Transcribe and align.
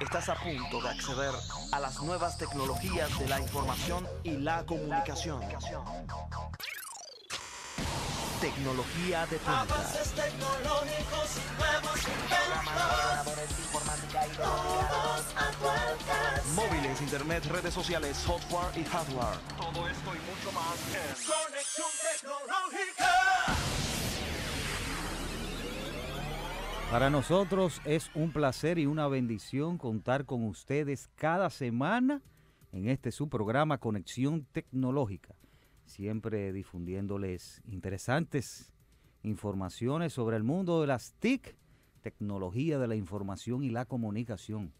Estás 0.00 0.28
a 0.28 0.34
punto 0.34 0.82
de 0.82 0.88
acceder 0.90 1.32
a 1.72 1.80
las 1.80 2.02
nuevas 2.02 2.36
tecnologías 2.36 3.18
de 3.18 3.28
la 3.28 3.40
información 3.40 4.06
y 4.22 4.32
la 4.36 4.64
comunicación. 4.64 5.40
Tecnología 8.40 9.26
de 9.26 9.38
punta. 9.38 9.60
Avances 9.62 10.12
tecnológicos 10.12 11.30
y 11.36 11.44
nuevos 11.58 12.00
inventos. 12.06 12.56
Todos 14.36 15.24
a 15.36 15.50
tu 15.58 15.68
alcance. 15.68 16.52
Móviles, 16.54 17.00
internet, 17.00 17.44
redes 17.46 17.72
sociales, 17.72 18.16
software 18.16 18.76
y 18.76 18.84
hardware. 18.84 19.38
Todo 19.56 19.88
esto 19.88 20.14
y 20.14 20.18
mucho 20.18 20.52
más 20.52 20.76
en 20.92 21.14
Conexión 21.24 21.90
tecnológica. 22.02 23.75
Para 26.90 27.10
nosotros 27.10 27.82
es 27.84 28.10
un 28.14 28.32
placer 28.32 28.78
y 28.78 28.86
una 28.86 29.08
bendición 29.08 29.76
contar 29.76 30.24
con 30.24 30.44
ustedes 30.44 31.08
cada 31.16 31.50
semana 31.50 32.22
en 32.72 32.88
este 32.88 33.10
su 33.10 33.28
programa 33.28 33.78
Conexión 33.78 34.46
Tecnológica, 34.52 35.34
siempre 35.84 36.52
difundiéndoles 36.52 37.60
interesantes 37.66 38.72
informaciones 39.22 40.12
sobre 40.12 40.36
el 40.36 40.44
mundo 40.44 40.80
de 40.80 40.86
las 40.86 41.12
TIC, 41.18 41.56
tecnología 42.02 42.78
de 42.78 42.86
la 42.86 42.94
información 42.94 43.64
y 43.64 43.70
la 43.70 43.84
comunicación. 43.84 44.72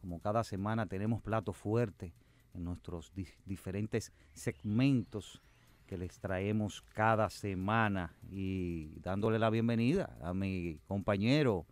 Como 0.00 0.18
cada 0.20 0.42
semana 0.44 0.86
tenemos 0.86 1.20
plato 1.20 1.52
fuerte 1.52 2.14
en 2.54 2.64
nuestros 2.64 3.12
di- 3.14 3.28
diferentes 3.44 4.12
segmentos 4.32 5.42
que 5.90 5.98
les 5.98 6.20
traemos 6.20 6.82
cada 6.94 7.28
semana 7.30 8.14
y 8.30 8.92
dándole 9.00 9.40
la 9.40 9.50
bienvenida 9.50 10.16
a 10.22 10.32
mi 10.32 10.78
compañero 10.86 11.66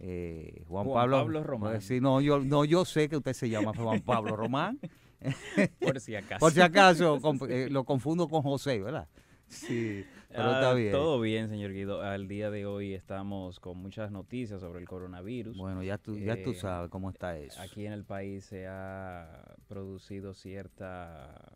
eh, 0.00 0.64
Juan, 0.66 0.86
Juan 0.86 1.02
Pablo, 1.02 1.16
Pablo 1.18 1.42
Román. 1.44 1.70
Pues 1.74 1.84
sí, 1.84 2.00
no, 2.00 2.20
yo, 2.20 2.40
no, 2.40 2.64
yo 2.64 2.84
sé 2.84 3.08
que 3.08 3.16
usted 3.16 3.32
se 3.32 3.48
llama 3.48 3.72
Juan 3.72 4.00
Pablo 4.00 4.34
Román. 4.34 4.80
Por 5.80 6.00
si 6.00 6.16
acaso. 6.16 6.40
Por 6.40 6.50
si 6.50 6.60
acaso 6.62 7.20
eh, 7.48 7.68
lo 7.70 7.84
confundo 7.84 8.28
con 8.28 8.42
José, 8.42 8.80
¿verdad? 8.82 9.06
Sí, 9.46 10.04
pero 10.30 10.50
está 10.50 10.70
Ah, 10.70 10.74
bien. 10.74 10.90
Todo 10.90 11.20
bien, 11.20 11.48
señor 11.48 11.72
Guido. 11.72 12.02
Al 12.02 12.26
día 12.26 12.50
de 12.50 12.66
hoy 12.66 12.92
estamos 12.92 13.60
con 13.60 13.78
muchas 13.78 14.10
noticias 14.10 14.60
sobre 14.62 14.80
el 14.80 14.88
coronavirus. 14.88 15.56
Bueno, 15.56 15.80
ya 15.84 15.96
tú, 15.96 16.18
ya 16.18 16.42
tú 16.42 16.50
Eh, 16.50 16.54
sabes 16.56 16.90
cómo 16.90 17.08
está 17.08 17.38
eso. 17.38 17.60
Aquí 17.62 17.86
en 17.86 17.92
el 17.92 18.04
país 18.04 18.46
se 18.46 18.66
ha 18.66 19.54
producido 19.68 20.34
cierta, 20.34 21.52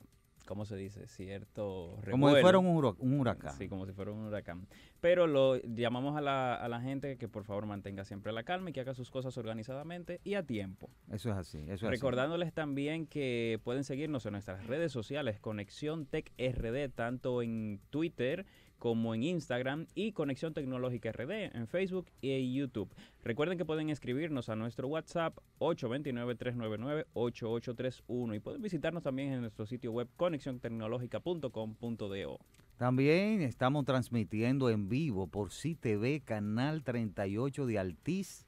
¿cómo 0.49 0.65
se 0.65 0.77
dice? 0.77 1.07
Cierto 1.07 1.99
Como 2.11 2.35
si 2.35 2.41
fuera 2.41 2.59
un, 2.59 2.67
hura- 2.67 2.95
un 2.99 3.21
huracán. 3.21 3.53
Sí, 3.59 3.69
como 3.69 3.85
si 3.87 3.93
fuera 3.93 4.11
un 4.13 4.25
huracán. 4.25 4.67
Pero 5.01 5.27
lo 5.27 5.57
llamamos 5.63 6.17
a 6.17 6.23
la, 6.23 6.55
a 6.55 6.69
la 6.69 6.81
gente 6.81 7.19
que 7.19 7.29
por 7.29 7.45
favor 7.45 7.67
mantenga 7.67 8.05
siempre 8.07 8.33
la 8.33 8.43
calma 8.43 8.71
y 8.71 8.73
que 8.73 8.81
haga 8.81 8.95
sus 8.95 9.11
cosas 9.11 9.37
organizadamente 9.37 10.21
y 10.25 10.35
a 10.35 10.43
tiempo. 10.43 10.89
Eso 11.13 11.31
es 11.31 11.37
así. 11.37 11.59
Eso 11.59 11.73
es 11.73 11.83
así. 11.83 11.91
Recordándoles 11.91 12.53
también 12.55 13.07
que 13.07 13.61
pueden 13.63 13.85
seguirnos 13.85 14.25
en 14.27 14.33
nuestras 14.33 14.67
redes 14.67 14.91
sociales, 14.91 15.39
Conexión 15.39 16.07
Tech 16.07 16.33
RD, 16.39 16.89
tanto 16.95 17.43
en 17.43 17.81
Twitter 17.91 18.47
como 18.79 19.15
en 19.15 19.23
Instagram 19.23 19.87
y 19.95 20.13
Conexión 20.13 20.53
Tecnológica 20.55 21.13
RD 21.13 21.55
en 21.55 21.67
Facebook 21.67 22.07
y 22.21 22.55
YouTube. 22.55 22.95
Recuerden 23.23 23.59
que 23.59 23.65
pueden 23.65 23.89
escribirnos 23.91 24.49
a 24.49 24.57
nuestro 24.57 24.89
WhatsApp 24.89 25.37
829-399-8831 25.59 28.37
y 28.37 28.41
pueden 28.41 28.63
visitarnos 28.63 29.03
también 29.03 29.33
en 29.33 29.43
nuestro 29.43 29.67
sitio 29.67 29.93
web 29.93 30.09
conexiontecnologica.com.do. 30.17 32.39
También 32.77 33.43
estamos 33.43 33.85
transmitiendo 33.85 34.71
en 34.71 34.89
vivo 34.89 35.27
por 35.27 35.51
CTV, 35.51 36.23
Canal 36.25 36.83
38 36.85 37.67
de 37.67 37.79
Altiz 37.79 38.48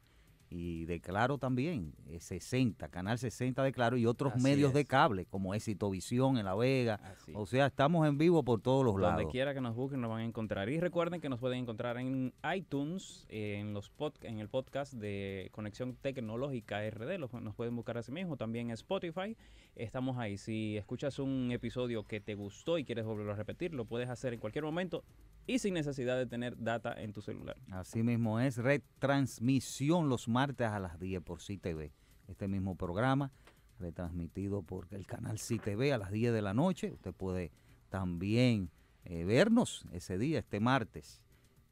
y 0.52 0.84
de 0.84 1.00
Claro 1.00 1.38
también, 1.38 1.94
eh, 2.08 2.18
60, 2.20 2.88
Canal 2.88 3.18
60 3.18 3.62
de 3.62 3.70
Claro 3.72 3.96
y 3.96 4.04
otros 4.06 4.32
Así 4.34 4.42
medios 4.42 4.74
de 4.74 4.84
cable 4.84 5.24
como 5.26 5.54
Éxito 5.54 5.88
Visión 5.90 6.38
en 6.38 6.44
La 6.44 6.56
Vega. 6.56 6.96
Así. 7.04 7.32
O 7.36 7.46
sea, 7.46 7.66
estamos 7.66 8.06
en 8.08 8.18
vivo 8.18 8.42
por 8.42 8.60
todos 8.60 8.84
los 8.84 8.94
Donde 8.94 9.08
lados. 9.08 9.30
quiera 9.30 9.54
que 9.54 9.60
nos 9.60 9.76
busquen 9.76 10.00
nos 10.00 10.10
van 10.10 10.20
a 10.20 10.24
encontrar. 10.24 10.68
Y 10.68 10.80
recuerden 10.80 11.20
que 11.20 11.28
nos 11.28 11.38
pueden 11.38 11.60
encontrar 11.60 11.96
en 11.98 12.32
iTunes, 12.54 13.26
en 13.28 13.72
los 13.74 13.92
pod- 13.96 14.22
en 14.24 14.40
el 14.40 14.48
podcast 14.48 14.92
de 14.94 15.48
Conexión 15.52 15.94
Tecnológica 15.94 16.84
RD, 16.84 17.18
los- 17.18 17.32
nos 17.32 17.54
pueden 17.54 17.76
buscar 17.76 17.96
así 17.98 18.10
mismo, 18.10 18.36
también 18.36 18.66
en 18.70 18.72
Spotify. 18.74 19.36
Estamos 19.76 20.18
ahí. 20.18 20.36
Si 20.36 20.76
escuchas 20.76 21.18
un 21.20 21.50
episodio 21.52 22.02
que 22.02 22.20
te 22.20 22.34
gustó 22.34 22.76
y 22.76 22.84
quieres 22.84 23.04
volverlo 23.04 23.32
a 23.32 23.36
repetir, 23.36 23.72
lo 23.72 23.84
puedes 23.84 24.08
hacer 24.08 24.34
en 24.34 24.40
cualquier 24.40 24.64
momento 24.64 25.04
y 25.50 25.58
sin 25.58 25.74
necesidad 25.74 26.16
de 26.16 26.26
tener 26.26 26.56
data 26.62 26.94
en 26.96 27.12
tu 27.12 27.22
celular. 27.22 27.56
Así 27.72 28.04
mismo 28.04 28.38
es, 28.38 28.56
retransmisión 28.56 30.08
los 30.08 30.28
martes 30.28 30.68
a 30.68 30.78
las 30.78 31.00
10 31.00 31.22
por 31.22 31.38
CTV. 31.38 31.90
Este 32.28 32.46
mismo 32.46 32.76
programa, 32.76 33.32
retransmitido 33.80 34.62
por 34.62 34.86
el 34.92 35.06
canal 35.06 35.38
CTV 35.38 35.92
a 35.92 35.98
las 35.98 36.12
10 36.12 36.32
de 36.32 36.42
la 36.42 36.54
noche. 36.54 36.92
Usted 36.92 37.12
puede 37.12 37.50
también 37.88 38.70
eh, 39.04 39.24
vernos 39.24 39.86
ese 39.92 40.18
día, 40.18 40.38
este 40.38 40.60
martes 40.60 41.20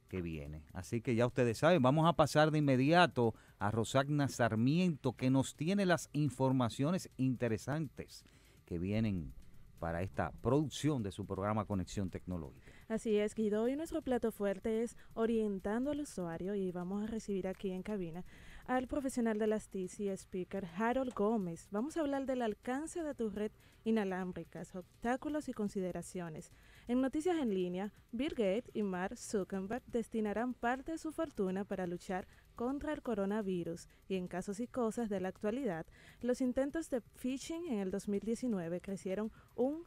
que 0.08 0.22
viene. 0.22 0.64
Así 0.72 1.00
que 1.00 1.14
ya 1.14 1.26
ustedes 1.26 1.58
saben, 1.58 1.80
vamos 1.80 2.08
a 2.08 2.14
pasar 2.14 2.50
de 2.50 2.58
inmediato 2.58 3.34
a 3.60 3.70
Rosagna 3.70 4.26
Sarmiento, 4.26 5.12
que 5.12 5.30
nos 5.30 5.54
tiene 5.54 5.86
las 5.86 6.08
informaciones 6.12 7.10
interesantes 7.16 8.24
que 8.64 8.80
vienen 8.80 9.32
para 9.78 10.02
esta 10.02 10.32
producción 10.42 11.04
de 11.04 11.12
su 11.12 11.26
programa 11.26 11.64
Conexión 11.64 12.10
Tecnológica. 12.10 12.67
Así 12.88 13.18
es, 13.18 13.34
Guido. 13.34 13.64
Hoy 13.64 13.76
nuestro 13.76 14.00
plato 14.00 14.32
fuerte 14.32 14.82
es 14.82 14.96
orientando 15.12 15.90
al 15.90 16.00
usuario 16.00 16.54
y 16.54 16.72
vamos 16.72 17.02
a 17.02 17.06
recibir 17.06 17.46
aquí 17.46 17.70
en 17.70 17.82
cabina 17.82 18.24
al 18.64 18.88
profesional 18.88 19.38
de 19.38 19.46
las 19.46 19.68
TIC 19.68 20.00
y 20.00 20.08
speaker 20.08 20.66
Harold 20.74 21.12
Gómez. 21.12 21.68
Vamos 21.70 21.98
a 21.98 22.00
hablar 22.00 22.24
del 22.24 22.40
alcance 22.40 23.02
de 23.02 23.14
tu 23.14 23.28
red 23.28 23.52
inalámbrica, 23.84 24.62
obstáculos 24.72 25.50
y 25.50 25.52
consideraciones. 25.52 26.50
En 26.86 27.02
Noticias 27.02 27.36
en 27.36 27.52
Línea, 27.52 27.92
Bill 28.10 28.30
Gates 28.30 28.70
y 28.72 28.82
Mark 28.82 29.18
Zuckerberg 29.18 29.84
destinarán 29.88 30.54
parte 30.54 30.92
de 30.92 30.98
su 30.98 31.12
fortuna 31.12 31.66
para 31.66 31.86
luchar 31.86 32.26
contra 32.56 32.94
el 32.94 33.02
coronavirus 33.02 33.86
y 34.08 34.16
en 34.16 34.28
casos 34.28 34.60
y 34.60 34.66
cosas 34.66 35.10
de 35.10 35.20
la 35.20 35.28
actualidad, 35.28 35.84
los 36.22 36.40
intentos 36.40 36.88
de 36.88 37.02
phishing 37.02 37.66
en 37.66 37.80
el 37.80 37.90
2019 37.90 38.80
crecieron 38.80 39.30
un 39.54 39.84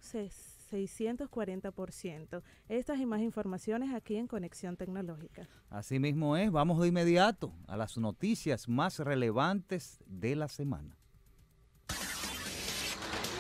640%. 0.71 2.41
Estas 2.69 2.99
y 2.99 3.05
más 3.05 3.21
informaciones 3.21 3.93
aquí 3.93 4.15
en 4.17 4.27
Conexión 4.27 4.77
Tecnológica. 4.77 5.47
Así 5.69 5.99
mismo 5.99 6.37
es, 6.37 6.51
vamos 6.51 6.79
de 6.81 6.87
inmediato 6.87 7.53
a 7.67 7.77
las 7.77 7.97
noticias 7.97 8.67
más 8.67 8.99
relevantes 8.99 9.99
de 10.07 10.35
la 10.35 10.47
semana. 10.47 10.95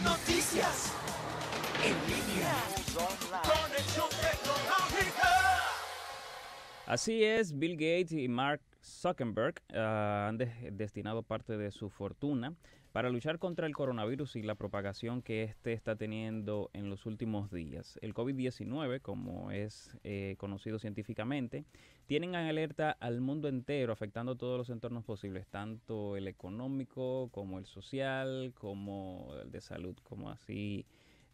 Noticias 0.03 0.93
en 1.83 1.93
línea. 2.07 2.53
Conexión 3.43 4.07
tecnológica. 4.09 5.27
Así 6.87 7.23
es, 7.23 7.57
Bill 7.57 7.73
Gates 7.73 8.11
y 8.11 8.27
Mark 8.27 8.61
Zuckerberg 8.83 9.61
ah, 9.73 10.27
han 10.29 10.37
de- 10.37 10.71
destinado 10.71 11.23
parte 11.23 11.55
de 11.57 11.71
su 11.71 11.89
fortuna 11.89 12.53
para 12.91 13.09
luchar 13.09 13.39
contra 13.39 13.67
el 13.67 13.73
coronavirus 13.73 14.35
y 14.35 14.41
la 14.43 14.55
propagación 14.55 15.21
que 15.21 15.43
éste 15.43 15.73
está 15.73 15.95
teniendo 15.95 16.69
en 16.73 16.89
los 16.89 17.05
últimos 17.05 17.51
días. 17.51 17.97
El 18.01 18.13
COVID-19, 18.13 19.01
como 19.01 19.51
es 19.51 19.97
eh, 20.03 20.35
conocido 20.37 20.77
científicamente, 20.77 21.63
tienen 22.05 22.35
en 22.35 22.47
alerta 22.47 22.91
al 22.91 23.21
mundo 23.21 23.47
entero, 23.47 23.93
afectando 23.93 24.35
todos 24.35 24.57
los 24.57 24.69
entornos 24.69 25.05
posibles, 25.05 25.47
tanto 25.47 26.17
el 26.17 26.27
económico 26.27 27.29
como 27.31 27.59
el 27.59 27.65
social, 27.65 28.53
como 28.55 29.33
el 29.41 29.51
de 29.51 29.61
salud, 29.61 29.95
como 30.03 30.29
así 30.29 30.85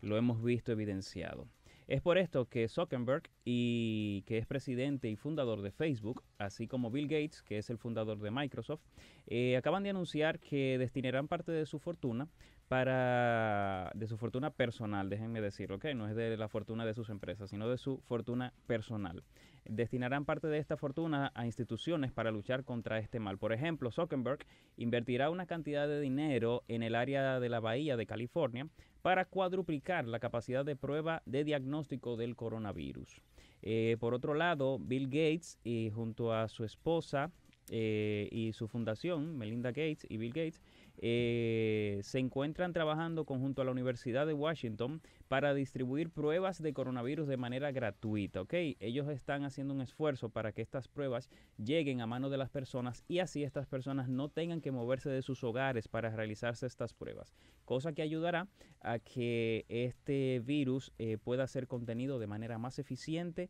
lo 0.01 0.17
hemos 0.17 0.43
visto 0.43 0.71
evidenciado. 0.71 1.47
Es 1.87 2.01
por 2.01 2.17
esto 2.17 2.49
que 2.49 2.67
Zuckerberg, 2.67 3.29
y, 3.45 4.23
que 4.27 4.37
es 4.37 4.45
presidente 4.45 5.09
y 5.09 5.15
fundador 5.15 5.61
de 5.61 5.71
Facebook, 5.71 6.21
así 6.37 6.67
como 6.67 6.91
Bill 6.91 7.07
Gates, 7.07 7.41
que 7.41 7.57
es 7.57 7.69
el 7.69 7.77
fundador 7.77 8.19
de 8.19 8.29
Microsoft, 8.29 8.81
eh, 9.27 9.55
acaban 9.55 9.83
de 9.83 9.91
anunciar 9.91 10.39
que 10.39 10.77
destinarán 10.77 11.29
parte 11.29 11.53
de 11.53 11.65
su 11.65 11.79
fortuna 11.79 12.27
para 12.67 13.91
de 13.95 14.07
su 14.07 14.17
fortuna 14.17 14.49
personal, 14.49 15.09
déjenme 15.09 15.39
decirlo, 15.39 15.77
¿ok? 15.77 15.85
No 15.95 16.09
es 16.09 16.15
de 16.17 16.35
la 16.35 16.49
fortuna 16.49 16.85
de 16.85 16.93
sus 16.93 17.09
empresas, 17.09 17.49
sino 17.49 17.69
de 17.69 17.77
su 17.77 17.99
fortuna 18.01 18.53
personal. 18.67 19.23
Destinarán 19.69 20.25
parte 20.25 20.47
de 20.47 20.57
esta 20.57 20.77
fortuna 20.77 21.31
a 21.35 21.45
instituciones 21.45 22.11
para 22.11 22.31
luchar 22.31 22.63
contra 22.63 22.99
este 22.99 23.19
mal. 23.19 23.37
Por 23.37 23.53
ejemplo, 23.53 23.91
Zuckerberg 23.91 24.45
invertirá 24.77 25.29
una 25.29 25.45
cantidad 25.45 25.87
de 25.87 25.99
dinero 25.99 26.63
en 26.67 26.83
el 26.83 26.95
área 26.95 27.39
de 27.39 27.49
la 27.49 27.59
Bahía 27.59 27.97
de 27.97 28.05
California 28.05 28.67
para 29.01 29.25
cuadruplicar 29.25 30.07
la 30.07 30.19
capacidad 30.19 30.65
de 30.65 30.75
prueba 30.75 31.21
de 31.25 31.43
diagnóstico 31.43 32.17
del 32.17 32.35
coronavirus. 32.35 33.21
Eh, 33.61 33.97
por 33.99 34.13
otro 34.13 34.33
lado, 34.33 34.79
Bill 34.79 35.05
Gates 35.07 35.59
y 35.63 35.91
junto 35.93 36.33
a 36.33 36.47
su 36.47 36.63
esposa 36.63 37.31
eh, 37.69 38.29
y 38.31 38.53
su 38.53 38.67
fundación, 38.67 39.37
Melinda 39.37 39.69
Gates 39.69 40.05
y 40.09 40.17
Bill 40.17 40.33
Gates, 40.33 40.61
eh, 40.99 41.99
se 42.01 42.17
encuentran 42.17 42.73
trabajando 42.73 43.25
conjunto 43.25 43.61
a 43.61 43.65
la 43.65 43.71
Universidad 43.71 44.25
de 44.25 44.33
Washington 44.33 45.01
para 45.27 45.53
distribuir 45.53 46.09
pruebas 46.09 46.61
de 46.61 46.73
coronavirus 46.73 47.27
de 47.27 47.37
manera 47.37 47.71
gratuita. 47.71 48.41
¿ok? 48.41 48.53
Ellos 48.79 49.07
están 49.09 49.43
haciendo 49.43 49.73
un 49.73 49.81
esfuerzo 49.81 50.29
para 50.29 50.53
que 50.53 50.61
estas 50.63 50.87
pruebas 50.87 51.29
lleguen 51.63 52.01
a 52.01 52.07
manos 52.07 52.31
de 52.31 52.37
las 52.37 52.49
personas 52.49 53.03
y 53.07 53.19
así 53.19 53.43
estas 53.43 53.67
personas 53.67 54.09
no 54.09 54.29
tengan 54.29 54.61
que 54.61 54.71
moverse 54.71 55.09
de 55.09 55.21
sus 55.21 55.43
hogares 55.43 55.87
para 55.87 56.09
realizarse 56.09 56.65
estas 56.65 56.93
pruebas, 56.93 57.35
cosa 57.65 57.93
que 57.93 58.01
ayudará 58.01 58.47
a 58.81 58.99
que 58.99 59.65
este 59.69 60.41
virus 60.43 60.93
eh, 60.97 61.17
pueda 61.17 61.45
ser 61.47 61.67
contenido 61.67 62.17
de 62.17 62.27
manera 62.27 62.57
más 62.57 62.79
eficiente. 62.79 63.49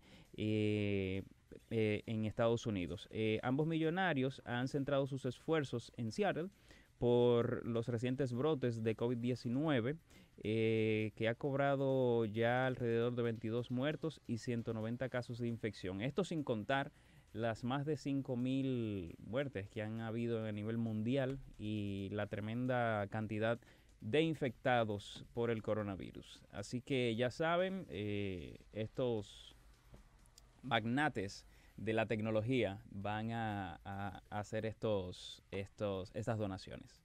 Eh, 1.69 2.03
en 2.05 2.23
Estados 2.23 2.65
Unidos. 2.65 3.09
Eh, 3.11 3.41
ambos 3.43 3.67
millonarios 3.67 4.41
han 4.45 4.69
centrado 4.69 5.05
sus 5.05 5.25
esfuerzos 5.25 5.91
en 5.97 6.13
Seattle 6.13 6.47
por 6.97 7.65
los 7.65 7.89
recientes 7.89 8.31
brotes 8.31 8.83
de 8.83 8.95
COVID-19, 8.95 9.97
eh, 10.43 11.11
que 11.17 11.27
ha 11.27 11.35
cobrado 11.35 12.23
ya 12.23 12.67
alrededor 12.67 13.15
de 13.15 13.21
22 13.21 13.69
muertos 13.69 14.21
y 14.27 14.37
190 14.37 15.09
casos 15.09 15.39
de 15.39 15.49
infección. 15.49 15.99
Esto 15.99 16.23
sin 16.23 16.41
contar 16.41 16.93
las 17.33 17.65
más 17.65 17.85
de 17.85 17.95
5.000 17.95 19.15
muertes 19.19 19.67
que 19.67 19.81
han 19.81 19.99
habido 19.99 20.45
a 20.45 20.51
nivel 20.53 20.77
mundial 20.77 21.37
y 21.59 22.07
la 22.13 22.27
tremenda 22.27 23.07
cantidad 23.07 23.59
de 23.99 24.21
infectados 24.21 25.25
por 25.33 25.51
el 25.51 25.61
coronavirus. 25.61 26.41
Así 26.51 26.79
que 26.79 27.13
ya 27.17 27.29
saben, 27.29 27.85
estos 28.71 29.57
magnates 30.63 31.45
de 31.77 31.94
la 31.94 32.06
tecnología 32.07 32.81
van 32.89 33.31
a, 33.31 34.21
hacer 34.29 34.65
estos, 34.65 35.44
estos, 35.51 36.12
estas 36.13 36.38
donaciones. 36.38 37.01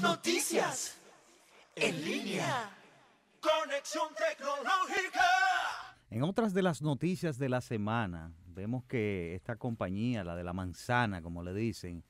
Noticias 0.00 0.98
en 1.76 2.04
línea. 2.04 2.70
Conexión 3.40 4.08
tecnológica. 4.14 5.24
En 6.10 6.22
otras 6.22 6.54
de 6.54 6.62
las 6.62 6.82
noticias 6.82 7.38
de 7.38 7.48
la 7.48 7.60
semana, 7.60 8.32
vemos 8.46 8.84
que 8.84 9.34
esta 9.34 9.56
compañía, 9.56 10.24
la 10.24 10.36
de 10.36 10.44
la 10.44 10.52
manzana, 10.52 11.22
como 11.22 11.42
le 11.42 11.54
dicen, 11.54 12.04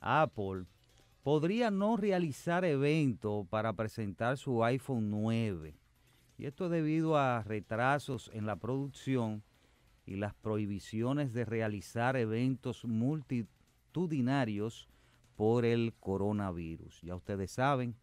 Apple, 0.00 0.66
podría 1.22 1.70
no 1.70 1.96
realizar 1.96 2.64
evento 2.64 3.46
para 3.48 3.72
presentar 3.74 4.38
su 4.38 4.64
iPhone 4.64 5.10
9. 5.10 5.81
Y 6.42 6.46
esto 6.46 6.68
debido 6.68 7.16
a 7.16 7.44
retrasos 7.44 8.28
en 8.34 8.46
la 8.46 8.56
producción 8.56 9.44
y 10.04 10.16
las 10.16 10.34
prohibiciones 10.34 11.32
de 11.32 11.44
realizar 11.44 12.16
eventos 12.16 12.84
multitudinarios 12.84 14.88
por 15.36 15.64
el 15.64 15.94
coronavirus. 16.00 17.00
Ya 17.02 17.14
ustedes 17.14 17.52
saben 17.52 17.94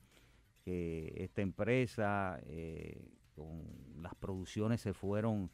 que 0.63 1.11
esta 1.17 1.41
empresa 1.41 2.39
eh, 2.45 3.09
con 3.35 3.61
las 4.01 4.15
producciones 4.15 4.79
se 4.79 4.93
fueron, 4.93 5.51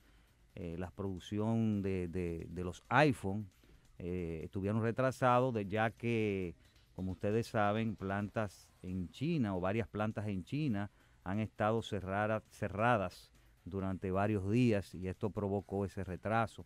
eh, 0.54 0.76
la 0.78 0.92
producción 0.92 1.82
de, 1.82 2.08
de- 2.08 2.46
de 2.52 2.64
los 2.64 2.84
iPhone 2.90 3.50
eh, 3.98 4.42
estuvieron 4.44 4.84
retrasados 4.84 5.56
de, 5.56 5.66
ya 5.66 5.90
que, 5.90 6.54
como 6.94 7.14
ustedes 7.14 7.48
saben, 7.48 7.96
plantas 7.96 8.70
en 8.84 9.10
China 9.10 9.56
o 9.56 9.60
varias 9.60 9.88
plantas 9.88 10.28
en 10.28 10.44
China 10.44 10.92
han 11.26 11.40
estado 11.40 11.82
cerrada- 11.82 12.44
cerradas 12.52 13.32
durante 13.66 14.12
varios 14.12 14.50
días 14.50 14.94
y 14.96 15.08
esto 15.08 15.32
provocó 15.32 15.84
ese 15.84 16.04
retraso. 16.04 16.66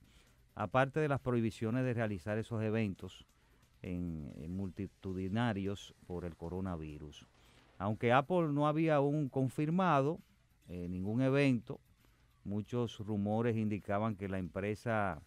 Aparte 0.54 1.00
de 1.00 1.08
las 1.08 1.22
prohibiciones 1.22 1.86
de 1.86 1.94
realizar 1.94 2.38
esos 2.38 2.62
eventos 2.62 3.26
en, 3.82 4.32
en 4.36 4.56
multitudinarios 4.56 5.96
por 6.06 6.26
el 6.26 6.36
coronavirus. 6.36 7.26
Aunque 7.78 8.12
Apple 8.12 8.50
no 8.52 8.68
había 8.68 8.96
aún 8.96 9.30
confirmado 9.30 10.20
eh, 10.68 10.90
ningún 10.90 11.22
evento, 11.22 11.80
muchos 12.44 13.00
rumores 13.00 13.56
indicaban 13.56 14.18
que 14.18 14.28
la 14.28 14.38
empresa 14.38 15.22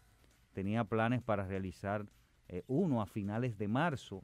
tenía 0.53 0.85
planes 0.85 1.23
para 1.23 1.47
realizar 1.47 2.05
eh, 2.49 2.65
uno 2.67 3.01
a 3.01 3.07
finales 3.07 3.57
de 3.57 3.69
marzo, 3.69 4.23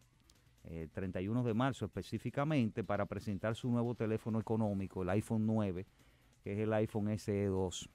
eh, 0.70 0.87
31 0.93 1.44
de 1.44 1.55
marzo 1.55 1.87
específicamente, 1.87 2.85
para 2.85 3.06
presentar 3.06 3.56
su 3.56 3.70
nuevo 3.70 3.94
teléfono 3.94 4.38
económico, 4.38 5.03
el 5.03 5.09
iPhone 5.09 5.47
9, 5.47 5.87
que 6.43 6.53
es 6.53 6.59
el 6.59 6.73
iPhone 6.75 7.09
SE 7.19 7.47
2. 7.47 7.88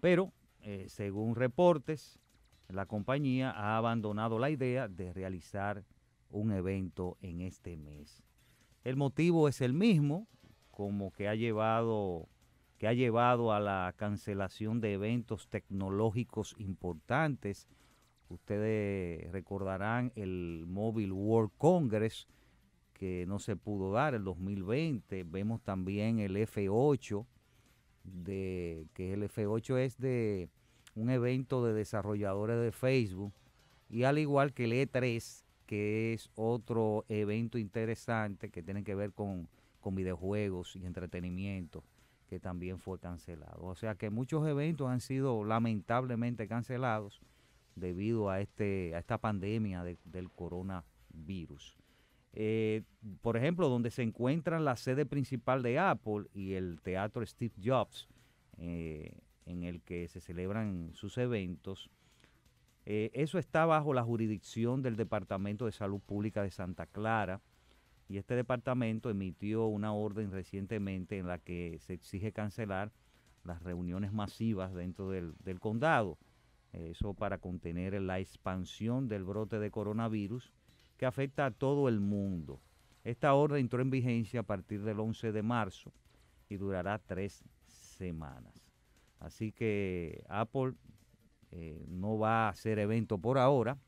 Pero, 0.00 0.32
eh, 0.60 0.86
según 0.88 1.34
reportes, 1.34 2.20
la 2.68 2.86
compañía 2.86 3.50
ha 3.50 3.76
abandonado 3.76 4.38
la 4.38 4.50
idea 4.50 4.86
de 4.86 5.12
realizar 5.12 5.84
un 6.30 6.52
evento 6.52 7.16
en 7.20 7.40
este 7.40 7.76
mes. 7.76 8.22
El 8.84 8.94
motivo 8.94 9.48
es 9.48 9.60
el 9.60 9.72
mismo, 9.72 10.28
como 10.70 11.10
que 11.10 11.26
ha 11.26 11.34
llevado 11.34 12.28
que 12.78 12.86
ha 12.86 12.92
llevado 12.92 13.52
a 13.52 13.60
la 13.60 13.92
cancelación 13.96 14.80
de 14.80 14.92
eventos 14.92 15.48
tecnológicos 15.48 16.54
importantes. 16.58 17.68
Ustedes 18.28 19.30
recordarán 19.32 20.12
el 20.16 20.64
Mobile 20.66 21.12
World 21.12 21.52
Congress 21.58 22.26
que 22.94 23.26
no 23.26 23.38
se 23.38 23.56
pudo 23.56 23.92
dar 23.92 24.14
el 24.14 24.24
2020. 24.24 25.24
Vemos 25.24 25.62
también 25.62 26.20
el 26.20 26.36
F8 26.36 27.26
de 28.04 28.86
que 28.94 29.12
el 29.12 29.22
F8 29.24 29.78
es 29.78 29.98
de 29.98 30.48
un 30.94 31.10
evento 31.10 31.64
de 31.64 31.72
desarrolladores 31.72 32.60
de 32.60 32.72
Facebook 32.72 33.32
y 33.90 34.04
al 34.04 34.18
igual 34.18 34.52
que 34.52 34.64
el 34.64 34.72
E3 34.72 35.44
que 35.66 36.12
es 36.12 36.30
otro 36.34 37.04
evento 37.08 37.58
interesante 37.58 38.50
que 38.50 38.62
tiene 38.62 38.84
que 38.84 38.94
ver 38.94 39.12
con, 39.12 39.48
con 39.80 39.94
videojuegos 39.94 40.76
y 40.76 40.84
entretenimiento 40.84 41.82
que 42.28 42.38
también 42.38 42.78
fue 42.78 42.98
cancelado. 42.98 43.64
O 43.64 43.74
sea 43.74 43.94
que 43.94 44.10
muchos 44.10 44.46
eventos 44.46 44.88
han 44.88 45.00
sido 45.00 45.44
lamentablemente 45.44 46.46
cancelados 46.48 47.20
debido 47.76 48.30
a, 48.30 48.40
este, 48.40 48.94
a 48.94 48.98
esta 48.98 49.18
pandemia 49.18 49.82
de- 49.84 49.98
del 50.04 50.30
coronavirus. 50.30 51.76
Eh, 52.32 52.82
por 53.20 53.36
ejemplo, 53.36 53.68
donde 53.68 53.90
se 53.90 54.02
encuentra 54.02 54.58
la 54.58 54.76
sede 54.76 55.06
principal 55.06 55.62
de 55.62 55.78
Apple 55.78 56.26
y 56.34 56.54
el 56.54 56.80
teatro 56.82 57.24
Steve 57.24 57.54
Jobs, 57.62 58.08
eh, 58.58 59.12
en 59.46 59.62
el 59.62 59.82
que 59.82 60.08
se 60.08 60.20
celebran 60.20 60.90
sus 60.94 61.16
eventos, 61.18 61.90
eh, 62.86 63.10
eso 63.14 63.38
está 63.38 63.66
bajo 63.66 63.94
la 63.94 64.02
jurisdicción 64.02 64.82
del 64.82 64.96
Departamento 64.96 65.66
de 65.66 65.72
Salud 65.72 66.00
Pública 66.00 66.42
de 66.42 66.50
Santa 66.50 66.86
Clara 66.86 67.40
y 68.08 68.18
este 68.18 68.34
departamento 68.34 69.10
emitió 69.10 69.66
una 69.66 69.92
orden 69.94 70.30
recientemente 70.30 71.18
en 71.18 71.26
la 71.26 71.38
que 71.38 71.78
se 71.80 71.94
exige 71.94 72.32
cancelar 72.32 72.92
las 73.44 73.62
reuniones 73.62 74.12
masivas 74.12 74.74
dentro 74.74 75.08
del, 75.10 75.34
del 75.38 75.60
condado. 75.60 76.18
Eso 76.74 77.14
para 77.14 77.38
contener 77.38 78.00
la 78.00 78.18
expansión 78.18 79.08
del 79.08 79.24
brote 79.24 79.58
de 79.58 79.70
coronavirus 79.70 80.52
que 80.96 81.06
afecta 81.06 81.46
a 81.46 81.50
todo 81.50 81.88
el 81.88 82.00
mundo. 82.00 82.60
Esta 83.04 83.34
orden 83.34 83.60
entró 83.60 83.80
en 83.80 83.90
vigencia 83.90 84.40
a 84.40 84.44
partir 84.44 84.82
del 84.82 84.98
11 84.98 85.32
de 85.32 85.42
marzo 85.42 85.92
y 86.48 86.56
durará 86.56 86.98
tres 86.98 87.44
semanas. 87.66 88.54
Así 89.20 89.52
que 89.52 90.24
Apple 90.28 90.74
eh, 91.52 91.84
no 91.88 92.18
va 92.18 92.46
a 92.46 92.50
hacer 92.50 92.78
evento 92.78 93.18
por 93.18 93.38
ahora 93.38 93.78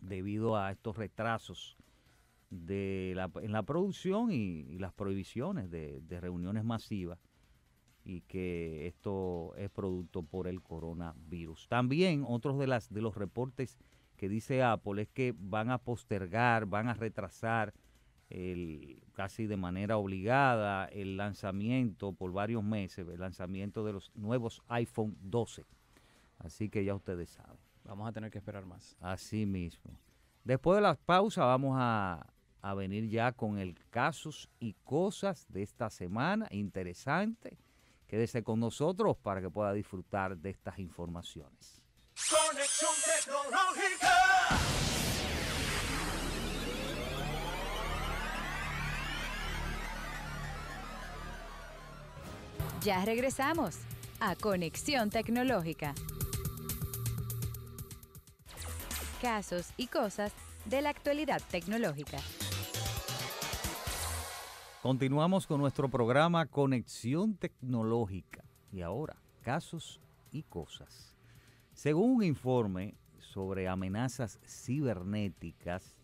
debido 0.00 0.56
a 0.56 0.70
estos 0.70 0.96
retrasos 0.96 1.76
en 2.50 3.52
la 3.52 3.62
producción 3.62 4.32
y, 4.32 4.78
las 4.78 4.92
prohibiciones 4.92 5.70
de 5.70 6.20
reuniones 6.20 6.64
masivas 6.64 7.18
y 8.04 8.22
que 8.22 8.86
esto 8.86 9.54
es 9.56 9.70
producto 9.70 10.22
por 10.22 10.48
el 10.48 10.62
coronavirus. 10.62 11.68
También 11.68 12.24
otros 12.26 12.58
de, 12.58 12.66
las, 12.66 12.92
de 12.92 13.02
los 13.02 13.14
reportes 13.14 13.78
que 14.16 14.28
dice 14.28 14.62
Apple 14.62 15.02
es 15.02 15.08
que 15.08 15.34
van 15.38 15.70
a 15.70 15.78
postergar, 15.78 16.66
van 16.66 16.88
a 16.88 16.94
retrasar 16.94 17.72
el, 18.28 19.02
casi 19.12 19.46
de 19.46 19.56
manera 19.56 19.96
obligada 19.96 20.86
el 20.86 21.16
lanzamiento 21.16 22.12
por 22.12 22.32
varios 22.32 22.62
meses, 22.62 23.06
el 23.08 23.20
lanzamiento 23.20 23.84
de 23.84 23.92
los 23.92 24.12
nuevos 24.14 24.62
iPhone 24.68 25.16
12. 25.22 25.64
Así 26.38 26.68
que 26.68 26.84
ya 26.84 26.94
ustedes 26.94 27.30
saben. 27.30 27.58
Vamos 27.84 28.08
a 28.08 28.12
tener 28.12 28.30
que 28.30 28.38
esperar 28.38 28.66
más. 28.66 28.96
Así 29.00 29.46
mismo. 29.46 29.98
Después 30.44 30.76
de 30.76 30.82
la 30.82 30.94
pausa 30.94 31.44
vamos 31.44 31.76
a, 31.78 32.26
a 32.62 32.74
venir 32.74 33.08
ya 33.08 33.32
con 33.32 33.58
el 33.58 33.74
casos 33.90 34.48
y 34.58 34.74
cosas 34.84 35.46
de 35.48 35.62
esta 35.62 35.90
semana. 35.90 36.46
Interesante. 36.50 37.58
Quédese 38.10 38.42
con 38.42 38.58
nosotros 38.58 39.16
para 39.22 39.40
que 39.40 39.48
pueda 39.48 39.72
disfrutar 39.72 40.36
de 40.36 40.50
estas 40.50 40.80
informaciones. 40.80 41.80
Conexión 42.28 42.90
tecnológica. 43.06 44.10
Ya 52.82 53.04
regresamos. 53.04 53.78
a 54.18 54.34
Conexión 54.34 55.08
Tecnológica. 55.08 55.94
Casos 59.22 59.68
y 59.76 59.86
cosas 59.86 60.32
de 60.64 60.82
la 60.82 60.90
actualidad 60.90 61.40
tecnológica. 61.48 62.18
Continuamos 64.82 65.46
con 65.46 65.60
nuestro 65.60 65.90
programa 65.90 66.46
Conexión 66.46 67.34
Tecnológica. 67.34 68.42
Y 68.72 68.80
ahora, 68.80 69.14
casos 69.42 70.00
y 70.32 70.42
cosas. 70.42 71.14
Según 71.74 72.12
un 72.12 72.22
informe 72.22 72.94
sobre 73.18 73.68
amenazas 73.68 74.40
cibernéticas 74.42 75.98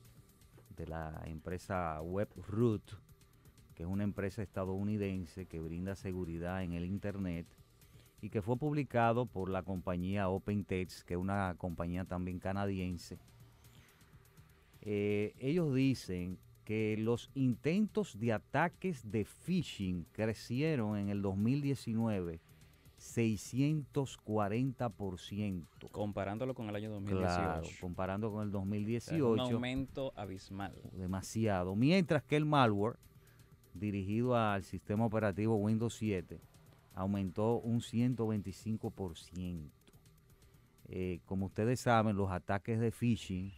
de 0.77 0.89
la 0.89 1.23
empresa 1.25 2.03
WebRoot, 2.03 2.83
que 3.75 3.85
es 3.85 3.89
una 3.89 4.05
empresa 4.05 4.43
estadounidense 4.43 5.47
que 5.47 5.59
brinda 5.59 5.97
seguridad 5.97 6.63
en 6.63 6.75
el 6.75 6.85
Internet 6.85 7.47
y 8.21 8.29
que 8.29 8.43
fue 8.43 8.59
publicado 8.59 9.25
por 9.25 9.49
la 9.49 9.63
compañía 9.63 10.29
OpenText, 10.29 11.01
que 11.07 11.15
es 11.15 11.21
una 11.21 11.55
compañía 11.57 12.05
también 12.05 12.39
canadiense. 12.39 13.19
Eh, 14.83 15.35
ellos 15.39 15.75
dicen 15.75 16.39
que 16.67 16.97
los 16.99 17.31
intentos 17.35 18.19
de 18.19 18.35
ataques 18.35 19.11
de 19.11 19.25
phishing 19.25 20.05
crecieron 20.13 20.99
en 20.99 21.09
el 21.09 21.23
2019 21.23 22.41
640%. 22.99 25.91
Comparándolo 25.93 26.55
con 26.55 26.69
el 26.69 26.77
año 26.77 26.91
2018. 26.91 27.35
Claro, 27.35 27.63
comparando 27.81 28.31
con 28.33 28.43
el 28.43 28.49
O 28.49 28.53
2018. 28.59 29.05
sea, 29.07 29.17
es 29.17 29.23
un 29.23 29.41
aumento 29.55 30.13
abismal. 30.17 30.75
demasiado. 30.93 31.75
Mientras 31.77 32.23
que 32.25 32.37
el 32.37 32.45
malware 32.47 32.99
dirigido 33.75 34.35
al 34.37 34.65
sistema 34.65 35.05
operativo 35.07 35.55
Windows 35.57 35.95
7 35.95 36.41
aumentó 36.95 37.59
un 37.61 37.81
125%. 37.81 39.71
Eh, 40.89 41.21
como 41.27 41.47
ustedes 41.47 41.79
saben, 41.81 42.17
los 42.17 42.31
ataques 42.31 42.81
de 42.81 42.91
phishing 42.91 43.53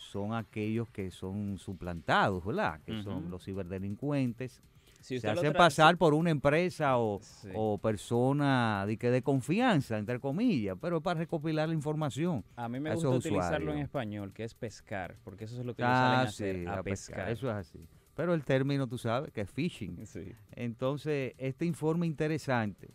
son 0.00 0.34
aquellos 0.34 0.88
que 0.90 1.10
son 1.10 1.58
suplantados, 1.58 2.44
¿verdad? 2.44 2.80
Que 2.84 3.02
son 3.02 3.30
los 3.30 3.44
ciberdelincuentes. 3.44 4.62
Si 5.00 5.18
Se 5.18 5.28
hacen 5.30 5.54
pasar 5.54 5.96
por 5.96 6.12
una 6.12 6.30
empresa 6.30 6.98
o, 6.98 7.20
Sí. 7.22 7.48
o 7.54 7.78
persona 7.78 8.84
de, 8.86 8.98
que 8.98 9.10
de 9.10 9.22
confianza, 9.22 9.96
entre 9.96 10.20
comillas, 10.20 10.76
pero 10.80 10.98
es 10.98 11.02
para 11.02 11.20
recopilar 11.20 11.68
la 11.68 11.74
información. 11.74 12.44
A 12.56 12.68
mí 12.68 12.80
me 12.80 12.90
a 12.90 12.94
gusta 12.94 13.08
utilizarlo 13.08 13.72
en 13.72 13.78
español, 13.78 14.32
que 14.34 14.44
es 14.44 14.54
pescar, 14.54 15.16
porque 15.24 15.44
eso 15.44 15.58
es 15.58 15.64
lo 15.64 15.74
que 15.74 15.82
ellos 15.82 15.94
Ah, 15.94 16.04
salen 16.06 16.18
a 16.18 16.22
hacer, 16.28 16.56
sí, 16.56 16.66
a, 16.66 16.72
a 16.78 16.82
pescar, 16.82 17.16
pescar. 17.16 17.30
Eso 17.30 17.48
es 17.50 17.56
así. 17.56 17.86
Pero 18.14 18.34
el 18.34 18.44
término, 18.44 18.86
tú 18.86 18.98
sabes, 18.98 19.32
que 19.32 19.40
es 19.40 19.50
phishing. 19.50 20.04
Sí. 20.06 20.32
Entonces, 20.52 21.32
este 21.38 21.64
informe 21.64 22.06
interesante 22.06 22.90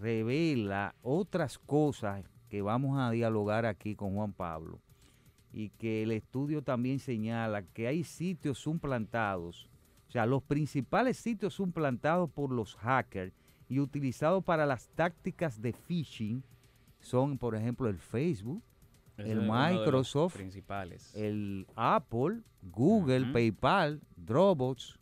revela 0.00 0.94
otras 1.02 1.58
cosas 1.58 2.24
que 2.48 2.62
vamos 2.62 2.98
a 2.98 3.10
dialogar 3.12 3.66
aquí 3.66 3.94
con 3.94 4.14
Juan 4.16 4.32
Pablo 4.32 4.80
y 5.52 5.70
que 5.70 6.02
el 6.02 6.12
estudio 6.12 6.62
también 6.62 6.98
señala 6.98 7.62
que 7.62 7.86
hay 7.86 8.04
sitios 8.04 8.58
suplantados, 8.58 9.68
o 10.08 10.12
sea, 10.12 10.26
los 10.26 10.42
principales 10.42 11.16
sitios 11.16 11.54
suplantados 11.54 12.30
por 12.30 12.50
los 12.50 12.74
hackers 12.76 13.32
y 13.68 13.78
utilizados 13.78 14.42
para 14.42 14.66
las 14.66 14.88
tácticas 14.90 15.62
de 15.62 15.72
phishing 15.72 16.42
son, 17.00 17.38
por 17.38 17.54
ejemplo, 17.54 17.88
el 17.88 17.98
Facebook, 17.98 18.62
El 19.16 19.42
Microsoft, 19.42 20.34
principales. 20.34 21.14
el 21.14 21.66
Apple, 21.76 22.40
Google. 22.62 23.32
PayPal, 23.32 24.00
Dropbox. 24.16 24.98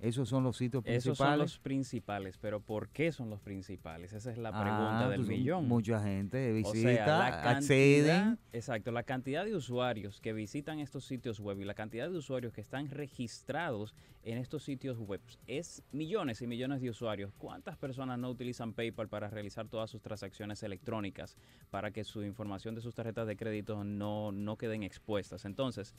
Esos 0.00 0.28
son 0.28 0.44
los 0.44 0.56
sitios 0.56 0.82
principales. 0.82 1.04
Esos 1.06 1.18
son 1.18 1.38
los 1.38 1.58
principales, 1.58 2.38
pero 2.38 2.60
¿por 2.60 2.88
qué 2.88 3.12
son 3.12 3.28
los 3.30 3.40
principales? 3.40 4.12
Esa 4.12 4.30
es 4.30 4.38
la 4.38 4.50
pregunta 4.50 5.06
Ah, 5.06 5.08
del 5.10 5.18
pues, 5.20 5.28
millón. 5.28 5.68
Mucha 5.68 6.02
gente 6.02 6.50
O 6.50 6.54
visita, 6.54 7.04
sea, 7.04 7.18
la 7.18 7.30
cantidad, 7.42 7.56
acceden. 7.56 8.38
exacto, 8.52 8.92
la 8.92 9.02
cantidad 9.02 9.44
de 9.44 9.54
usuarios 9.54 10.20
que 10.20 10.32
visitan 10.32 10.78
estos 10.78 11.04
sitios 11.04 11.38
web 11.40 11.60
y 11.60 11.64
la 11.64 11.74
cantidad 11.74 12.10
de 12.10 12.16
usuarios 12.16 12.52
que 12.52 12.60
están 12.62 12.88
registrados 12.88 13.94
en 14.22 14.38
estos 14.38 14.62
sitios 14.64 14.98
web 14.98 15.20
es 15.46 15.82
millones 15.92 16.40
y 16.42 16.46
millones 16.46 16.80
de 16.80 16.90
usuarios. 16.90 17.32
¿Cuántas 17.36 17.76
personas 17.76 18.18
no 18.18 18.30
utilizan 18.30 18.72
PayPal 18.72 19.08
para 19.08 19.28
realizar 19.28 19.68
todas 19.68 19.90
sus 19.90 20.00
transacciones 20.02 20.62
electrónicas 20.62 21.36
para 21.70 21.90
que 21.90 22.04
su 22.04 22.22
información 22.24 22.74
de 22.74 22.80
sus 22.80 22.94
tarjetas 22.94 23.26
de 23.26 23.36
crédito 23.36 23.84
no, 23.84 24.32
no 24.32 24.56
queden 24.56 24.82
expuestas? 24.82 25.44
Entonces, 25.44 25.94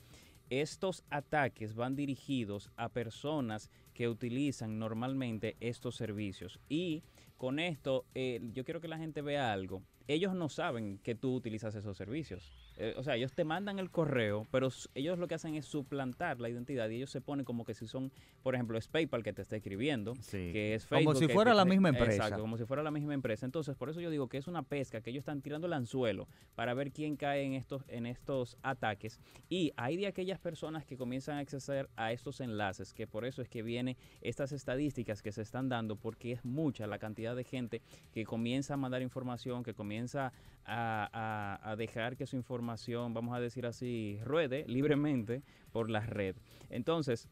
estos 0.51 1.05
ataques 1.09 1.73
van 1.75 1.95
dirigidos 1.95 2.69
a 2.75 2.89
personas 2.89 3.71
que 3.93 4.09
utilizan 4.09 4.77
normalmente 4.77 5.55
estos 5.61 5.95
servicios. 5.95 6.59
Y 6.67 7.03
con 7.41 7.57
esto, 7.57 8.05
eh, 8.13 8.39
yo 8.53 8.63
quiero 8.63 8.81
que 8.81 8.87
la 8.87 8.99
gente 8.99 9.23
vea 9.23 9.51
algo. 9.51 9.81
Ellos 10.07 10.35
no 10.35 10.47
saben 10.47 10.99
que 10.99 11.15
tú 11.15 11.33
utilizas 11.33 11.73
esos 11.73 11.97
servicios. 11.97 12.51
Eh, 12.77 12.93
o 12.97 13.03
sea, 13.03 13.15
ellos 13.15 13.33
te 13.33 13.43
mandan 13.43 13.79
el 13.79 13.89
correo, 13.91 14.47
pero 14.51 14.69
ellos 14.95 15.17
lo 15.19 15.27
que 15.27 15.35
hacen 15.35 15.55
es 15.55 15.65
suplantar 15.65 16.39
la 16.39 16.49
identidad 16.49 16.89
y 16.89 16.95
ellos 16.97 17.09
se 17.11 17.21
ponen 17.21 17.45
como 17.45 17.63
que 17.65 17.73
si 17.73 17.87
son, 17.87 18.11
por 18.43 18.53
ejemplo, 18.55 18.77
es 18.77 18.87
PayPal 18.87 19.23
que 19.23 19.33
te 19.33 19.41
está 19.41 19.55
escribiendo, 19.55 20.15
Sí. 20.15 20.51
que 20.51 20.75
es 20.75 20.85
Como 20.85 20.99
Facebook. 20.99 21.17
si 21.17 21.27
que 21.27 21.33
fuera 21.33 21.53
la 21.53 21.65
misma 21.65 21.89
empresa. 21.89 22.13
Exacto, 22.25 22.41
como 22.41 22.57
si 22.57 22.65
fuera 22.65 22.81
la 22.83 22.91
misma 22.91 23.13
empresa. 23.13 23.45
Entonces, 23.45 23.75
por 23.75 23.89
eso 23.89 24.01
yo 24.01 24.09
digo 24.09 24.27
que 24.29 24.37
es 24.37 24.47
una 24.47 24.63
pesca, 24.63 25.01
que 25.01 25.09
ellos 25.11 25.21
están 25.21 25.41
tirando 25.41 25.67
el 25.67 25.73
anzuelo 25.73 26.27
para 26.55 26.73
ver 26.73 26.91
quién 26.91 27.15
cae 27.15 27.43
en 27.43 27.53
estos, 27.53 27.83
en 27.87 28.05
estos 28.05 28.57
ataques. 28.63 29.19
Y 29.49 29.71
hay 29.77 29.97
de 29.97 30.07
aquellas 30.07 30.39
personas 30.39 30.85
que 30.85 30.97
comienzan 30.97 31.37
a 31.37 31.39
acceder 31.39 31.89
a 31.95 32.11
estos 32.11 32.39
enlaces, 32.41 32.93
que 32.93 33.05
por 33.07 33.25
eso 33.25 33.41
es 33.41 33.49
que 33.49 33.61
vienen 33.63 33.95
estas 34.21 34.51
estadísticas 34.51 35.21
que 35.21 35.31
se 35.31 35.41
están 35.43 35.69
dando, 35.69 35.95
porque 35.97 36.31
es 36.31 36.43
mucha 36.45 36.87
la 36.87 36.97
cantidad 36.99 37.30
de 37.35 37.43
gente 37.43 37.81
que 38.13 38.25
comienza 38.25 38.73
a 38.73 38.77
mandar 38.77 39.01
información, 39.01 39.63
que 39.63 39.73
comienza 39.73 40.33
a, 40.65 41.75
dejar 41.77 42.17
que 42.17 42.25
su 42.25 42.35
información, 42.35 43.13
vamos 43.13 43.35
a 43.35 43.39
decir 43.39 43.65
así, 43.65 44.19
ruede 44.23 44.65
libremente 44.67 45.43
por 45.71 45.89
la 45.89 46.01
red. 46.01 46.35
Entonces, 46.69 47.27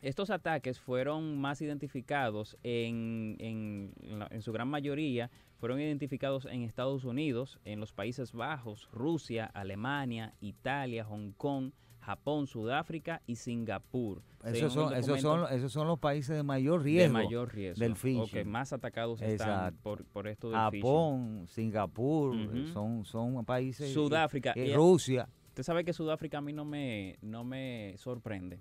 estos 0.00 0.30
ataques 0.30 0.80
fueron 0.80 1.38
más 1.40 1.62
identificados 1.62 2.56
en 2.62 3.92
su 4.40 4.52
gran 4.52 4.68
mayoría, 4.68 5.30
fueron 5.58 5.80
identificados 5.80 6.46
en 6.46 6.62
Estados 6.62 7.04
Unidos, 7.04 7.60
en 7.64 7.78
los 7.78 7.92
Países 7.92 8.32
Bajos, 8.32 8.88
Rusia, 8.92 9.46
Alemania, 9.54 10.34
Italia, 10.40 11.04
Hong 11.04 11.30
Kong, 11.36 11.70
Japón, 12.02 12.46
Sudáfrica 12.46 13.22
y 13.26 13.36
Singapur. 13.36 14.22
Esos 14.44 14.72
son, 14.72 14.92
esos, 14.94 15.20
son, 15.20 15.46
esos 15.52 15.72
son 15.72 15.86
los 15.86 15.98
países 16.00 16.36
de 16.36 16.42
mayor 16.42 16.80
de 16.80 16.84
riesgo. 16.84 17.12
mayor 17.14 17.54
riesgo. 17.54 17.80
del 17.80 17.92
O 17.92 17.94
que 17.94 18.00
phishing. 18.00 18.48
más 18.50 18.72
atacados 18.72 19.22
están 19.22 19.76
por, 19.82 20.04
por 20.06 20.26
esto 20.26 20.50
del 20.50 20.58
phishing. 20.70 20.80
Japón, 20.82 21.46
Singapur, 21.48 22.34
eh, 22.36 22.66
son, 22.72 23.04
son 23.04 23.44
países. 23.44 23.88
y- 23.90 23.94
Sudáfrica. 23.94 24.52
y 24.56 24.60
y- 24.62 24.74
Rusia. 24.74 25.28
Usted 25.48 25.62
sabe 25.62 25.84
que 25.84 25.92
Sudáfrica 25.92 26.38
a 26.38 26.40
mí 26.40 26.52
no 26.52 26.64
me, 26.64 27.16
no 27.22 27.44
me 27.44 27.94
sorprende, 27.98 28.58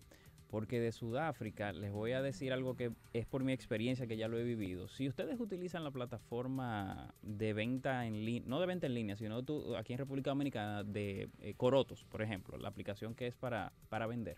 porque 0.51 0.79
de 0.81 0.91
Sudáfrica 0.91 1.72
les 1.72 1.91
voy 1.91 2.12
a 2.12 2.22
decir 2.22 2.51
algo 2.51 2.75
que 2.75 2.91
es 3.13 3.25
por 3.25 3.43
mi 3.43 3.53
experiencia 3.53 4.05
que 4.05 4.17
ya 4.17 4.27
lo 4.27 4.38
he 4.38 4.43
vivido. 4.43 4.89
Si 4.89 5.08
ustedes 5.08 5.39
utilizan 5.39 5.84
la 5.86 5.91
plataforma 5.91 7.13
de 7.22 7.53
venta 7.53 8.05
en 8.05 8.25
línea, 8.25 8.43
no 8.50 8.60
de 8.60 8.67
venta 8.67 8.86
en 8.86 8.93
línea, 8.93 9.15
sino 9.15 9.41
tú- 9.43 9.75
aquí 9.77 9.93
en 9.93 10.00
República 10.00 10.29
Dominicana 10.31 10.84
de 10.84 11.29
eh, 11.39 11.53
Corotos, 11.55 12.03
por 12.03 12.22
ejemplo, 12.22 12.58
la 12.58 12.67
aplicación 12.67 13.15
que 13.15 13.27
es 13.27 13.36
para, 13.36 13.72
para 13.89 14.08
vender, 14.08 14.38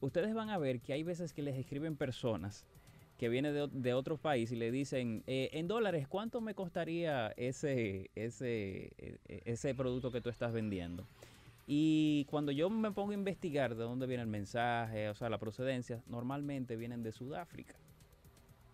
ustedes 0.00 0.34
van 0.34 0.50
a 0.50 0.58
ver 0.58 0.80
que 0.80 0.92
hay 0.92 1.02
veces 1.02 1.32
que 1.32 1.40
les 1.42 1.56
escriben 1.56 1.96
personas 1.96 2.66
que 3.18 3.30
vienen 3.30 3.54
de, 3.54 3.66
de 3.72 3.94
otro 3.94 4.18
país 4.18 4.52
y 4.52 4.56
le 4.56 4.70
dicen, 4.70 5.22
eh, 5.26 5.48
en 5.54 5.68
dólares, 5.68 6.06
¿cuánto 6.06 6.42
me 6.42 6.54
costaría 6.54 7.32
ese, 7.38 8.10
ese, 8.14 8.92
eh, 8.98 9.40
ese 9.46 9.74
producto 9.74 10.12
que 10.12 10.20
tú 10.20 10.28
estás 10.28 10.52
vendiendo? 10.52 11.06
Y 11.66 12.24
cuando 12.26 12.52
yo 12.52 12.70
me 12.70 12.92
pongo 12.92 13.10
a 13.10 13.14
investigar 13.14 13.74
de 13.74 13.82
dónde 13.82 14.06
viene 14.06 14.22
el 14.22 14.28
mensaje, 14.28 15.08
o 15.08 15.14
sea, 15.14 15.28
la 15.28 15.38
procedencia, 15.38 16.02
normalmente 16.06 16.76
vienen 16.76 17.02
de 17.02 17.10
Sudáfrica, 17.10 17.74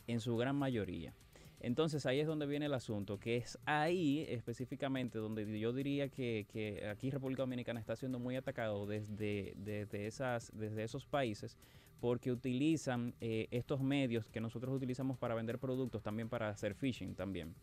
en 0.07 0.21
su 0.21 0.37
gran 0.37 0.57
mayoría. 0.57 1.15
Entonces 1.61 2.05
ahí 2.07 2.19
es 2.19 2.27
donde 2.27 2.47
viene 2.47 2.67
el 2.67 2.75
asunto, 2.75 3.19
que 3.19 3.37
es 3.37 3.57
ahí 3.65 4.27
específicamente 4.29 5.19
donde 5.19 5.59
yo 5.59 5.73
diría 5.73 6.09
que, 6.09 6.45
que 6.53 6.89
aquí 6.89 7.09
República 7.11 7.45
Dominicana 7.45 7.79
está 7.79 7.95
siendo 7.95 8.19
muy 8.19 8.35
atacado 8.35 8.85
desde, 8.85 9.55
desde, 9.57 10.07
esas, 10.09 10.51
desde 10.55 10.83
esos 10.83 11.07
países 11.07 11.57
porque 12.01 12.33
utilizan 12.33 13.15
eh, 13.21 13.47
estos 13.53 13.81
medios 13.81 14.29
que 14.29 14.41
nosotros 14.41 14.75
utilizamos 14.75 15.17
para 15.19 15.37
vender 15.37 15.61
productos, 15.61 16.03
también 16.03 16.29
para 16.29 16.49
hacer 16.49 16.75
phishing 16.75 17.15
también. 17.15 17.55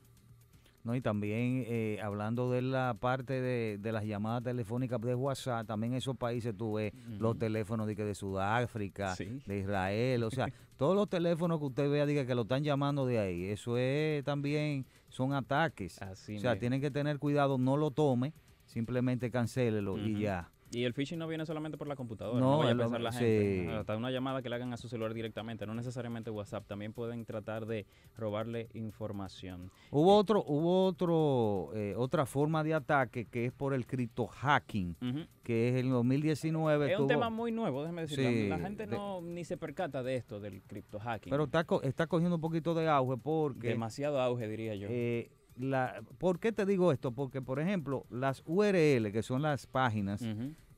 ¿No? 0.89 0.96
Y 0.96 1.01
también 1.01 1.63
eh, 1.67 2.00
hablando 2.01 2.50
de 2.51 2.62
la 2.63 2.96
parte 3.00 3.39
de, 3.41 3.77
de 3.79 3.91
las 3.91 4.03
llamadas 4.05 4.43
telefónicas 4.43 5.00
de 5.01 5.13
WhatsApp, 5.15 5.67
también 5.67 5.93
esos 5.93 6.17
países 6.17 6.55
tú 6.58 6.74
ves 6.74 6.91
los 7.19 7.38
teléfonos 7.38 7.86
de, 7.88 7.93
de 7.96 8.15
Sudáfrica, 8.15 9.15
Sí. 9.15 9.39
de 9.46 9.60
Israel, 9.60 10.24
o 10.24 10.31
sea, 10.31 10.48
todos 10.77 10.96
los 10.96 11.08
teléfonos 11.08 11.60
que 11.60 11.65
usted 11.65 11.89
vea 11.91 12.05
diga 12.05 12.25
que 12.25 12.34
lo 12.34 12.41
están 12.41 12.63
llamando 12.63 13.05
de 13.05 13.19
ahí, 13.19 13.46
eso 13.46 13.77
es 13.77 14.24
también, 14.24 14.86
son 15.10 15.34
ataques. 15.34 16.01
Así 16.01 16.38
o 16.38 16.39
sea, 16.39 16.51
mismo. 16.51 16.60
tienen 16.60 16.81
que 16.81 16.89
tener 16.91 17.19
cuidado, 17.19 17.58
no 17.58 17.77
lo 17.77 17.91
tome, 17.91 18.34
simplemente 18.65 19.29
cancélelo 19.31 19.98
y 19.98 20.19
ya. 20.19 20.50
Y 20.72 20.84
el 20.84 20.94
phishing 20.94 21.18
no 21.18 21.28
viene 21.28 21.46
solamente 21.48 21.78
por 21.78 21.88
la 21.88 21.96
computadora, 21.96 22.40
No, 22.40 22.52
no, 22.52 22.58
vaya 22.60 22.72
a 22.74 22.78
pensar 22.78 23.02
la 23.02 23.12
sí. 23.12 23.18
gente. 23.20 23.72
Hasta 23.72 23.98
una 23.98 24.12
llamada 24.12 24.42
que 24.44 24.50
le 24.50 24.56
hagan 24.56 24.72
a 24.72 24.78
su 24.78 24.88
celular 24.88 25.14
directamente, 25.16 25.66
no 25.66 25.74
necesariamente 25.74 26.30
WhatsApp, 26.30 26.68
también 26.68 26.94
pueden 26.94 27.26
tratar 27.26 27.66
de 27.66 27.88
robarle 28.16 28.70
información. 28.74 29.72
Hubo 29.92 30.16
otro, 30.16 30.44
hubo 30.46 30.86
otro, 30.86 31.72
eh, 31.76 31.96
otra 31.98 32.26
forma 32.26 32.64
de 32.64 32.74
ataque 32.76 33.26
que 33.26 33.46
es 33.46 33.52
por 33.52 33.74
el 33.74 33.88
cripto 33.88 34.28
hacking, 34.28 34.96
que 35.44 35.70
es 35.70 35.76
en 35.84 35.90
2019 35.90 36.86
Es 36.86 37.00
un 37.00 37.06
tuvo- 37.06 37.08
tema 37.08 37.30
muy 37.30 37.52
nuevo, 37.52 37.82
déjeme 37.82 38.02
decirlo. 38.04 38.30
Sí, 38.30 38.48
la 38.48 38.60
gente 38.60 38.86
de- 38.86 38.96
no 38.96 39.22
ni 39.22 39.44
se 39.46 39.58
percata 39.58 40.04
de 40.04 40.16
esto, 40.16 40.40
del 40.40 40.62
cripto 40.62 41.00
hacking. 41.00 41.32
pero 41.32 41.46
está, 41.46 41.66
está 41.84 42.08
cogiendo 42.08 42.36
un 42.36 42.42
poquito 42.42 42.74
de 42.76 42.88
auge 42.88 43.18
porque 43.18 43.70
Demasiado 43.70 44.22
auge, 44.22 44.48
diría 44.48 44.76
yo. 44.76 44.88
eh, 44.92 45.32
la, 45.60 46.01
¿por 46.18 46.39
qué 46.39 46.51
te 46.51 46.66
digo 46.66 46.92
esto? 46.92 47.12
Porque 47.12 47.42
por 47.42 47.60
ejemplo 47.60 48.06
las 48.10 48.42
URL 48.46 49.12
que 49.12 49.22
son 49.22 49.42
las 49.42 49.68
páginas 49.68 50.22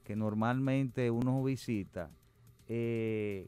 que 0.03 0.15
normalmente 0.15 1.09
uno 1.11 1.43
visita, 1.43 2.09
eh, 2.67 3.47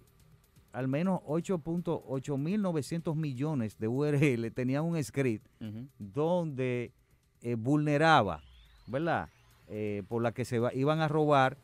al 0.72 0.88
menos 0.88 1.20
8.8900 1.26 3.16
millones 3.16 3.78
de 3.78 3.88
URL 3.88 4.52
tenían 4.54 4.84
un 4.86 5.02
script 5.04 5.48
donde 5.98 6.92
eh, 7.42 7.56
vulneraba, 7.56 8.42
¿verdad? 8.88 9.30
Eh, 9.68 10.04
por 10.08 10.22
la 10.22 10.32
que 10.34 10.46
se 10.46 10.60
iban 10.76 11.00
a 11.02 11.08
robar 11.08 11.58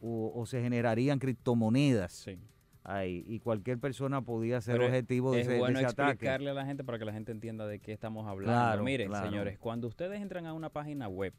o, 0.00 0.32
o 0.34 0.46
se 0.46 0.60
generarían 0.62 1.18
criptomonedas 1.18 2.12
Sí. 2.12 2.38
Ahí 2.84 3.24
y 3.26 3.38
cualquier 3.40 3.78
persona 3.78 4.22
podía 4.22 4.60
ser 4.60 4.74
Pero 4.74 4.86
objetivo 4.86 5.32
de 5.32 5.40
es 5.40 5.46
ese, 5.46 5.54
de 5.54 5.58
bueno 5.60 5.78
ese 5.78 5.86
ataque. 5.86 6.10
explicarle 6.12 6.50
a 6.50 6.54
la 6.54 6.66
gente 6.66 6.84
para 6.84 6.98
que 6.98 7.04
la 7.04 7.12
gente 7.12 7.32
entienda 7.32 7.66
de 7.66 7.78
qué 7.78 7.92
estamos 7.92 8.26
hablando. 8.26 8.52
Claro, 8.52 8.82
Miren, 8.84 9.08
claro. 9.08 9.26
señores, 9.26 9.58
cuando 9.58 9.86
ustedes 9.88 10.20
entran 10.20 10.46
a 10.46 10.52
una 10.52 10.70
página 10.70 11.08
web, 11.08 11.32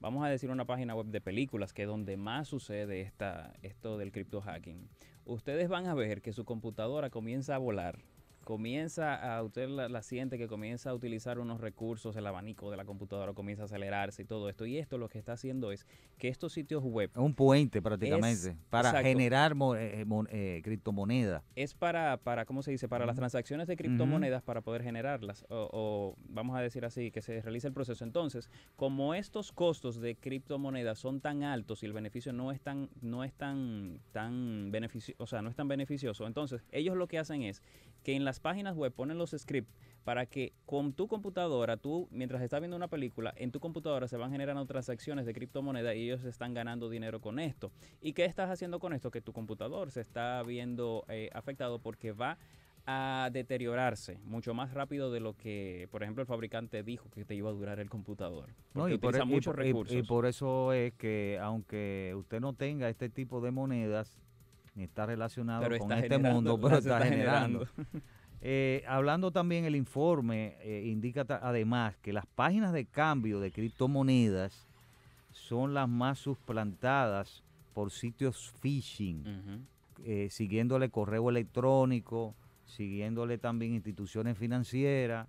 vamos 0.00 0.24
a 0.24 0.28
decir 0.28 0.50
una 0.50 0.64
página 0.64 0.94
web 0.94 1.06
de 1.06 1.20
películas, 1.20 1.72
que 1.72 1.82
es 1.82 1.88
donde 1.88 2.16
más 2.16 2.48
sucede 2.48 3.00
esta, 3.02 3.52
esto 3.62 3.98
del 3.98 4.10
cripto 4.12 4.40
hacking, 4.40 4.88
ustedes 5.24 5.68
van 5.68 5.86
a 5.86 5.94
ver 5.94 6.20
que 6.22 6.32
su 6.32 6.44
computadora 6.44 7.10
comienza 7.10 7.54
a 7.54 7.58
volar. 7.58 8.00
Comienza 8.44 9.36
a, 9.36 9.42
usted 9.42 9.68
la, 9.68 9.88
la 9.88 10.02
siente 10.02 10.36
que 10.36 10.48
comienza 10.48 10.90
a 10.90 10.94
utilizar 10.94 11.38
unos 11.38 11.60
recursos, 11.60 12.16
el 12.16 12.26
abanico 12.26 12.70
de 12.70 12.76
la 12.76 12.84
computadora 12.84 13.32
comienza 13.34 13.62
a 13.62 13.66
acelerarse 13.66 14.22
y 14.22 14.24
todo 14.24 14.48
esto. 14.48 14.66
Y 14.66 14.78
esto 14.78 14.98
lo 14.98 15.08
que 15.08 15.18
está 15.18 15.32
haciendo 15.32 15.70
es 15.72 15.86
que 16.18 16.28
estos 16.28 16.52
sitios 16.52 16.82
web 16.82 17.10
Es 17.14 17.18
un 17.22 17.34
puente 17.34 17.80
prácticamente 17.80 18.50
Es- 18.50 18.56
para 18.68 18.88
exacto. 18.90 19.06
generar 19.08 19.54
mo- 19.54 19.76
eh, 19.76 20.04
mon- 20.04 20.28
eh, 20.30 20.60
criptomonedas. 20.64 21.42
es 21.54 21.74
para, 21.74 22.16
para, 22.16 22.44
¿cómo 22.44 22.62
se 22.62 22.70
dice? 22.72 22.88
Para 22.88 23.06
las 23.06 23.16
transacciones 23.16 23.66
de 23.68 23.76
criptomonedas 23.76 24.42
para 24.42 24.60
poder 24.60 24.82
generarlas. 24.82 25.44
O, 25.48 25.68
o 25.72 26.16
vamos 26.28 26.56
a 26.56 26.60
decir 26.60 26.84
así, 26.84 27.10
que 27.10 27.22
se 27.22 27.40
realice 27.42 27.68
el 27.68 27.72
proceso. 27.72 28.04
Entonces, 28.04 28.50
como 28.76 29.14
estos 29.14 29.52
costos 29.52 30.00
de 30.00 30.16
criptomonedas 30.16 30.98
son 30.98 31.20
tan 31.20 31.44
altos 31.44 31.82
y 31.82 31.86
el 31.86 31.92
beneficio 31.92 32.32
no 32.32 32.50
es 32.52 32.60
tan, 32.60 32.88
no 33.00 33.22
es 33.24 33.32
tan, 33.34 34.00
tan 34.12 34.70
beneficio, 34.72 35.14
o 35.18 35.26
sea, 35.26 35.42
no 35.42 35.48
es 35.50 35.56
tan 35.56 35.68
beneficioso, 35.68 36.26
entonces 36.26 36.64
ellos 36.70 36.96
lo 36.96 37.06
que 37.08 37.18
hacen 37.18 37.42
es 37.42 37.62
que 38.02 38.14
en 38.14 38.24
las 38.24 38.40
páginas 38.40 38.76
web 38.76 38.92
ponen 38.92 39.18
los 39.18 39.30
scripts 39.30 39.72
para 40.04 40.26
que 40.26 40.52
con 40.66 40.92
tu 40.92 41.06
computadora, 41.06 41.76
tú, 41.76 42.08
mientras 42.10 42.42
estás 42.42 42.60
viendo 42.60 42.76
una 42.76 42.88
película, 42.88 43.32
en 43.36 43.52
tu 43.52 43.60
computadora 43.60 44.08
se 44.08 44.16
van 44.16 44.32
generando 44.32 44.66
transacciones 44.66 45.26
de 45.26 45.32
criptomonedas 45.32 45.94
y 45.94 46.02
ellos 46.02 46.24
están 46.24 46.54
ganando 46.54 46.90
dinero 46.90 47.20
con 47.20 47.38
esto. 47.38 47.70
¿Y 48.00 48.12
qué 48.12 48.24
estás 48.24 48.50
haciendo 48.50 48.80
con 48.80 48.92
esto? 48.92 49.10
Que 49.12 49.20
tu 49.20 49.32
computador 49.32 49.92
se 49.92 50.00
está 50.00 50.42
viendo 50.42 51.04
eh, 51.08 51.30
afectado 51.32 51.78
porque 51.78 52.10
va 52.12 52.36
a 52.84 53.30
deteriorarse 53.32 54.18
mucho 54.24 54.54
más 54.54 54.74
rápido 54.74 55.12
de 55.12 55.20
lo 55.20 55.36
que, 55.36 55.86
por 55.92 56.02
ejemplo, 56.02 56.22
el 56.22 56.26
fabricante 56.26 56.82
dijo 56.82 57.08
que 57.10 57.24
te 57.24 57.36
iba 57.36 57.48
a 57.48 57.52
durar 57.52 57.78
el 57.78 57.88
computador. 57.88 58.48
¿no? 58.74 58.88
Y, 58.88 58.98
por, 58.98 59.14
e- 59.14 59.20
y 59.22 59.24
muchos 59.24 59.54
y- 59.54 59.56
recursos. 59.56 59.96
y 59.96 60.02
por 60.02 60.26
eso 60.26 60.72
es 60.72 60.92
que 60.94 61.38
aunque 61.40 62.12
usted 62.16 62.40
no 62.40 62.54
tenga 62.54 62.88
este 62.88 63.08
tipo 63.08 63.40
de 63.40 63.52
monedas, 63.52 64.18
ni 64.74 64.84
está 64.84 65.06
relacionado 65.06 65.62
pero 65.62 65.78
con 65.78 65.92
está 65.92 66.04
este 66.04 66.18
mundo, 66.18 66.58
pero 66.60 66.78
está, 66.78 67.00
generando. 67.00 67.66
Eh, 68.44 68.82
hablando 68.88 69.30
también 69.30 69.66
el 69.66 69.76
informe 69.76 70.56
eh, 70.62 70.82
indica 70.86 71.24
además 71.42 71.94
que 72.02 72.12
las 72.12 72.26
páginas 72.26 72.72
de 72.72 72.86
cambio 72.86 73.38
de 73.38 73.52
criptomonedas 73.52 74.66
son 75.30 75.74
las 75.74 75.88
más 75.88 76.18
suplantadas 76.18 77.44
por 77.72 77.92
sitios 77.92 78.52
phishing, 78.60 79.64
eh, 80.04 80.26
siguiéndole 80.28 80.90
correo 80.90 81.30
electrónico, 81.30 82.34
siguiéndole 82.64 83.38
también 83.38 83.74
instituciones 83.74 84.36
financieras, 84.36 85.28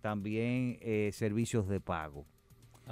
también 0.00 0.76
servicios 1.12 1.68
de 1.68 1.80
pago. 1.80 2.26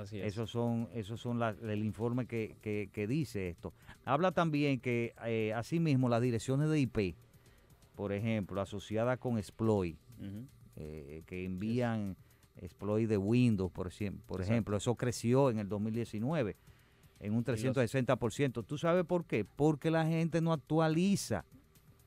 Así 0.01 0.21
es. 0.21 0.27
Esos 0.27 0.51
son, 0.51 0.89
esos 0.95 1.21
son 1.21 1.39
la- 1.39 1.57
el 1.63 1.85
informe 1.85 2.27
que, 2.27 2.57
que- 2.61 2.89
que 2.93 3.07
dice 3.07 3.49
esto. 3.49 3.73
Habla 4.05 4.33
también 4.33 4.79
que 4.81 5.15
eh, 5.27 5.53
asimismo 5.55 6.09
las 6.09 6.23
direcciones 6.23 6.69
de 6.71 6.79
IP, 6.81 7.17
por 7.97 8.13
ejemplo, 8.13 8.61
asociadas 8.61 9.19
con 9.19 9.39
exploit, 9.39 9.97
eh, 10.77 11.23
que 11.27 11.45
envían 11.45 12.17
exploit 12.57 13.09
de 13.09 13.17
Windows, 13.17 13.71
por, 13.73 13.89
ejemplo, 13.89 14.23
por 14.27 14.41
ejemplo, 14.43 14.77
eso 14.77 14.95
creció 14.95 15.51
en 15.51 15.59
el 15.59 15.69
2019 15.69 16.57
en 17.21 17.35
un 17.35 17.43
360%. 17.45 18.65
¿Tú 18.65 18.79
sabes 18.79 19.05
por 19.05 19.25
qué? 19.25 19.45
Porque 19.45 19.91
la 19.91 20.07
gente 20.07 20.41
no 20.41 20.53
actualiza. 20.53 21.45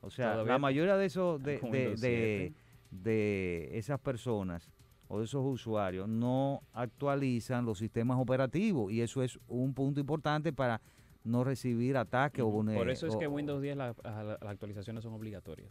O 0.00 0.10
sea, 0.10 0.32
Todavía 0.32 0.52
la 0.54 0.58
mayoría 0.58 0.96
de 0.96 1.04
esos 1.06 1.42
de, 1.42 1.58
de- 1.58 1.88
de- 1.90 1.96
7. 1.96 2.54
de 2.90 3.70
esas 3.78 4.00
personas 4.00 4.68
o 5.12 5.18
de 5.18 5.26
esos 5.26 5.44
usuarios 5.44 6.08
no 6.08 6.62
actualizan 6.72 7.66
los 7.66 7.76
sistemas 7.78 8.18
operativos 8.18 8.90
y 8.90 9.02
eso 9.02 9.22
es 9.22 9.38
un 9.46 9.74
punto 9.74 10.00
importante 10.00 10.54
para 10.54 10.80
no 11.22 11.44
recibir 11.44 11.98
ataques 11.98 12.42
o 12.42 12.46
Ujú. 12.46 12.62
vulner- 12.62 12.78
Por 12.78 12.88
eso 12.88 13.06
es 13.06 13.16
que 13.16 13.26
o- 13.26 13.30
Windows 13.30 13.60
10 13.60 13.76
la- 13.76 13.94
a 14.04 14.22
la- 14.22 14.38
las 14.40 14.50
actualizaciones 14.50 15.04
son 15.04 15.12
obligatorias. 15.12 15.70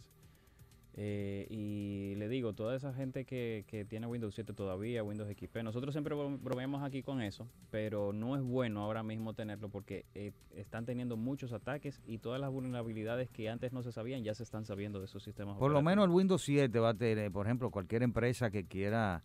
Eh, 0.93 1.47
y 1.49 2.15
le 2.17 2.27
digo, 2.27 2.51
toda 2.51 2.75
esa 2.75 2.93
gente 2.93 3.23
que, 3.23 3.63
que 3.67 3.86
tiene 3.86 4.08
Windows 4.08 4.36
7 4.36 4.54
todavía, 4.54 5.01
Windows 5.04 5.30
XP, 5.30 5.63
nosotros 5.63 5.93
siempre 5.93 6.13
bro- 6.15 6.38
bromeamos 6.38 6.84
aquí 6.84 7.01
con 7.01 7.21
eso, 7.21 7.47
pero 7.69 8.12
no 8.12 8.36
es 8.36 8.41
bueno 8.43 8.82
ahora 8.84 9.01
mismo 9.01 9.34
tenerlo 9.34 9.69
porque 9.69 10.06
eh, 10.15 10.34
están 10.54 10.86
teniendo 10.86 11.15
muchos 11.15 11.54
ataques 11.54 12.01
y 12.06 12.17
todas 12.17 12.41
las 12.41 12.51
vulnerabilidades 12.51 13.30
que 13.30 13.49
antes 13.49 13.71
no 13.71 13.84
se 13.84 13.93
sabían 13.93 14.23
ya 14.25 14.36
se 14.36 14.43
están 14.43 14.65
sabiendo 14.65 14.99
de 14.99 15.06
esos 15.06 15.23
sistemas. 15.23 15.58
Por 15.58 15.71
lo 15.71 15.82
menos 15.82 16.04
el 16.06 16.12
Windows 16.12 16.43
7 16.43 16.77
va 16.80 16.89
a 16.89 16.93
tener, 16.93 17.32
por 17.32 17.45
ejemplo, 17.47 17.71
cualquier 17.71 18.04
empresa 18.04 18.51
que 18.51 18.65
quiera 18.65 19.23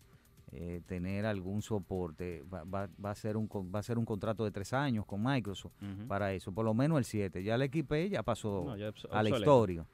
eh, 0.51 0.81
tener 0.85 1.25
algún 1.25 1.61
soporte, 1.61 2.41
va, 2.51 2.63
va- 2.63 2.89
va 3.03 3.11
a 3.11 3.15
ser 3.15 3.35
un, 3.35 3.49
va 3.49 3.79
a 3.79 3.83
ser 3.83 3.97
un 3.97 4.05
contrato 4.05 4.45
de 4.45 4.51
tres 4.51 4.71
años 4.73 5.05
con 5.05 5.21
Microsoft 5.21 5.73
para 6.07 6.31
eso, 6.33 6.51
por 6.53 6.63
lo 6.63 6.73
menos 6.73 6.97
el 6.99 7.03
7. 7.05 7.43
Ya 7.43 7.55
el 7.55 7.63
XP 7.69 8.09
ya 8.09 8.23
pasó 8.23 8.63
No, 8.65 8.77
ya 8.77 8.89
obs- 8.89 9.07
a 9.11 9.23
la 9.23 9.29
historia. 9.41 9.85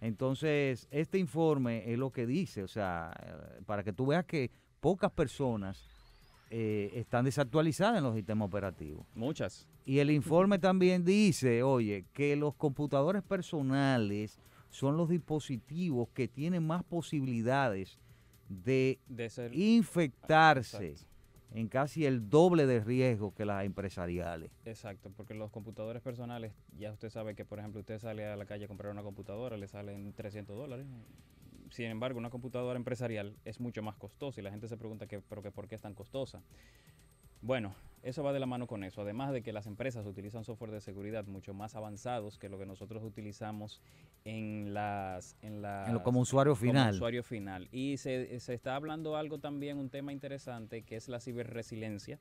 Entonces, 0.00 0.88
este 0.90 1.18
informe 1.18 1.90
es 1.92 1.98
lo 1.98 2.10
que 2.10 2.26
dice, 2.26 2.62
o 2.62 2.68
sea, 2.68 3.12
eh, 3.22 3.62
para 3.66 3.84
que 3.84 3.92
tú 3.92 4.06
veas 4.06 4.24
que 4.24 4.50
pocas 4.80 5.12
personas 5.12 5.86
eh, 6.50 6.90
están 6.94 7.24
desactualizadas 7.24 7.98
en 7.98 8.02
los 8.04 8.16
sistemas 8.16 8.48
operativos. 8.48 9.06
Muchas. 9.14 9.68
Y 9.84 9.98
el 10.00 10.10
informe 10.10 10.58
también 10.58 11.04
dice, 11.04 11.62
oye, 11.62 12.06
que 12.12 12.34
los 12.34 12.54
computadores 12.56 13.22
personales 13.22 14.40
son 14.70 14.96
los 14.96 15.08
dispositivos 15.08 16.08
que 16.14 16.26
tienen 16.26 16.66
más 16.66 16.82
posibilidades 16.82 17.98
de 18.50 18.98
De 19.06 19.30
ser... 19.30 19.54
infectarse 19.54 20.88
Exacto. 20.90 21.10
en 21.54 21.68
casi 21.68 22.04
el 22.04 22.28
doble 22.28 22.66
de 22.66 22.80
riesgo 22.80 23.32
que 23.34 23.44
las 23.44 23.64
empresariales. 23.64 24.50
Exacto, 24.64 25.10
porque 25.16 25.34
los 25.34 25.50
computadores 25.50 26.02
personales, 26.02 26.52
ya 26.76 26.92
usted 26.92 27.10
sabe 27.10 27.34
que, 27.34 27.44
por 27.44 27.58
ejemplo, 27.58 27.80
usted 27.80 27.98
sale 27.98 28.26
a 28.26 28.36
la 28.36 28.44
calle 28.46 28.64
a 28.64 28.68
comprar 28.68 28.92
una 28.92 29.02
computadora, 29.02 29.56
le 29.56 29.68
salen 29.68 30.12
300 30.12 30.56
dólares. 30.56 30.86
Sin 31.70 31.86
embargo, 31.86 32.18
una 32.18 32.30
computadora 32.30 32.76
empresarial 32.76 33.36
es 33.44 33.60
mucho 33.60 33.82
más 33.82 33.94
costosa 33.96 34.40
y 34.40 34.42
la 34.44 34.50
gente 34.50 34.66
se 34.66 34.76
pregunta 34.76 35.06
que, 35.06 35.20
pero 35.20 35.40
que 35.42 35.52
por 35.52 35.68
qué 35.68 35.76
es 35.76 35.80
tan 35.80 35.94
costosa. 35.94 36.42
Bueno, 37.42 37.74
eso 38.02 38.22
va 38.22 38.32
de 38.32 38.40
la 38.40 38.46
mano 38.46 38.66
con 38.66 38.84
eso. 38.84 39.02
Además 39.02 39.32
de 39.32 39.42
que 39.42 39.52
las 39.52 39.66
empresas 39.66 40.06
utilizan 40.06 40.44
software 40.44 40.70
de 40.70 40.80
seguridad 40.80 41.24
mucho 41.26 41.54
más 41.54 41.74
avanzados 41.74 42.38
que 42.38 42.48
lo 42.48 42.58
que 42.58 42.66
nosotros 42.66 43.02
utilizamos 43.02 43.80
en 44.24 44.72
las... 44.74 45.36
En 45.42 45.62
las 45.62 45.88
En 45.88 45.94
lo- 45.94 46.02
como 46.02 46.20
usuario 46.20 46.52
como 46.54 46.62
final. 46.72 46.94
usuario 46.94 47.22
final. 47.22 47.68
Y 47.72 47.96
se, 47.96 48.38
se 48.40 48.54
está 48.54 48.74
hablando 48.76 49.16
algo 49.16 49.38
también, 49.38 49.78
un 49.78 49.90
tema 49.90 50.12
interesante, 50.12 50.82
que 50.82 50.96
es 50.96 51.08
la 51.08 51.20
ciberresiliencia. 51.20 52.18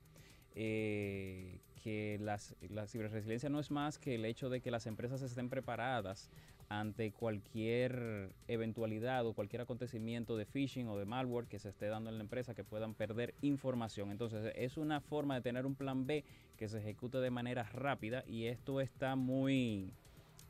eh, 0.55 1.60
que 1.82 2.17
las, 2.19 2.55
la 2.69 2.88
ciberresiliencia 2.88 3.47
no 3.49 3.62
es 3.62 3.71
más 3.71 3.97
que 3.99 4.15
el 4.15 4.25
hecho 4.25 4.49
de 4.49 4.60
que 4.60 4.69
las 4.69 4.86
empresas 4.86 5.21
estén 5.21 5.47
preparadas 5.47 6.29
ante 6.69 7.12
cualquier 7.12 8.29
eventualidad 8.47 9.25
o 9.25 9.34
cualquier 9.34 9.63
acontecimiento 9.63 10.38
de 10.38 10.45
phishing 10.45 10.88
o 10.88 10.97
de 10.97 11.05
malware 11.05 11.47
que 11.47 11.58
se 11.58 11.69
esté 11.69 11.88
dando 11.88 12.12
en 12.12 12.17
la 12.17 12.23
empresa 12.23 12.53
que 12.53 12.63
puedan 12.63 12.93
perder 12.93 13.34
información. 13.41 14.12
Entonces 14.12 14.53
es 14.55 14.77
una 14.77 15.01
forma 15.01 15.36
de 15.36 15.41
tener 15.41 15.65
un 15.65 15.75
plan 15.75 16.05
B 16.05 16.23
que 16.58 16.69
se 16.69 16.77
ejecute 16.77 17.17
de 17.17 17.32
manera 17.32 17.63
rápida 17.63 18.23
y 18.27 18.45
esto 18.45 18.82
está 18.82 19.15
muy... 19.15 19.91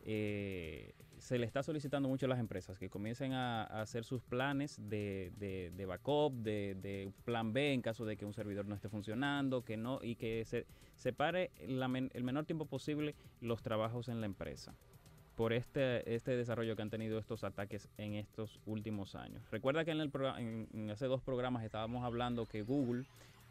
eh, 0.06 0.94
se 1.18 1.38
le 1.38 1.46
está 1.46 1.64
solicitando 1.64 2.08
mucho 2.08 2.26
a 2.26 2.30
las 2.30 2.40
empresas 2.40 2.78
que 2.78 2.90
comiencen 2.90 3.34
a, 3.34 3.64
hacer 3.64 4.04
sus 4.04 4.22
planes 4.22 4.78
de, 4.90 5.32
de, 5.38 5.86
backup, 5.86 6.34
de, 6.34 6.76
de, 6.76 7.12
plan 7.26 7.52
B 7.52 7.74
en 7.74 7.82
caso 7.82 8.06
de 8.06 8.16
que 8.16 8.26
un 8.26 8.34
servidor 8.34 8.66
no 8.66 8.76
esté 8.76 8.88
funcionando, 8.88 9.64
que 9.64 9.76
no 9.76 10.00
y 10.02 10.16
que 10.16 10.46
se 10.46 10.66
separe 10.96 11.52
la 11.68 11.86
el 12.14 12.24
menor 12.24 12.46
tiempo 12.46 12.66
posible 12.66 13.16
los 13.42 13.62
trabajos 13.62 14.08
en 14.08 14.22
la 14.22 14.28
empresa 14.28 14.76
por 15.40 15.54
este, 15.54 16.14
este 16.14 16.36
desarrollo 16.36 16.76
que 16.76 16.82
han 16.82 16.90
tenido 16.90 17.18
estos 17.18 17.46
ataques 17.46 17.88
en 17.98 18.16
estos 18.16 18.60
últimos 18.66 19.16
años. 19.16 19.42
Recuerda 19.52 19.86
que 19.86 19.92
en, 19.92 20.02
el 20.02 20.12
en, 20.38 20.68
en 20.74 20.90
hace 20.90 21.06
dos 21.06 21.22
programas 21.22 21.64
estábamos 21.64 22.04
hablando 22.04 22.46
que 22.46 22.62
Google 22.62 23.06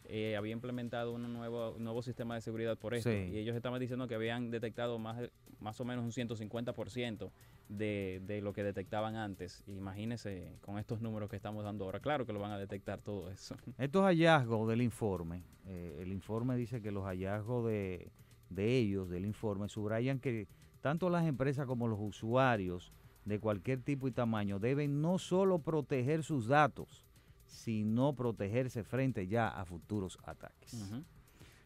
eh, 0.04 0.36
había 0.36 0.52
implementado 0.52 1.14
un 1.14 1.32
nuevo, 1.32 1.76
nuevo 1.78 2.02
sistema 2.02 2.34
de 2.34 2.42
seguridad 2.42 2.76
por 2.76 2.92
esto. 2.92 3.08
Sí. 3.08 3.30
Y 3.32 3.38
ellos 3.38 3.56
estaban 3.56 3.80
diciendo 3.80 4.06
que 4.06 4.16
habían 4.16 4.50
detectado 4.50 4.98
más, 4.98 5.30
más 5.60 5.80
o 5.80 5.86
menos 5.86 6.04
un 6.04 6.12
150% 6.12 7.30
de, 7.70 8.20
de 8.26 8.42
lo 8.42 8.52
que 8.52 8.64
detectaban 8.64 9.16
antes. 9.16 9.64
Imagínense 9.66 10.58
con 10.60 10.78
estos 10.78 11.00
números 11.00 11.30
que 11.30 11.36
estamos 11.36 11.64
dando 11.64 11.86
ahora. 11.86 12.00
Claro 12.00 12.26
que 12.26 12.34
lo 12.34 12.38
van 12.38 12.52
a 12.52 12.58
detectar 12.58 13.00
todo 13.00 13.30
eso. 13.30 13.56
Estos 13.78 14.02
hallazgos 14.04 14.68
del 14.68 14.82
informe, 14.82 15.42
eh, 15.64 16.00
el 16.02 16.12
informe 16.12 16.54
dice 16.54 16.82
que 16.82 16.90
los 16.90 17.06
hallazgos 17.06 17.66
de, 17.66 18.10
de 18.50 18.76
ellos, 18.76 19.08
del 19.08 19.24
informe, 19.24 19.70
subrayan 19.70 20.20
que 20.20 20.48
tanto 20.80 21.10
las 21.10 21.26
empresas 21.26 21.66
como 21.66 21.88
los 21.88 21.98
usuarios 22.00 22.92
de 23.24 23.38
cualquier 23.38 23.82
tipo 23.82 24.08
y 24.08 24.12
tamaño 24.12 24.58
deben 24.58 25.00
no 25.02 25.18
solo 25.18 25.58
proteger 25.58 26.22
sus 26.22 26.46
datos, 26.46 27.04
sino 27.44 28.14
protegerse 28.14 28.84
frente 28.84 29.26
ya 29.26 29.48
a 29.48 29.64
futuros 29.64 30.18
ataques. 30.24 30.72
Uh 30.74 30.94
-huh. 30.94 31.04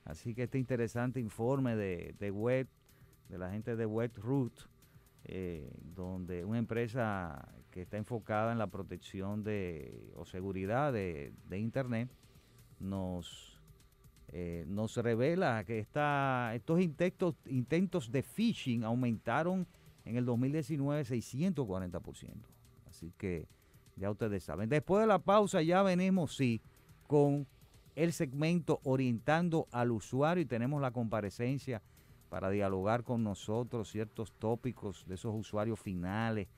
Así 0.04 0.34
que 0.34 0.44
este 0.44 0.58
interesante 0.58 1.20
informe 1.20 1.76
de, 1.76 2.14
de 2.18 2.30
web, 2.30 2.66
de 3.28 3.38
la 3.38 3.50
gente 3.50 3.76
de 3.76 3.86
WebRoot, 3.86 4.68
eh, 5.24 5.72
donde 5.94 6.44
una 6.44 6.58
empresa 6.58 7.48
que 7.70 7.82
está 7.82 7.96
enfocada 7.96 8.52
en 8.52 8.58
la 8.58 8.66
protección 8.66 9.44
de 9.44 10.10
o 10.16 10.24
seguridad 10.24 10.92
de, 10.92 11.32
de 11.48 11.58
Internet, 11.58 12.10
nos, 12.80 13.51
eh, 14.32 14.64
nos 14.66 14.96
revela 14.96 15.62
que 15.64 15.78
esta, 15.78 16.52
estos 16.54 16.80
intentos, 16.80 17.34
intentos 17.46 18.10
de 18.10 18.22
phishing 18.22 18.82
aumentaron 18.82 19.66
en 20.04 20.16
el 20.16 20.24
2019 20.24 21.04
640%. 21.04 22.30
Así 22.88 23.12
que 23.18 23.46
ya 23.96 24.10
ustedes 24.10 24.42
saben. 24.44 24.68
Después 24.68 25.02
de 25.02 25.06
la 25.06 25.18
pausa 25.18 25.60
ya 25.62 25.82
venimos, 25.82 26.34
sí, 26.34 26.62
con 27.06 27.46
el 27.94 28.12
segmento 28.12 28.80
orientando 28.84 29.68
al 29.70 29.90
usuario 29.90 30.42
y 30.42 30.46
tenemos 30.46 30.80
la 30.80 30.92
comparecencia 30.92 31.82
para 32.30 32.48
dialogar 32.48 33.04
con 33.04 33.22
nosotros 33.22 33.90
ciertos 33.90 34.32
tópicos 34.38 35.04
de 35.06 35.16
esos 35.16 35.34
usuarios 35.34 35.78
finales 35.78 36.48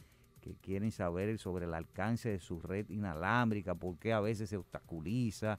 que 0.41 0.55
quieren 0.55 0.93
saber 0.93 1.37
sobre 1.39 1.65
el 1.65 1.75
alcance 1.75 2.29
de 2.29 2.39
su 2.39 2.61
red 2.61 2.89
inalámbrica, 2.91 3.75
por 3.75 3.99
qué 3.99 4.13
a 4.13 4.21
veces 4.21 4.51
se 4.51 4.57
obstaculiza, 4.57 5.59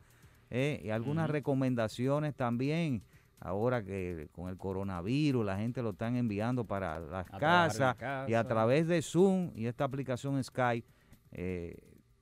eh, 0.50 0.82
y 0.84 0.90
algunas 0.90 1.26
uh 1.26 1.30
-huh. 1.30 1.34
recomendaciones 1.34 2.36
también. 2.36 3.04
Ahora 3.40 3.84
que 3.84 4.30
con 4.32 4.50
el 4.50 4.58
coronavirus 4.58 5.46
la 5.46 5.58
gente 5.58 5.84
lo 5.84 5.92
están 5.92 6.16
enviando 6.16 6.66
para 6.66 7.00
las 7.00 7.30
casas 7.30 7.96
casa. 7.96 8.26
y 8.28 8.34
a 8.34 8.44
través 8.44 8.88
de 8.88 9.02
Zoom 9.02 9.52
y 9.54 9.68
esta 9.68 9.84
aplicación 9.84 10.42
Skype 10.44 10.88
eh, 11.32 11.78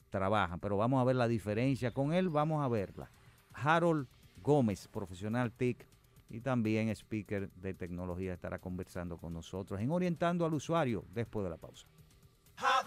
trabajan. 0.10 0.60
Pero 0.60 0.76
vamos 0.76 1.00
a 1.00 1.04
ver 1.06 1.16
la 1.16 1.28
diferencia. 1.28 1.92
Con 1.92 2.14
él 2.14 2.30
vamos 2.30 2.64
a 2.64 2.68
verla. 2.68 3.10
Harold 3.54 4.08
Gómez, 4.42 4.88
profesional 4.88 5.52
TIC 5.52 5.88
y 6.30 6.42
también 6.42 6.90
speaker 6.90 7.50
de 7.52 7.74
tecnología, 7.74 8.34
estará 8.34 8.60
conversando 8.60 9.18
con 9.18 9.34
nosotros 9.34 9.80
en 9.80 9.92
Orientando 9.92 10.46
al 10.46 10.54
Usuario 10.54 11.06
después 11.14 11.44
de 11.44 11.50
la 11.52 11.58
pausa. 11.58 11.88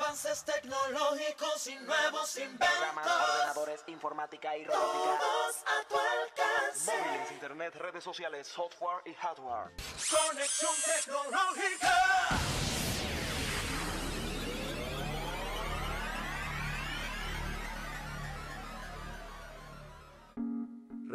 Avances 0.06 0.44
tecnológicos 0.44 1.66
y 1.66 1.74
nuevos 1.80 2.36
inventos. 2.36 2.68
Programas, 2.68 3.06
ordenadores, 3.06 3.84
informática 3.88 4.56
y 4.56 4.64
robótica. 4.64 5.18
Todos 5.18 5.56
a 5.66 5.88
tu 5.88 5.96
alcance. 5.96 6.92
Móviles, 6.92 7.32
internet, 7.32 7.74
redes 7.74 8.04
sociales, 8.04 8.46
software 8.46 9.02
y 9.04 9.14
hardware. 9.14 9.72
Conexión 10.08 10.74
tecnológica. 10.84 12.65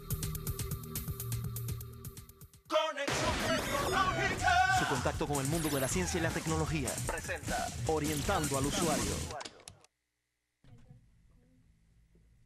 Conexión 2.68 3.34
Tecnológica. 3.48 4.78
Su 4.78 4.84
contacto 4.90 5.26
con 5.26 5.38
el 5.42 5.46
mundo 5.46 5.70
de 5.70 5.80
la 5.80 5.88
ciencia 5.88 6.20
y 6.20 6.22
la 6.22 6.28
tecnología. 6.28 6.90
Presenta 7.06 7.66
Orientando 7.86 8.58
al 8.58 8.66
Usuario. 8.66 9.12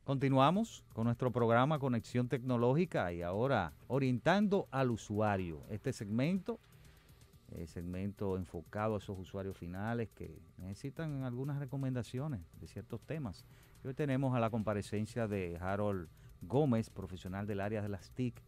Continuamos 0.05 0.85
con 0.93 1.07
nuestro 1.07 1.33
programa 1.33 1.81
Conexión 1.81 2.29
Tecnológica 2.29 3.13
y 3.13 3.23
ahora 3.23 3.73
Orientando 3.89 4.69
al 4.71 4.93
Usuario. 4.93 5.65
Este 5.71 5.93
segmento, 5.93 6.61
el 7.51 7.67
segmento 7.67 8.37
enfocado 8.37 8.95
a 8.95 8.99
esos 8.99 9.19
usuarios 9.19 9.57
finales 9.57 10.09
que 10.15 10.39
necesitan 10.59 11.25
algunas 11.25 11.59
recomendaciones 11.59 12.43
de 12.61 12.69
ciertos 12.69 13.01
temas. 13.01 13.45
Hoy 13.85 13.95
tenemos 13.95 14.33
a 14.33 14.39
la 14.39 14.49
comparecencia 14.49 15.27
de 15.27 15.59
Harold 15.61 16.09
Gómez, 16.41 16.89
profesional 16.89 17.49
del 17.49 17.61
área 17.61 17.83
de 17.83 17.89
las 17.89 18.13
TIC 18.13 18.41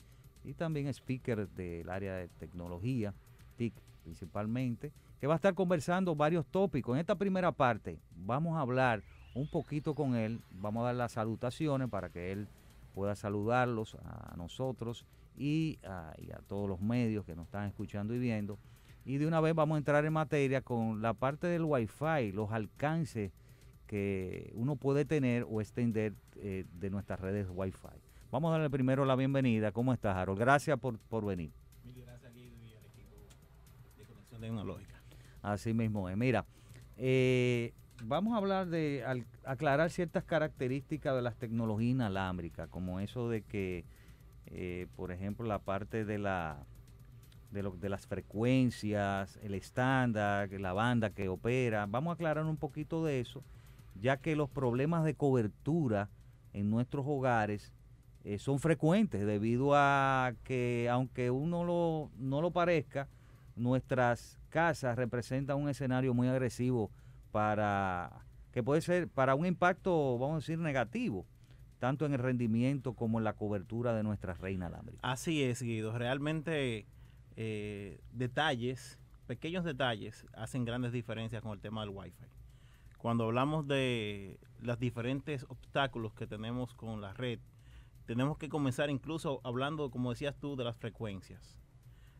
y 0.45 0.55
también 0.55 0.87
speaker 0.87 1.49
del 1.49 1.91
área 1.91 2.15
de 2.15 2.29
tecnología, 2.29 3.15
TIC 3.57 3.75
principalmente, 4.05 4.93
que 5.21 5.27
va 5.27 5.35
a 5.35 5.37
estar 5.37 5.55
conversando 5.55 6.15
varios 6.15 6.47
tópicos. 6.47 6.95
En 6.95 7.01
esta 7.01 7.17
primera 7.17 7.51
parte 7.51 7.99
vamos 8.15 8.57
a 8.57 8.61
hablar 8.61 9.03
un 9.35 9.49
poquito 9.49 9.97
con 9.97 10.15
él, 10.15 10.41
vamos 10.53 10.83
a 10.83 10.87
dar 10.87 10.95
las 10.95 11.13
salutaciones 11.13 11.89
para 11.89 12.11
que 12.11 12.31
él 12.31 12.47
pueda 12.95 13.17
saludarlos 13.17 13.97
a 14.05 14.37
nosotros 14.37 15.05
y 15.37 15.81
a, 15.83 16.15
y 16.17 16.31
a 16.31 16.39
todos 16.47 16.69
los 16.69 16.81
medios 16.81 17.25
que 17.25 17.35
nos 17.35 17.47
están 17.47 17.67
escuchando 17.67 18.15
y 18.15 18.21
viendo. 18.21 18.57
Y 19.05 19.19
de 19.19 19.27
una 19.27 19.41
vez 19.41 19.53
vamos 19.57 19.75
a 19.75 19.79
entrar 19.79 20.05
en 20.05 20.13
materia 20.13 20.61
con 20.61 21.03
la 21.03 21.13
parte 21.13 21.49
del 21.49 21.65
Wi-Fi, 21.65 22.31
los 22.31 22.53
alcances 22.53 23.33
que 23.95 24.51
uno 24.57 24.75
puede 24.75 25.05
tener 25.05 25.47
o 25.49 25.61
extender 25.61 26.15
eh, 26.35 26.65
de 26.81 26.91
nuestras 26.91 27.21
redes 27.21 27.47
Wi-Fi. 27.49 28.01
Vamos 28.33 28.49
a 28.49 28.55
darle 28.55 28.69
primero 28.69 29.05
la 29.05 29.15
bienvenida. 29.15 29.71
¿Cómo 29.71 29.93
estás, 29.93 30.17
Harold? 30.17 30.41
Gracias 30.41 30.77
por, 30.81 30.99
por 30.99 31.25
venir. 31.25 31.53
Mil 31.85 32.03
gracias, 32.05 32.35
Guido, 32.35 32.57
y 32.65 32.75
al 32.75 32.85
equipo 32.87 33.15
de 33.97 34.05
Conexión 34.05 34.41
Tecnológica. 34.41 35.01
Así 35.43 35.73
mismo 35.75 36.09
es. 36.09 36.17
Mira, 36.17 36.45
eh, 36.97 37.73
vamos 38.03 38.35
a 38.35 38.39
hablar 38.39 38.67
de 38.67 39.05
al, 39.07 39.27
aclarar 39.45 39.89
ciertas 39.91 40.25
características 40.25 41.15
de 41.15 41.23
las 41.23 41.37
tecnologías 41.37 41.93
inalámbricas, 41.93 42.69
como 42.71 42.99
eso 42.99 43.29
de 43.29 43.43
que, 43.43 43.85
eh, 44.47 44.89
por 44.97 45.13
ejemplo, 45.13 45.47
la 45.47 45.61
parte 45.61 46.05
de 46.05 46.19
la 46.19 46.67
de, 47.53 47.63
lo, 47.63 47.71
de 47.71 47.89
las 47.89 48.09
frecuencias, 48.09 49.39
el 49.41 49.55
estándar, 49.55 50.51
la 50.51 50.73
banda 50.73 51.11
que 51.11 51.29
opera. 51.29 51.87
Vamos 51.87 52.11
a 52.11 52.15
aclarar 52.15 52.45
un 52.45 52.57
poquito 52.57 53.05
de 53.05 53.21
eso 53.21 53.45
ya 53.95 54.19
que 54.19 54.37
los 54.37 54.51
problemas 54.51 55.05
de 55.05 55.15
cobertura 55.15 56.11
en 56.53 56.71
nuestros 56.71 57.05
hogares 57.07 57.73
eh, 58.25 58.39
son 58.39 58.59
frecuentes 58.59 59.27
debido 59.27 59.75
a 59.75 60.33
que 60.45 60.89
aunque 60.91 61.31
uno 61.31 61.65
lo, 61.65 62.11
no 62.17 62.41
lo 62.41 62.53
parezca, 62.53 63.09
nuestras 63.57 64.41
casas 64.49 64.97
representan 64.97 65.59
un 65.59 65.69
escenario 65.69 66.15
muy 66.15 66.29
agresivo 66.29 66.91
para 67.33 68.25
que 68.53 68.63
puede 68.63 68.81
ser 68.81 69.09
para 69.09 69.35
un 69.35 69.47
impacto, 69.47 70.17
vamos 70.19 70.35
a 70.35 70.39
decir, 70.39 70.59
negativo, 70.59 71.27
tanto 71.81 72.07
en 72.07 72.15
el 72.15 72.21
rendimiento 72.21 72.95
como 72.95 73.19
en 73.19 73.25
la 73.25 73.35
cobertura 73.35 73.93
de 73.95 74.03
nuestra 74.03 74.35
red 74.35 74.53
inalámbrica. 74.53 75.01
Así 75.03 75.43
es, 75.43 75.61
Guido. 75.61 75.99
Realmente 75.99 76.87
eh, 77.37 78.01
detalles, 78.13 78.99
pequeños 79.27 79.65
detalles, 79.65 80.25
hacen 80.35 80.65
grandes 80.65 80.93
diferencias 80.93 81.43
con 81.43 81.53
el 81.53 81.61
tema 81.61 81.81
del 81.81 81.91
Wi-Fi. 81.91 82.25
Cuando 83.05 83.25
hablamos 83.25 83.69
de 83.69 84.41
los 84.61 84.79
diferentes 84.79 85.45
obstáculos 85.51 86.15
que 86.15 86.27
tenemos 86.27 86.73
con 86.73 87.03
la 87.03 87.13
red, 87.13 87.39
tenemos 88.07 88.39
que 88.39 88.49
comenzar 88.49 88.89
incluso 88.89 89.43
hablando, 89.45 89.91
como 89.91 90.09
decías 90.09 90.39
tú, 90.41 90.57
de 90.57 90.65
las 90.65 90.79
frecuencias. 90.79 91.59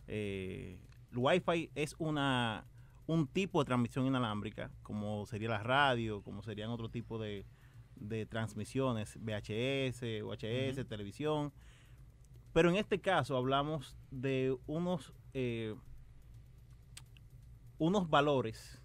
Eh, 0.09 0.79
el 1.11 1.17
Wi-Fi 1.17 1.71
es 1.75 1.97
una, 1.99 2.67
un 3.07 3.27
tipo 3.27 3.61
de 3.61 3.65
transmisión 3.65 4.05
inalámbrica, 4.05 4.71
como 4.83 5.25
sería 5.25 5.49
la 5.49 5.63
radio, 5.63 6.21
como 6.21 6.43
serían 6.43 6.69
otro 6.69 6.91
tipo 6.91 7.19
de, 7.19 7.47
de 7.97 8.27
transmisiones, 8.27 9.17
VHS, 9.17 10.03
UHS, 10.23 10.87
televisión. 10.87 11.51
Pero 12.53 12.69
en 12.69 12.77
este 12.77 13.01
caso 13.01 13.39
hablamos 13.39 13.97
de 14.11 14.55
unos, 14.67 15.15
eh, 15.33 15.75
unos 17.79 18.11
valores 18.11 18.84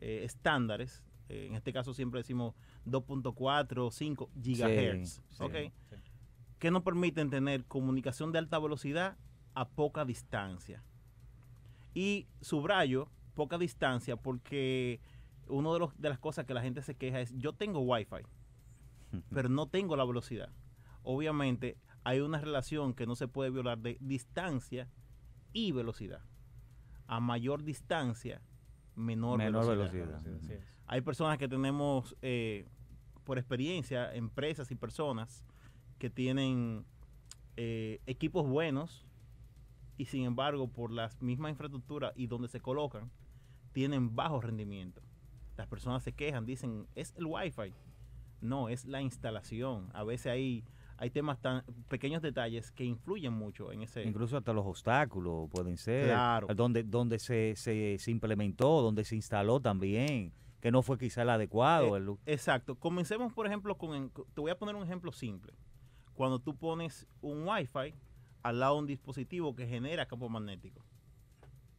eh, 0.00 0.22
estándares. 0.24 1.02
eh, 1.28 1.46
en 1.48 1.54
este 1.54 1.72
caso 1.72 1.94
siempre 1.94 2.20
decimos 2.20 2.54
2.4, 2.86 3.90
5 3.90 4.30
gigahertz. 4.42 5.22
Que 6.58 6.70
nos 6.70 6.82
permiten 6.82 7.30
tener 7.30 7.64
comunicación 7.64 8.30
de 8.32 8.38
alta 8.38 8.58
velocidad 8.58 9.16
a 9.54 9.68
poca 9.68 10.04
distancia. 10.04 10.82
Y 11.94 12.26
subrayo 12.40 13.08
poca 13.34 13.58
distancia 13.58 14.16
porque 14.16 15.00
una 15.46 15.72
de, 15.72 15.78
los- 15.78 15.96
de 16.00 16.08
las 16.08 16.18
cosas 16.18 16.44
que 16.46 16.54
la 16.54 16.62
gente 16.62 16.82
se 16.82 16.94
queja 16.94 17.20
es 17.20 17.32
yo 17.36 17.52
tengo 17.52 17.80
wifi, 17.80 18.24
pero 19.30 19.48
no 19.48 19.66
tengo 19.68 19.96
la 19.96 20.04
velocidad. 20.04 20.50
Obviamente 21.02 21.76
hay 22.02 22.20
una 22.20 22.38
relación 22.40 22.94
que 22.94 23.06
no 23.06 23.14
se 23.16 23.28
puede 23.28 23.50
violar 23.50 23.78
de 23.78 23.96
distancia 24.00 24.88
y 25.52 25.72
velocidad. 25.72 26.22
A 27.06 27.20
mayor 27.20 27.62
distancia, 27.62 28.40
menor, 28.96 29.38
Menor 29.38 29.66
velocidad. 29.66 30.20
Hay 30.86 31.00
personas 31.00 31.38
que 31.38 31.48
tenemos, 31.48 32.16
eh, 32.22 32.66
por 33.24 33.38
experiencia, 33.38 34.14
empresas 34.14 34.70
y 34.70 34.74
personas 34.74 35.44
que 35.98 36.10
tienen 36.10 36.84
eh, 37.56 38.00
equipos 38.06 38.46
buenos 38.46 39.06
y 39.96 40.06
sin 40.06 40.24
embargo 40.24 40.68
por 40.68 40.90
las 40.90 41.22
mismas 41.22 41.50
infraestructuras 41.50 42.12
y 42.16 42.26
donde 42.26 42.48
se 42.48 42.60
colocan, 42.60 43.10
tienen 43.72 44.14
bajo 44.14 44.40
rendimiento. 44.40 45.02
Las 45.56 45.68
personas 45.68 46.02
se 46.02 46.12
quejan, 46.12 46.46
dicen, 46.46 46.86
es 46.94 47.14
el 47.16 47.26
wifi. 47.26 47.72
No, 48.40 48.68
es 48.68 48.84
la 48.84 49.00
instalación. 49.00 49.88
A 49.94 50.04
veces 50.04 50.26
hay, 50.26 50.64
hay 50.96 51.10
temas 51.10 51.40
tan 51.40 51.64
pequeños 51.88 52.22
detalles 52.22 52.70
que 52.72 52.84
influyen 52.84 53.32
mucho 53.32 53.72
en 53.72 53.82
ese... 53.82 54.04
Incluso 54.04 54.36
hasta 54.36 54.52
los 54.52 54.64
obstáculos 54.66 55.48
pueden 55.50 55.76
ser. 55.76 56.06
Claro. 56.06 56.46
Donde, 56.54 56.82
donde 56.84 57.18
se, 57.18 57.54
se, 57.56 57.96
se 57.98 58.10
implementó, 58.10 58.80
donde 58.82 59.04
se 59.04 59.16
instaló 59.16 59.60
también, 59.60 60.32
que 60.60 60.70
no 60.70 60.82
fue 60.82 60.96
quizá 60.98 61.22
el 61.22 61.30
adecuado. 61.30 61.96
Eh, 61.96 62.00
el- 62.00 62.16
Exacto. 62.32 62.76
Comencemos, 62.76 63.32
por 63.32 63.46
ejemplo, 63.46 63.76
con... 63.76 64.10
Te 64.34 64.40
voy 64.40 64.50
a 64.50 64.56
poner 64.58 64.74
un 64.76 64.82
ejemplo 64.84 65.10
simple. 65.12 65.52
Cuando 66.14 66.38
tú 66.38 66.54
pones 66.56 67.06
un 67.20 67.46
Wi-Fi 67.46 67.94
al 68.42 68.60
lado 68.60 68.74
de 68.74 68.80
un 68.80 68.86
dispositivo 68.86 69.54
que 69.56 69.66
genera 69.66 70.06
campo 70.06 70.28
magnético. 70.28 70.84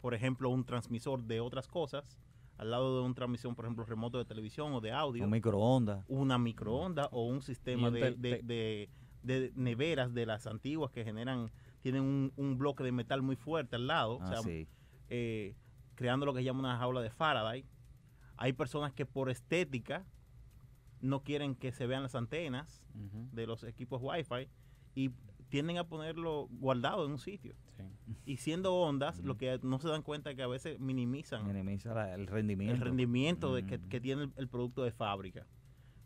Por 0.02 0.14
ejemplo, 0.14 0.50
un 0.50 0.66
transmisor 0.66 1.24
de 1.24 1.40
otras 1.40 1.68
cosas 1.68 2.20
al 2.58 2.72
lado 2.72 3.00
de 3.00 3.06
una 3.06 3.14
transmisión, 3.14 3.54
por 3.54 3.66
ejemplo, 3.66 3.84
remoto 3.86 4.18
de 4.18 4.24
televisión 4.26 4.72
o 4.74 4.80
de 4.80 4.92
audio. 4.92 5.26
un 5.26 5.30
microondas. 5.30 6.06
una 6.08 6.38
microonda 6.38 7.10
o 7.12 7.26
un 7.26 7.42
sistema 7.42 7.90
un 7.90 7.94
de, 7.96 8.00
tel- 8.02 8.16
de- 8.22 8.36
te- 8.38 8.44
de- 8.44 8.90
de 9.26 9.52
neveras 9.56 10.14
de 10.14 10.26
las 10.26 10.48
antiguas 10.48 10.92
que 10.92 11.04
generan, 11.04 11.52
tienen 11.82 12.02
un, 12.04 12.34
un 12.38 12.58
bloque 12.58 12.84
de 12.84 12.92
metal 12.92 13.22
muy 13.22 13.36
fuerte 13.36 13.76
al 13.76 13.88
lado, 13.88 14.16
o 14.18 14.22
Ah, 14.22 14.28
sea, 14.28 14.42
sí. 14.42 14.68
eh, 15.10 15.56
creando 15.96 16.26
lo 16.26 16.34
que 16.34 16.40
se 16.40 16.46
llama 16.46 16.60
una 16.60 16.78
jaula 16.78 17.02
de 17.02 17.10
Faraday. 17.10 17.66
Hay 18.38 18.54
personas 18.54 18.94
que 18.94 19.06
por 19.06 19.30
estética 19.30 20.06
no 21.02 21.24
quieren 21.24 21.56
que 21.56 21.72
se 21.72 21.88
vean 21.88 22.04
las 22.04 22.16
antenas 22.16 22.84
de 23.32 23.46
los 23.48 23.64
equipos 23.64 24.02
Wi-Fi 24.02 24.48
y 24.96 25.12
tienden 25.50 25.78
a 25.78 25.84
ponerlo 25.88 26.48
guardado 26.52 27.06
en 27.06 27.12
un 27.12 27.20
sitio. 27.20 27.56
sí. 27.78 27.84
Y 28.26 28.38
siendo 28.38 28.74
ondas, 28.76 29.20
lo 29.20 29.38
que 29.38 29.60
no 29.64 29.80
se 29.80 29.88
dan 29.88 30.02
cuenta 30.02 30.30
es 30.32 30.36
que 30.36 30.44
a 30.44 30.48
veces 30.48 30.80
minimizan 30.80 31.46
Minimiza 31.48 31.94
la- 31.94 32.14
el 32.14 32.28
rendimiento. 32.28 32.76
el 32.76 32.82
rendimiento 32.82 33.54
de 33.56 33.66
que, 33.66 33.78
Mm. 33.78 33.90
que 33.90 34.02
tiene 34.02 34.24
el, 34.24 34.34
el 34.38 34.48
producto 34.48 34.84
de 34.84 34.92
fábrica. 34.92 35.46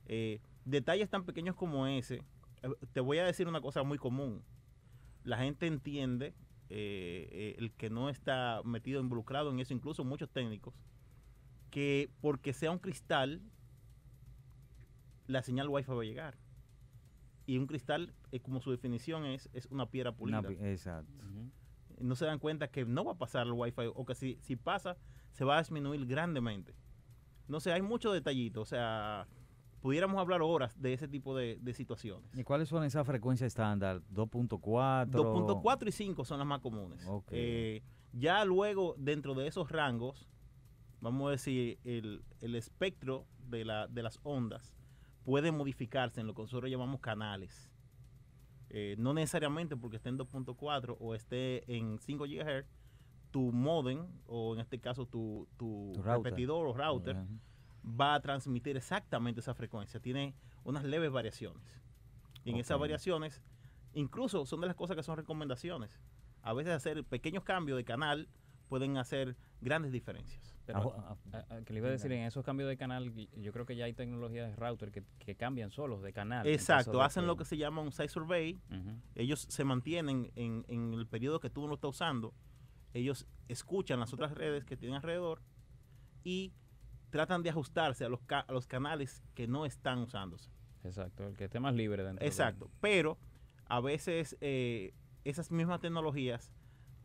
Eh, 0.06 0.40
detalles 0.66 1.10
tan 1.10 1.24
pequeños 1.26 1.56
como 1.56 1.86
ese, 1.88 2.22
te 2.94 3.00
voy 3.00 3.18
a 3.20 3.26
decir 3.26 3.48
una 3.48 3.62
cosa 3.62 3.84
muy 3.84 3.98
común. 3.98 4.44
La 5.24 5.38
gente 5.38 5.68
entiende, 5.68 6.36
eh, 6.70 7.28
eh, 7.32 7.56
el 7.58 7.72
que 7.74 7.90
no 7.90 8.10
está 8.10 8.62
metido, 8.64 9.02
involucrado 9.02 9.52
en 9.52 9.60
eso, 9.60 9.74
incluso 9.74 10.04
muchos 10.04 10.30
técnicos, 10.30 10.74
que 11.70 12.10
porque 12.22 12.54
sea 12.54 12.72
un 12.72 12.80
cristal, 12.80 13.42
la 15.28 15.44
señal 15.44 15.70
Wi-Fi 15.70 15.92
va 15.92 16.02
a 16.02 16.06
llegar. 16.06 16.38
Y 17.46 17.58
un 17.58 17.68
cristal, 17.68 18.14
eh, 18.32 18.40
como 18.40 18.62
su 18.62 18.72
definición 18.72 19.26
es, 19.26 19.50
es 19.54 19.66
una 19.68 19.88
piedra 19.90 20.12
pulida 20.12 20.40
Una 20.40 20.50
pi- 20.50 20.56
exacto. 20.66 21.12
No 22.00 22.16
se 22.16 22.26
dan 22.26 22.40
cuenta 22.40 22.70
que 22.70 22.86
no 22.86 23.04
va 23.04 23.14
a 23.14 23.18
pasar 23.18 23.46
el 23.46 23.54
wifi 23.54 23.84
o 23.94 24.06
que 24.06 24.16
si, 24.16 24.38
si 24.42 24.56
pasa 24.56 24.98
se 25.32 25.44
va 25.44 25.58
a 25.58 25.60
disminuir 25.62 26.06
grandemente. 26.06 26.74
No 27.48 27.60
sé, 27.60 27.74
hay 27.74 27.82
muchos 27.82 28.14
detallitos, 28.14 28.62
o 28.62 28.66
sea, 28.66 29.28
pudiéramos 29.82 30.20
hablar 30.20 30.42
horas 30.42 30.80
de 30.82 30.94
ese 30.94 31.08
tipo 31.08 31.36
de, 31.36 31.58
de 31.62 31.74
situaciones. 31.74 32.30
¿Y 32.38 32.44
cuáles 32.44 32.70
son 32.70 32.84
esas 32.84 33.06
frecuencias 33.06 33.48
estándar? 33.48 34.02
2.4. 34.14 35.10
2.4 35.10 35.88
y 35.88 35.92
5 35.92 36.26
son 36.26 36.40
las 36.40 36.48
más 36.48 36.60
comunes. 36.60 37.06
Eh, 37.32 37.82
ya 38.14 38.44
luego, 38.46 38.96
dentro 38.98 39.34
de 39.36 39.48
esos 39.48 39.72
rangos, 39.72 40.28
vamos 41.02 41.28
a 41.28 41.32
decir, 41.32 41.80
el, 41.84 42.24
el 42.42 42.56
espectro 42.56 43.26
de, 43.48 43.66
la, 43.66 43.88
de 43.88 44.04
las 44.04 44.20
ondas 44.24 44.76
puede 45.24 45.52
modificarse 45.52 46.22
en 46.22 46.28
lo 46.28 46.34
que 46.34 46.42
nosotros 46.42 46.70
llamamos 46.70 47.00
canales. 47.00 47.70
Eh, 48.72 48.96
no 49.00 49.14
necesariamente 49.14 49.76
porque 49.76 49.98
esté 49.98 50.10
en 50.10 50.18
2.4 50.18 50.98
o 51.00 51.16
esté 51.16 51.76
en 51.76 52.00
5 52.00 52.26
GHz, 52.26 52.68
tu 53.32 53.52
modem, 53.52 54.08
o 54.28 54.54
en 54.56 54.60
este 54.60 54.80
caso 54.80 55.06
tu, 55.06 55.48
tu 55.58 55.94
repetidor 56.04 56.68
o 56.68 56.74
router. 56.74 57.16
Va 57.84 58.16
a 58.16 58.20
transmitir 58.22 58.76
exactamente 58.78 59.40
esa 59.42 59.54
frecuencia. 59.54 60.00
Tiene 60.00 60.36
unas 60.64 60.84
leves 60.84 61.12
variaciones. 61.12 61.82
Y 62.44 62.52
en 62.52 62.58
esas 62.58 62.78
variaciones, 62.80 63.42
incluso 63.94 64.46
son 64.46 64.62
de 64.62 64.68
las 64.68 64.76
cosas 64.76 64.96
que 64.96 65.04
son 65.04 65.18
recomendaciones. 65.18 66.00
A 66.42 66.54
veces 66.54 66.74
hacer 66.74 67.04
pequeños 67.04 67.44
cambios 67.44 67.78
de 67.78 67.84
canal 67.84 68.28
pueden 68.70 68.98
hacer 68.98 69.36
grandes 69.62 69.92
diferencias. 69.92 70.56
Pero, 70.66 70.80
Ajo- 70.80 70.96
ah, 71.00 71.18
ah, 71.34 71.46
ah, 71.50 71.60
que 71.66 71.74
le 71.74 71.80
iba 71.80 71.88
a 71.88 71.92
decir, 71.92 72.12
en 72.12 72.24
esos 72.26 72.46
cambios 72.46 72.70
de 72.70 72.78
canal, 72.78 73.12
yo 73.36 73.52
creo 73.52 73.66
que 73.66 73.76
ya 73.76 73.86
hay 73.86 73.94
tecnologías 73.94 74.50
de 74.52 74.56
router 74.56 74.92
que, 74.92 75.04
que 75.18 75.36
cambian 75.36 75.72
solos 75.72 76.04
de 76.04 76.14
canal. 76.14 76.46
Exacto, 76.46 77.02
hacen 77.02 77.26
lo 77.26 77.36
que 77.36 77.46
se 77.46 77.58
llama 77.58 77.82
un 77.82 77.92
site 77.92 78.10
survey. 78.10 78.60
Ellos 79.16 79.48
se 79.50 79.64
mantienen 79.64 80.32
en, 80.36 80.64
en 80.68 80.94
el 80.94 81.08
periodo 81.08 81.40
que 81.40 81.50
tú 81.50 81.62
no 81.62 81.68
lo 81.70 81.74
estás 81.76 81.90
usando. 81.90 82.34
Ellos 82.94 83.26
escuchan 83.48 84.00
las 84.00 84.14
otras 84.14 84.32
redes 84.34 84.64
que 84.66 84.78
tienen 84.78 84.96
alrededor 84.98 85.42
y 86.24 86.54
tratan 87.10 87.44
de 87.44 87.50
ajustarse 87.50 88.06
a 88.06 88.10
los, 88.10 88.22
ca- 88.22 88.42
a 88.48 88.52
los 88.54 88.68
canales 88.68 89.24
que 89.36 89.48
no 89.48 89.66
están 89.66 90.00
usándose. 90.00 90.50
Exacto, 90.84 91.28
el 91.28 91.36
que 91.36 91.46
esté 91.46 91.60
más 91.60 91.74
libre 91.76 92.04
dentro. 92.04 92.22
de- 92.24 92.28
Exacto, 92.28 92.70
pero 92.82 93.18
a 93.66 93.80
veces 93.82 94.38
eh, 94.42 94.94
esas 95.24 95.52
mismas 95.52 95.80
tecnologías 95.82 96.52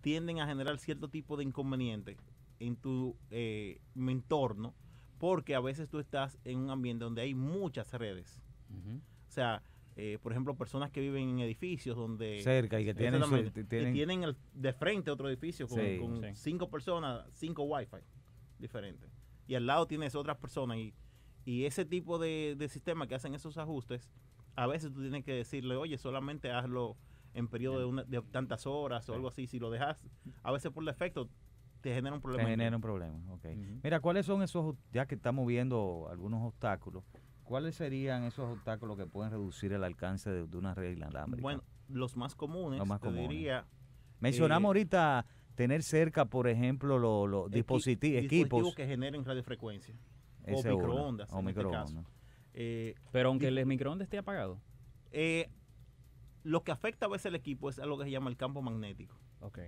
tienden 0.01 0.41
a 0.41 0.47
generar 0.47 0.79
cierto 0.79 1.09
tipo 1.09 1.37
de 1.37 1.45
inconveniente 1.45 2.17
en 2.61 2.77
tu 2.77 3.17
eh, 3.31 3.81
entorno 3.97 4.75
porque 5.19 5.55
a 5.55 5.61
veces 5.61 5.89
tú 5.89 5.99
estás 5.99 6.39
en 6.45 6.59
un 6.59 6.71
ambiente 6.71 7.05
donde 7.05 7.23
hay 7.23 7.35
muchas 7.35 7.93
redes. 7.93 8.41
O 8.71 9.31
sea, 9.31 9.63
eh, 9.97 10.19
por 10.23 10.33
ejemplo, 10.33 10.55
personas 10.57 10.91
que 10.91 11.01
viven 11.01 11.29
en 11.31 11.39
edificios 11.41 11.97
donde... 11.97 12.41
Cerca 12.43 12.81
y 12.81 12.85
que 12.85 12.95
tienen, 12.95 13.23
su- 13.25 13.51
tienen- 13.67 13.93
tienen 13.95 14.23
el- 14.25 14.37
de 14.53 14.73
frente 14.73 15.11
otro 15.11 15.29
edificio 15.29 15.67
con, 15.69 15.79
Sí. 15.81 15.99
con 15.99 16.21
Sí. 16.23 16.29
cinco 16.35 16.69
personas, 16.69 17.27
cinco 17.33 17.63
wifi 17.65 17.97
diferentes. 18.59 19.11
Y 19.47 19.55
al 19.55 19.67
lado 19.67 19.87
tienes 19.87 20.15
otras 20.15 20.37
personas 20.39 20.79
y, 20.79 20.95
y 21.45 21.65
ese 21.65 21.85
tipo 21.85 22.19
de, 22.19 22.55
de 22.57 22.69
sistema 22.69 23.07
que 23.07 23.15
hacen 23.15 23.35
esos 23.35 23.59
ajustes, 23.59 24.11
a 24.57 24.67
veces 24.67 24.93
tú 24.93 25.01
tienes 25.01 25.25
que 25.25 25.33
decirle, 25.35 25.77
oye, 25.77 25.99
solamente 25.99 26.51
hazlo 26.51 26.97
en 27.35 27.49
periodo 27.49 27.79
de, 27.81 27.85
una- 27.87 28.05
de 28.05 28.23
tantas 28.23 28.67
horas 28.67 29.09
o 29.09 29.15
algo 29.15 29.29
así. 29.29 29.47
Si 29.47 29.59
lo 29.59 29.71
dejas, 29.71 30.05
a 30.43 30.53
veces 30.53 30.71
por 30.71 30.85
defecto 30.85 31.29
te 31.81 31.93
genera 31.95 32.15
un 32.15 32.21
te 32.21 32.25
problema. 32.25 32.49
genera 32.49 32.77
un 32.77 32.83
problema. 32.83 33.33
ok. 33.33 33.45
Mira, 33.83 34.01
¿cuáles 34.01 34.25
son 34.27 34.43
esos, 34.43 34.77
ya 34.93 35.07
que 35.07 35.17
estamos 35.17 35.47
viendo 35.47 36.07
algunos 36.11 36.43
obstáculos, 36.43 37.05
cuáles 37.43 37.75
serían 37.75 38.23
esos 38.25 38.49
obstáculos 38.51 38.97
que 38.97 39.05
pueden 39.07 39.33
reducir 39.33 39.73
el 39.75 39.85
alcance 39.85 40.31
de, 40.31 40.47
de 40.47 40.57
una 40.57 40.73
red 40.75 40.93
inalámbrica? 40.97 41.43
Bueno, 41.43 41.63
los 41.89 42.17
más 42.17 42.35
comunes, 42.35 42.79
Los 42.79 42.89
más 42.89 43.01
te 43.01 43.09
comunes. 43.09 43.29
diría, 43.29 43.67
Mencionamos 44.21 44.65
eh, 44.65 44.69
ahorita 44.69 45.27
tener 45.55 45.83
cerca, 45.83 46.25
por 46.27 46.49
ejemplo, 46.49 46.99
los 46.99 47.29
los 47.29 47.47
Equi- 47.51 47.55
dispositi- 47.63 48.21
dispositivos 48.21 48.25
equipos. 48.25 48.75
que 48.75 48.87
generen 48.87 49.25
radiofrecuencia. 49.25 49.95
o 50.47 50.63
microondas, 50.63 51.33
O 51.33 51.39
en 51.41 51.49
este 51.49 51.63
caso. 51.63 51.71
microondas. 51.87 52.07
Eh, 52.53 52.95
Pero 53.13 53.29
aunque 53.31 53.49
el 53.49 53.65
microondas 53.67 54.07
esté 54.07 54.19
apagado. 54.19 54.61
eh, 55.11 55.49
lo 56.43 56.63
que 56.63 56.71
afecta 56.73 57.07
a 57.07 57.09
veces 57.09 57.27
el 57.27 57.35
equipo 57.35 57.71
es 57.71 57.79
algo 57.79 57.97
que 57.97 58.05
se 58.05 58.11
llama 58.11 58.29
el 58.29 58.37
campo 58.37 58.61
magnético. 58.61 59.17
Ok, 59.41 59.59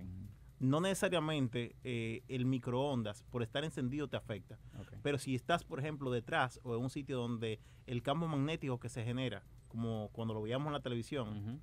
No 0.59 0.79
necesariamente 0.81 1.75
eh, 1.83 2.21
el 2.27 2.45
microondas, 2.45 3.23
por 3.31 3.41
estar 3.43 3.63
encendido, 3.63 4.07
te 4.07 4.17
afecta. 4.17 4.59
ok. 4.79 4.93
Pero 5.01 5.17
si 5.17 5.33
estás, 5.35 5.63
por 5.63 5.79
ejemplo, 5.79 6.11
detrás 6.11 6.59
o 6.63 6.75
en 6.75 6.83
un 6.83 6.89
sitio 6.91 7.17
donde 7.17 7.59
el 7.87 8.01
campo 8.03 8.27
magnético 8.27 8.79
que 8.79 8.89
se 8.89 9.03
genera, 9.03 9.43
como 9.67 10.09
cuando 10.13 10.33
lo 10.35 10.41
veíamos 10.43 10.67
en 10.67 10.73
la 10.73 10.81
televisión, 10.81 11.61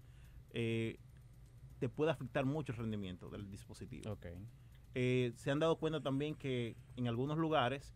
eh, 0.51 0.99
te 1.85 1.91
puede 1.91 2.11
afectar 2.13 2.47
mucho 2.47 2.73
el 2.73 2.79
rendimiento 2.79 3.29
del 3.29 3.51
dispositivo. 3.51 4.11
Ok. 4.13 4.25
Eh, 4.95 5.33
se 5.37 5.51
han 5.51 5.59
dado 5.59 5.77
cuenta 5.77 6.01
también 6.01 6.35
que 6.35 6.79
en 6.97 7.09
algunos 7.09 7.37
lugares 7.37 7.95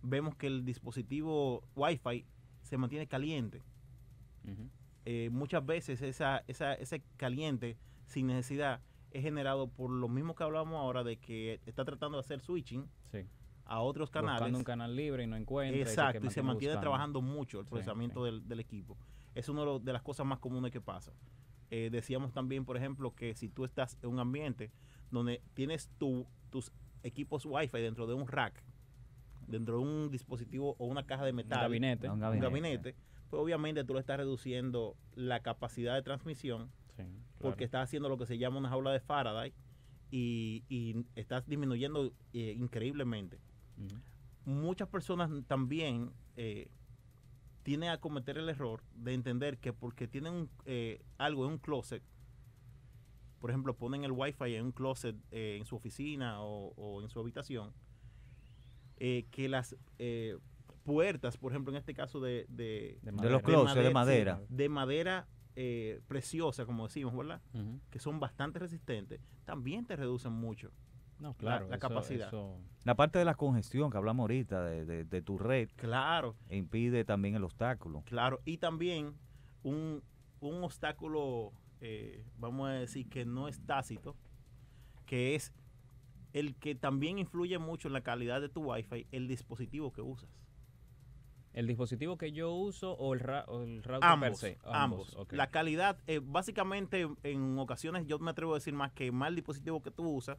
vemos 0.00 0.34
que 0.36 0.46
el 0.46 0.64
dispositivo 0.64 1.62
Wi-Fi 1.74 2.24
se 2.62 2.78
mantiene 2.78 3.06
caliente. 3.06 3.62
Eh, 5.04 5.28
muchas 5.30 5.66
veces 5.66 6.00
esa, 6.00 6.44
esa- 6.48 6.72
ese 6.74 7.02
caliente 7.18 7.76
sin 8.06 8.26
necesidad 8.26 8.80
es 9.10 9.22
generado 9.22 9.68
por 9.68 9.90
lo 9.90 10.08
mismo 10.08 10.34
que 10.34 10.44
hablábamos 10.44 10.78
ahora 10.80 11.04
de 11.04 11.18
que 11.18 11.60
está 11.66 11.84
tratando 11.84 12.16
de 12.16 12.20
hacer 12.20 12.40
switching 12.40 12.88
Sí. 13.12 13.18
a 13.66 13.80
otros 13.82 14.08
canales. 14.10 14.40
Buscando 14.40 14.58
un 14.58 14.64
canal 14.64 14.96
libre 14.96 15.24
y 15.24 15.26
no 15.26 15.36
encuentra. 15.36 15.78
Exacto, 15.82 16.26
y 16.26 16.30
se 16.30 16.40
mantiene 16.42 16.78
trabajando 16.78 17.20
mucho 17.20 17.60
el 17.60 17.66
Sí, 17.66 17.70
procesamiento 17.70 18.24
sí. 18.24 18.30
Del, 18.30 18.48
del 18.48 18.60
equipo. 18.60 18.96
Es 19.34 19.50
una 19.50 19.62
de 19.78 19.92
las 19.92 20.00
cosas 20.00 20.24
más 20.24 20.38
comunes 20.38 20.72
que 20.72 20.80
pasa. 20.80 21.12
Eh, 21.70 21.88
decíamos 21.90 22.32
también, 22.32 22.64
por 22.64 22.76
ejemplo, 22.76 23.14
que 23.14 23.34
si 23.34 23.48
tú 23.48 23.64
estás 23.64 23.98
en 24.02 24.10
un 24.10 24.18
ambiente 24.20 24.70
donde 25.10 25.42
tienes 25.54 25.88
tu- 25.98 26.26
tus 26.50 26.70
equipos 27.02 27.44
Wi-Fi 27.46 27.78
dentro 27.80 28.06
de 28.06 28.14
un 28.14 28.26
rack, 28.28 28.62
dentro 29.46 29.76
de 29.78 29.82
un 29.82 30.10
dispositivo 30.10 30.74
o 30.78 30.86
una 30.86 31.04
caja 31.06 31.24
de 31.24 31.30
Un 31.30 31.36
metal, 31.36 31.60
gabinete. 31.60 32.08
Un 32.08 32.22
un 32.24 32.40
gabinete. 32.40 32.94
pues 33.30 33.42
obviamente 33.42 33.82
tú 33.84 33.94
le 33.94 34.00
estás 34.00 34.16
reduciendo 34.18 34.96
la 35.14 35.40
capacidad 35.40 35.94
de 35.94 36.02
transmisión 36.02 36.70
Sí, 36.96 37.02
porque 37.38 37.64
estás 37.64 37.82
haciendo 37.84 38.08
lo 38.08 38.16
que 38.16 38.26
se 38.26 38.38
llama 38.38 38.58
una 38.58 38.68
jaula 38.70 38.92
de 38.92 39.00
Faraday 39.00 39.52
y, 40.10 40.62
y 40.68 41.04
estás 41.16 41.46
disminuyendo 41.46 42.12
eh, 42.32 42.54
increíblemente 42.56 43.38
muchas 44.44 44.88
personas 44.88 45.30
también 45.46 46.12
eh, 46.36 46.68
tienen 47.66 47.90
a 47.90 47.98
cometer 47.98 48.38
el 48.38 48.48
error 48.48 48.84
de 48.94 49.12
entender 49.12 49.58
que 49.58 49.72
porque 49.72 50.06
tienen 50.06 50.32
un, 50.32 50.50
eh, 50.66 51.02
algo 51.18 51.44
en 51.46 51.50
un 51.54 51.58
closet, 51.58 52.00
por 53.40 53.50
ejemplo, 53.50 53.76
ponen 53.76 54.04
el 54.04 54.12
wifi 54.12 54.54
en 54.54 54.66
un 54.66 54.70
closet 54.72 55.16
eh, 55.32 55.56
en 55.58 55.66
su 55.66 55.74
oficina 55.74 56.40
o, 56.42 56.68
o 56.76 57.02
en 57.02 57.08
su 57.08 57.18
habitación, 57.18 57.72
eh, 58.98 59.26
que 59.32 59.48
las 59.48 59.76
eh, 59.98 60.38
puertas, 60.84 61.36
por 61.36 61.50
ejemplo, 61.50 61.72
en 61.72 61.78
este 61.78 61.92
caso 61.92 62.20
de, 62.20 62.46
de, 62.48 63.00
De 63.02 63.10
De 63.10 63.12
madera. 63.12 63.32
los 63.32 63.42
closets 63.42 63.84
de 63.84 63.90
madera. 63.90 64.40
de 64.48 64.68
madera 64.68 65.26
eh, 65.56 66.00
preciosa, 66.06 66.66
como 66.66 66.86
decimos, 66.86 67.16
¿verdad? 67.16 67.42
Que 67.90 67.98
son 67.98 68.20
bastante 68.20 68.60
resistentes, 68.60 69.20
también 69.44 69.86
te 69.86 69.96
reducen 69.96 70.32
mucho. 70.32 70.70
No, 71.18 71.34
claro. 71.34 71.68
la 71.68 71.76
eso- 71.76 71.88
capacidad. 71.88 72.26
eso- 72.28 72.58
La 72.84 72.94
parte 72.94 73.18
de 73.18 73.24
la 73.24 73.34
congestión 73.34 73.90
que 73.90 73.96
hablamos 73.96 74.24
ahorita 74.24 74.62
de, 74.64 74.84
de- 74.84 75.04
de 75.04 75.22
tu 75.22 75.38
red 75.38 75.68
Claro. 75.76 76.36
impide 76.50 77.04
también 77.04 77.34
el 77.34 77.44
obstáculo. 77.44 78.02
Claro, 78.04 78.40
y 78.44 78.58
también 78.58 79.14
un, 79.62 80.02
un 80.40 80.62
obstáculo, 80.62 81.52
eh, 81.80 82.24
vamos 82.38 82.68
a 82.68 82.72
decir 82.72 83.08
que 83.08 83.24
no 83.24 83.48
es 83.48 83.60
tácito, 83.64 84.14
que 85.06 85.34
es 85.34 85.52
el 86.32 86.54
que 86.56 86.74
también 86.74 87.18
influye 87.18 87.58
mucho 87.58 87.88
en 87.88 87.94
la 87.94 88.02
calidad 88.02 88.40
de 88.42 88.48
tu 88.50 88.70
Wi-Fi, 88.70 89.06
el 89.10 89.26
dispositivo 89.26 89.92
que 89.92 90.02
usas. 90.02 90.28
¿El 91.56 91.66
dispositivo 91.66 92.18
que 92.18 92.32
yo 92.32 92.52
uso 92.52 92.92
o 92.92 93.14
el, 93.14 93.20
ra- 93.20 93.44
o 93.48 93.62
el 93.62 93.82
router 93.82 94.00
per 94.00 94.08
Ambos, 94.10 94.38
se? 94.38 94.58
ambos. 94.64 95.16
La 95.30 95.46
calidad, 95.50 95.96
eh, 96.06 96.20
básicamente 96.22 97.08
en 97.22 97.58
ocasiones 97.58 98.06
yo 98.06 98.18
me 98.18 98.30
atrevo 98.30 98.52
a 98.52 98.56
decir 98.56 98.74
más 98.74 98.92
que 98.92 99.10
más 99.10 99.30
el 99.30 99.36
dispositivo 99.36 99.82
que 99.82 99.90
tú 99.90 100.06
usas, 100.06 100.36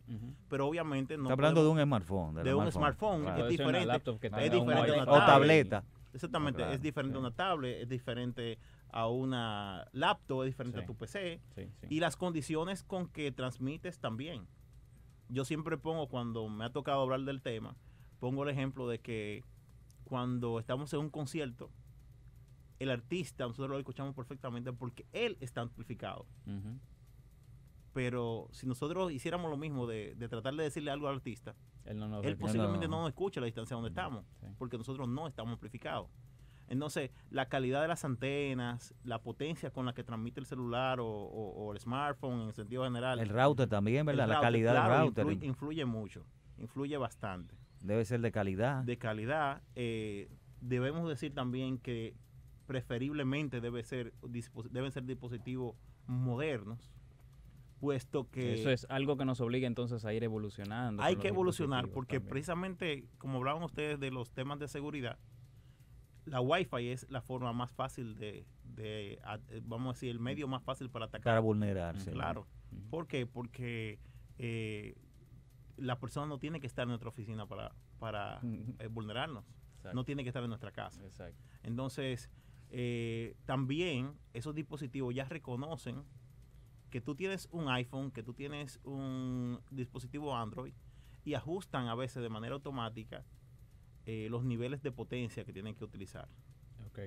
pero 0.47 0.67
obviamente 0.67 1.17
no 1.17 1.23
Está 1.23 1.33
hablando 1.33 1.61
podemos- 1.61 1.77
de 1.77 1.81
un 1.83 1.87
smartphone. 1.89 2.35
del 2.35 2.43
de 2.45 2.53
un 2.53 2.71
smartphone, 2.71 3.23
claro. 3.23 3.43
Es 3.45 3.49
diferente. 3.49 3.85
laptop 3.87 4.19
que 4.19 4.27
Es 4.27 4.33
un 4.33 4.39
diferente 4.39 4.73
a 4.73 4.81
Wi-Fi. 4.83 4.99
una 5.01 5.11
O 5.11 5.25
tableta. 5.25 5.83
Exactamente, 6.13 6.57
claro, 6.57 6.73
es 6.73 6.81
diferente 6.81 7.15
a 7.17 7.19
una 7.19 7.31
tablet, 7.31 7.81
es 7.81 7.89
diferente 7.89 8.59
a 8.91 9.07
una 9.07 9.87
laptop, 9.93 10.43
es 10.43 10.47
diferente 10.49 10.77
Sí. 10.77 10.83
a 10.83 10.85
tu 10.87 10.95
PC. 10.95 11.41
Sí, 11.55 11.63
sí. 11.81 11.87
y 11.89 11.99
las 11.99 12.15
condiciones 12.15 12.83
con 12.83 13.07
que 13.07 13.31
transmites 13.31 13.99
también. 13.99 14.47
Yo 15.29 15.45
siempre 15.45 15.77
pongo, 15.79 16.07
cuando 16.09 16.47
me 16.47 16.63
ha 16.65 16.69
tocado 16.69 17.01
hablar 17.01 17.21
del 17.21 17.41
tema, 17.41 17.75
pongo 18.19 18.43
el 18.43 18.49
ejemplo 18.49 18.87
de 18.87 18.99
que 18.99 19.43
cuando 20.07 20.59
estamos 20.59 20.91
en 20.93 20.99
un 21.01 21.09
concierto, 21.09 21.69
el 22.79 22.89
artista, 22.91 23.43
nosotros 23.45 23.69
lo 23.71 23.77
escuchamos 23.79 24.15
perfectamente 24.15 24.71
porque 24.71 25.05
él 25.11 25.37
está 25.41 25.61
amplificado. 25.61 26.25
Pero 27.93 28.47
si 28.51 28.67
nosotros 28.67 29.11
hiciéramos 29.11 29.49
lo 29.49 29.57
mismo 29.57 29.87
de, 29.87 30.13
de 30.15 30.29
tratar 30.29 30.53
de 30.55 30.63
decirle 30.63 30.91
algo 30.91 31.07
al 31.07 31.15
artista, 31.15 31.55
Él 31.85 31.97
no 31.97 32.07
nos 32.07 32.23
él 32.23 32.31
reconoce. 32.33 32.53
posiblemente 32.57 32.87
no. 32.87 32.97
no 32.97 33.01
nos 33.03 33.09
escuche 33.09 33.39
a 33.39 33.41
la 33.41 33.45
distancia 33.45 33.75
donde 33.75 33.89
estamos, 33.89 34.23
Sí. 34.39 34.47
porque 34.57 34.77
nosotros 34.77 35.07
no 35.09 35.27
estamos 35.27 35.53
amplificados. 35.53 36.07
Entonces, 36.69 37.11
la 37.31 37.47
calidad 37.47 37.81
de 37.81 37.87
las 37.87 38.03
antenas, 38.05 38.93
la 39.03 39.21
potencia 39.23 39.71
con 39.71 39.85
la 39.85 39.93
que 39.93 40.03
transmite 40.03 40.39
el 40.41 40.45
celular 40.45 40.99
o, 40.99 41.07
o- 41.07 41.65
o 41.65 41.73
el 41.73 41.79
smartphone 41.79 42.41
en 42.41 42.53
sentido 42.53 42.83
general, 42.83 43.19
El 43.19 43.29
router 43.29 43.67
también, 43.69 44.05
¿verdad? 44.05 44.25
el 44.25 44.29
la 44.29 44.35
router, 44.35 44.47
calidad 44.47 44.71
claro, 44.73 44.93
del 44.93 45.01
router 45.05 45.23
Influye, 45.25 45.47
influye 45.47 45.85
mucho, 45.85 46.25
influye 46.57 46.97
bastante. 46.97 47.55
Debe 47.81 48.05
ser 48.05 48.21
de 48.21 48.31
calidad. 48.31 48.83
De 48.83 48.97
calidad, 48.97 49.61
eh, 49.75 50.29
debemos 50.61 51.07
decir 51.07 51.33
también 51.33 51.77
que 51.77 52.15
preferiblemente 52.65 53.61
debe 53.61 53.83
ser, 53.83 54.13
deben 54.71 54.91
ser 54.91 55.05
dispositivos 55.05 55.75
modernos, 56.05 56.91
puesto 57.79 58.29
que 58.29 58.53
Eso 58.55 58.71
es 58.71 58.85
algo 58.89 59.17
que 59.17 59.25
nos 59.25 59.39
obliga 59.39 59.67
entonces 59.67 60.03
a 60.05 60.13
ir 60.13 60.23
evolucionando. 60.23 61.01
hay 61.03 61.15
que 61.15 61.27
evolucionar, 61.29 61.87
porque 61.89 62.17
también. 62.17 62.29
precisamente, 62.29 63.07
como 63.17 63.37
hablaban 63.37 63.63
ustedes 63.63 63.99
de 63.99 64.11
los 64.11 64.31
temas 64.31 64.59
de 64.59 64.67
seguridad, 64.67 65.17
la 66.25 66.41
Wi-Fi 66.41 66.89
es 66.89 67.09
la 67.09 67.21
forma 67.21 67.53
más 67.53 67.71
fácil 67.71 68.15
de, 68.17 68.45
de, 68.63 69.19
a- 69.23 69.39
eh, 69.49 69.61
vamos 69.63 69.91
a 69.91 69.93
decir, 69.93 70.09
el 70.09 70.19
medio 70.19 70.47
más 70.49 70.61
fácil 70.63 70.89
para 70.89 71.05
atacar. 71.05 71.23
Para 71.23 71.39
vulnerarse. 71.39 72.11
Claro. 72.11 72.47
Ujú. 72.71 72.89
¿Por 72.89 73.07
qué? 73.07 73.25
Porque 73.25 73.99
eh, 74.37 74.95
la 75.77 75.99
persona 75.99 76.27
no 76.27 76.39
tiene 76.39 76.59
que 76.59 76.67
estar 76.67 76.83
en 76.83 76.89
nuestra 76.89 77.09
oficina 77.09 77.47
para, 77.47 77.73
para 77.99 78.41
eh, 78.79 78.87
vulnerarnos. 78.87 79.45
Exacto. 79.77 79.95
No 79.95 80.03
tiene 80.03 80.23
que 80.23 80.29
estar 80.29 80.43
en 80.43 80.49
nuestra 80.49 80.71
casa. 80.71 81.03
Exacto. 81.05 81.41
Entonces, 81.63 82.29
eh, 82.69 83.35
también 83.45 84.13
esos 84.33 84.53
dispositivos 84.53 85.13
ya 85.15 85.25
reconocen 85.25 86.03
que 86.89 87.01
tú 87.01 87.15
tienes 87.15 87.47
un 87.51 87.69
iPhone, 87.69 88.11
que 88.11 88.23
tú 88.23 88.33
tienes 88.33 88.79
un 88.83 89.59
dispositivo 89.71 90.35
Android 90.35 90.73
y 91.23 91.33
ajustan 91.33 91.87
a 91.87 91.95
veces 91.95 92.23
de 92.23 92.29
manera 92.29 92.55
automática 92.55 93.25
eh, 94.05 94.27
los 94.29 94.45
niveles 94.45 94.81
de 94.81 94.91
potencia 94.91 95.43
que 95.43 95.53
tienen 95.53 95.75
que 95.75 95.83
utilizar. 95.83 96.27
Ok. 96.87 96.99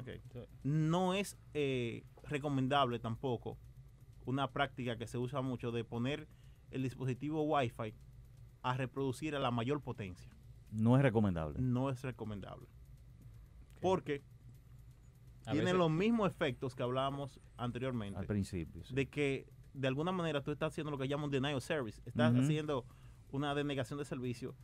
Ok. 0.00 0.08
Sí. 0.32 0.40
No 0.62 1.14
es 1.14 1.38
eh, 1.52 2.04
recomendable 2.24 2.98
tampoco 2.98 3.58
una 4.24 4.50
práctica 4.50 4.96
que 4.96 5.06
se 5.06 5.18
usa 5.18 5.42
mucho 5.42 5.70
de 5.70 5.84
poner 5.84 6.26
el 6.70 6.82
dispositivo 6.82 7.42
Wi-Fi 7.42 7.94
a 8.62 8.76
reproducir 8.76 9.34
a 9.36 9.38
la 9.38 9.50
mayor 9.50 9.80
potencia. 9.80 10.30
No 10.70 10.96
es 10.96 11.02
recomendable. 11.02 11.60
No 11.60 11.90
es 11.90 12.02
recomendable. 12.02 12.68
Porque 13.80 14.22
A 15.46 15.52
tiene 15.52 15.66
veces- 15.66 15.78
los 15.78 15.90
mismos 15.90 16.30
efectos 16.30 16.74
que 16.74 16.82
hablábamos 16.82 17.40
anteriormente. 17.56 18.18
Al 18.18 18.26
principio. 18.26 18.82
sí. 18.84 18.94
De 18.94 19.08
que 19.08 19.46
de 19.74 19.88
alguna 19.88 20.12
manera 20.12 20.42
tú 20.42 20.50
estás 20.52 20.72
haciendo 20.72 20.90
lo 20.90 20.98
que 20.98 21.08
llaman 21.08 21.30
denial 21.30 21.54
of 21.56 21.64
service. 21.64 22.00
Estás 22.06 22.34
haciendo 22.34 22.86
una 23.30 23.54
denegación 23.54 23.98
de 23.98 24.04
servicio 24.04 24.54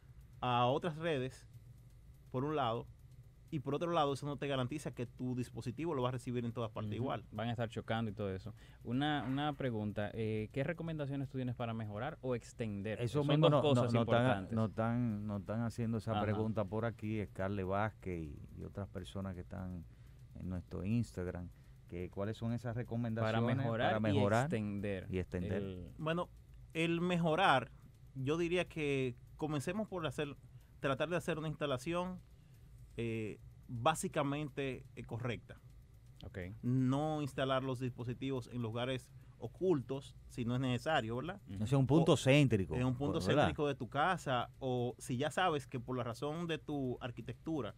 a 0.40 0.66
otras 0.66 0.96
redes, 0.96 1.46
por 2.30 2.44
un 2.44 2.56
lado, 2.56 2.86
y 3.52 3.58
por 3.60 3.74
otro 3.74 3.90
lado, 3.92 4.12
eso 4.12 4.26
no 4.26 4.36
te 4.36 4.46
garantiza 4.46 4.92
que 4.92 5.06
tu 5.06 5.34
dispositivo 5.34 5.94
lo 5.94 6.02
va 6.02 6.10
a 6.10 6.12
recibir 6.12 6.44
en 6.44 6.52
todas 6.52 6.70
partes 6.70 6.92
igual. 6.94 7.24
Van 7.32 7.48
a 7.48 7.50
estar 7.50 7.68
chocando 7.68 8.10
y 8.10 8.14
todo 8.14 8.30
eso. 8.32 8.54
Una, 8.84 9.24
una 9.28 9.52
pregunta, 9.54 10.10
eh, 10.14 10.48
¿qué 10.52 10.62
recomendaciones 10.62 11.28
tú 11.28 11.36
tienes 11.38 11.56
para 11.56 11.74
mejorar 11.74 12.16
o 12.20 12.34
extender? 12.36 13.00
Eso 13.00 13.20
Son 13.20 13.26
mismo 13.28 13.50
dos 13.50 13.50
no, 13.50 13.56
no- 13.56 13.62
cosas 13.62 13.92
no 13.92 14.00
están, 14.02 14.18
importantes. 14.20 14.52
no 14.56 14.64
están- 14.66 15.26
no 15.26 15.36
están 15.38 15.62
haciendo 15.62 15.98
esa 15.98 16.12
Ajá. 16.12 16.22
pregunta 16.22 16.64
por 16.64 16.84
aquí, 16.84 17.24
Scarlett 17.26 17.66
Vázquez 17.66 18.22
y, 18.22 18.60
y 18.60 18.62
otras 18.62 18.88
personas 18.88 19.34
que 19.34 19.40
están 19.40 19.84
en 20.38 20.48
nuestro 20.48 20.84
Instagram, 20.84 21.48
que 21.88 22.08
cuáles 22.08 22.36
son 22.36 22.52
esas 22.52 22.76
recomendaciones 22.76 23.40
para 23.42 23.54
mejorar, 23.56 23.88
para 23.88 24.00
mejorar 24.00 24.42
y 24.42 24.44
extender. 24.44 25.06
y 25.10 25.18
extender. 25.18 25.62
el- 25.62 25.88
Bueno, 25.98 26.28
el 26.72 27.00
mejorar, 27.00 27.72
yo 28.14 28.38
diría 28.38 28.68
que 28.68 29.16
comencemos 29.36 29.88
por 29.88 30.06
hacer, 30.06 30.36
tratar 30.78 31.08
de 31.08 31.16
hacer 31.16 31.37
una 31.38 31.48
instalación 31.48 32.20
eh, 33.03 33.38
básicamente 33.69 34.85
eh, 34.94 35.05
correcta. 35.05 35.59
Ok. 36.25 36.38
No 36.63 37.23
instalar 37.23 37.63
los 37.65 37.81
dispositivos 37.81 38.48
en 38.53 38.61
lugares 38.61 39.11
ocultos 39.38 40.15
si 40.29 40.44
no 40.44 40.55
es 40.55 40.61
necesario, 40.61 41.17
¿verdad? 41.17 41.40
O 41.61 41.67
sea, 41.67 41.79
un 41.79 41.87
punto 41.87 42.13
O- 42.13 42.17
céntrico. 42.19 42.75
En 42.77 42.85
un 42.85 42.94
punto 42.94 43.21
¿verdad? 43.21 43.44
céntrico 43.44 43.67
de 43.67 43.75
tu 43.75 43.88
casa 43.88 44.51
o 44.59 44.94
si 44.98 45.17
ya 45.17 45.31
sabes 45.31 45.67
que 45.67 45.81
por 45.81 45.96
la 45.96 46.05
razón 46.05 46.46
de 46.46 46.59
tu 46.59 46.98
arquitectura 47.01 47.75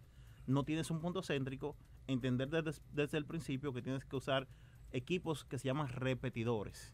no 0.47 0.65
tienes 0.65 0.91
un 0.91 1.01
punto 1.01 1.23
céntrico, 1.23 1.77
entender 2.09 2.49
desde, 2.49 2.83
desde 2.91 3.17
el 3.17 3.25
principio 3.27 3.73
que 3.73 3.81
tienes 3.81 4.05
que 4.05 4.17
usar 4.17 4.49
equipos 4.91 5.45
que 5.45 5.57
se 5.59 5.67
llaman 5.69 5.87
repetidores. 5.89 6.93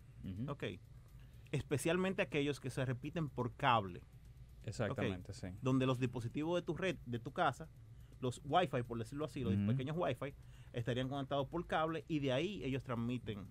¿ok? 0.48 0.64
Especialmente 1.50 2.20
aquellos 2.20 2.60
que 2.60 2.68
se 2.68 2.84
repiten 2.84 3.30
por 3.30 3.54
cable, 3.54 4.02
Exactamente, 4.64 5.32
sí. 5.32 5.46
donde 5.62 5.86
los 5.86 5.98
dispositivos 5.98 6.60
de 6.60 6.62
tu 6.66 6.74
red, 6.74 6.98
de 7.06 7.18
tu 7.18 7.32
casa, 7.32 7.70
los 8.20 8.40
Wi-Fi, 8.44 8.82
por 8.82 8.98
decirlo 8.98 9.24
así, 9.24 9.42
los 9.42 9.54
pequeños 9.66 9.96
Wi-Fi, 9.98 10.34
estarían 10.72 11.08
conectados 11.08 11.46
por 11.48 11.66
cable 11.66 12.04
y 12.08 12.18
de 12.20 12.32
ahí 12.32 12.62
ellos 12.64 12.82
transmiten, 12.82 13.46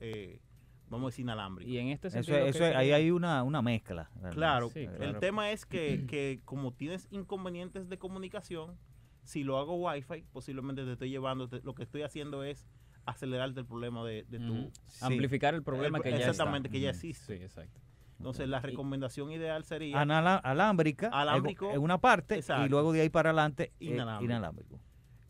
eh, 0.00 0.40
vamos 0.88 1.06
a 1.06 1.10
decir, 1.10 1.22
inalámbrico. 1.24 1.70
Y 1.70 1.78
en 1.78 1.88
este 1.88 2.10
sentido... 2.10 2.38
eso 2.38 2.58
¿qué 2.58 2.70
es- 2.70 2.76
ahí 2.76 2.92
hay 2.92 3.10
una, 3.10 3.42
una 3.42 3.62
mezcla. 3.62 4.10
Claro, 4.32 4.68
Sí, 4.70 4.88
el 5.00 5.18
tema 5.18 5.50
es 5.50 5.66
que, 5.66 6.06
que 6.08 6.40
como 6.44 6.72
tienes 6.72 7.06
inconvenientes 7.10 7.88
de 7.88 7.98
comunicación, 7.98 8.76
si 9.24 9.44
lo 9.44 9.58
hago 9.58 9.76
Wi-Fi, 9.76 10.22
posiblemente 10.32 10.84
te 10.84 10.92
estoy 10.92 11.10
llevando, 11.10 11.48
te- 11.48 11.60
lo 11.62 11.74
que 11.74 11.82
estoy 11.82 12.02
haciendo 12.02 12.44
es 12.44 12.66
acelerarte 13.04 13.60
el 13.60 13.66
problema 13.66 14.04
de, 14.06 14.24
de 14.28 14.38
tu... 14.38 14.70
Sí. 14.86 15.04
Amplificar 15.04 15.54
el 15.54 15.62
problema 15.62 15.98
el- 15.98 16.04
que 16.04 16.10
ya 16.10 16.16
está. 16.16 16.30
exactamente, 16.30 16.70
que 16.70 16.80
ya 16.80 16.90
existe. 16.90 17.36
Sí, 17.38 17.42
exacto. 17.42 17.80
Entonces, 18.18 18.48
la 18.48 18.60
recomendación 18.60 19.30
ideal 19.30 19.64
sería... 19.64 20.00
Anala- 20.00 20.36
alámbrica 20.42 21.06
en- 21.06 21.14
Alámbrico, 21.14 21.70
en 21.70 21.78
una 21.80 21.98
parte 21.98 22.34
exacto. 22.36 22.66
y 22.66 22.68
luego 22.68 22.92
de 22.92 23.00
ahí 23.02 23.08
para 23.10 23.30
adelante 23.30 23.72
eh, 23.80 23.86
Inalámbrico. 23.92 24.24
inalámbrico. 24.32 24.80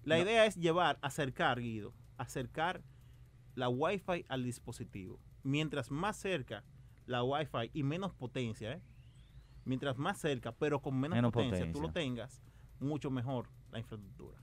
La 0.05 0.17
no. 0.17 0.23
idea 0.23 0.47
es 0.47 0.57
llevar, 0.57 0.99
acercar, 1.03 1.61
Guido, 1.61 1.93
acercar 2.17 2.83
la 3.55 3.69
Wi-Fi 3.69 4.25
al 4.29 4.43
dispositivo. 4.43 5.21
Mientras 5.43 5.91
más 5.91 6.17
cerca 6.17 6.65
la 7.07 7.23
Wi-Fi 7.23 7.71
y 7.75 7.83
menos 7.83 8.15
potencia, 8.15 8.73
¿eh? 8.73 8.83
mientras 9.65 9.99
más 9.99 10.19
cerca, 10.19 10.53
pero 10.53 10.81
con 10.81 10.99
menos, 10.99 11.17
Menos 11.17 11.33
potencia, 11.33 11.61
tú 11.73 11.81
lo 11.83 11.89
potencia. 11.89 11.93
tengas, 12.03 12.43
mucho 12.81 13.11
mejor 13.11 13.49
la 13.71 13.79
infraestructura. 13.81 14.39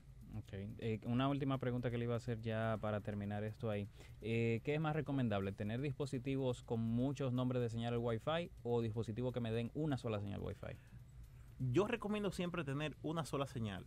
Eh, 0.52 1.00
una 1.04 1.28
última 1.28 1.58
pregunta 1.58 1.90
que 1.90 1.98
le 1.98 2.04
iba 2.04 2.14
a 2.14 2.18
hacer 2.18 2.40
ya 2.40 2.78
para 2.80 3.00
terminar 3.00 3.44
esto 3.44 3.70
ahí. 3.70 3.88
Eh, 4.20 4.60
¿Qué 4.64 4.74
es 4.74 4.80
más 4.80 4.94
recomendable? 4.94 5.52
¿Tener 5.52 5.80
dispositivos 5.80 6.62
con 6.62 6.80
muchos 6.80 7.32
nombres 7.32 7.62
de 7.62 7.68
señal 7.68 7.96
Wi-Fi 7.98 8.50
o 8.62 8.82
dispositivos 8.82 9.32
que 9.32 9.40
me 9.40 9.52
den 9.52 9.70
una 9.74 9.96
sola 9.96 10.20
señal 10.20 10.40
Wi-Fi? 10.40 10.76
Yo 11.58 11.86
recomiendo 11.86 12.30
siempre 12.30 12.64
tener 12.64 12.96
una 13.02 13.24
sola 13.24 13.46
señal, 13.46 13.86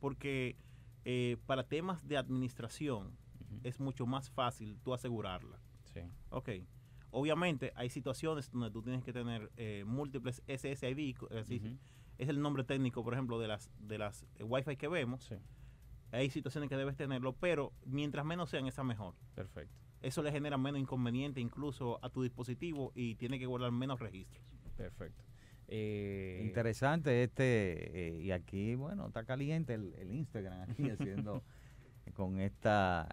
porque 0.00 0.56
eh, 1.04 1.36
para 1.46 1.64
temas 1.64 2.06
de 2.06 2.16
administración 2.16 3.16
es 3.62 3.80
mucho 3.80 4.06
más 4.06 4.30
fácil 4.30 4.78
tú 4.82 4.92
asegurarla. 4.92 5.60
Sí. 5.92 6.00
Ok. 6.30 6.50
Obviamente 7.10 7.72
hay 7.76 7.88
situaciones 7.88 8.50
donde 8.50 8.70
tú 8.70 8.82
tienes 8.82 9.02
que 9.02 9.12
tener 9.12 9.50
eh, 9.56 9.84
múltiples 9.86 10.42
SSID, 10.46 11.16
Ujú. 11.22 11.78
Es 12.18 12.28
el 12.28 12.40
nombre 12.40 12.64
técnico, 12.64 13.02
por 13.04 13.12
ejemplo, 13.14 13.38
de 13.38 13.48
las 13.48 13.70
de 13.78 13.98
las 13.98 14.24
eh, 14.36 14.42
Wi-Fi 14.44 14.76
que 14.76 14.88
vemos. 14.88 15.24
Sí, 15.24 15.36
Hay 16.12 16.30
situaciones 16.30 16.68
que 16.70 16.76
debes 16.76 16.96
tenerlo, 16.96 17.34
pero 17.34 17.72
mientras 17.84 18.24
menos 18.24 18.50
sean, 18.50 18.66
esa 18.66 18.84
mejor. 18.84 19.14
perfecto. 19.34 19.74
Eso 20.02 20.22
le 20.22 20.30
genera 20.30 20.56
menos 20.58 20.80
inconveniente 20.80 21.40
incluso 21.40 21.98
a 22.04 22.10
tu 22.10 22.22
dispositivo 22.22 22.92
y 22.94 23.14
tiene 23.16 23.38
que 23.38 23.46
guardar 23.46 23.72
menos 23.72 23.98
registros. 23.98 24.44
Perfecto. 24.76 25.24
Eh, 25.68 26.42
Interesante 26.46 27.24
este, 27.24 28.08
eh, 28.08 28.22
y 28.22 28.30
aquí, 28.30 28.76
bueno, 28.76 29.06
está 29.08 29.24
caliente 29.24 29.74
el, 29.74 29.94
el 29.98 30.12
Instagram 30.12 30.70
aquí 30.70 30.90
haciendo 30.90 31.42
con 32.14 32.38
esta 32.38 33.08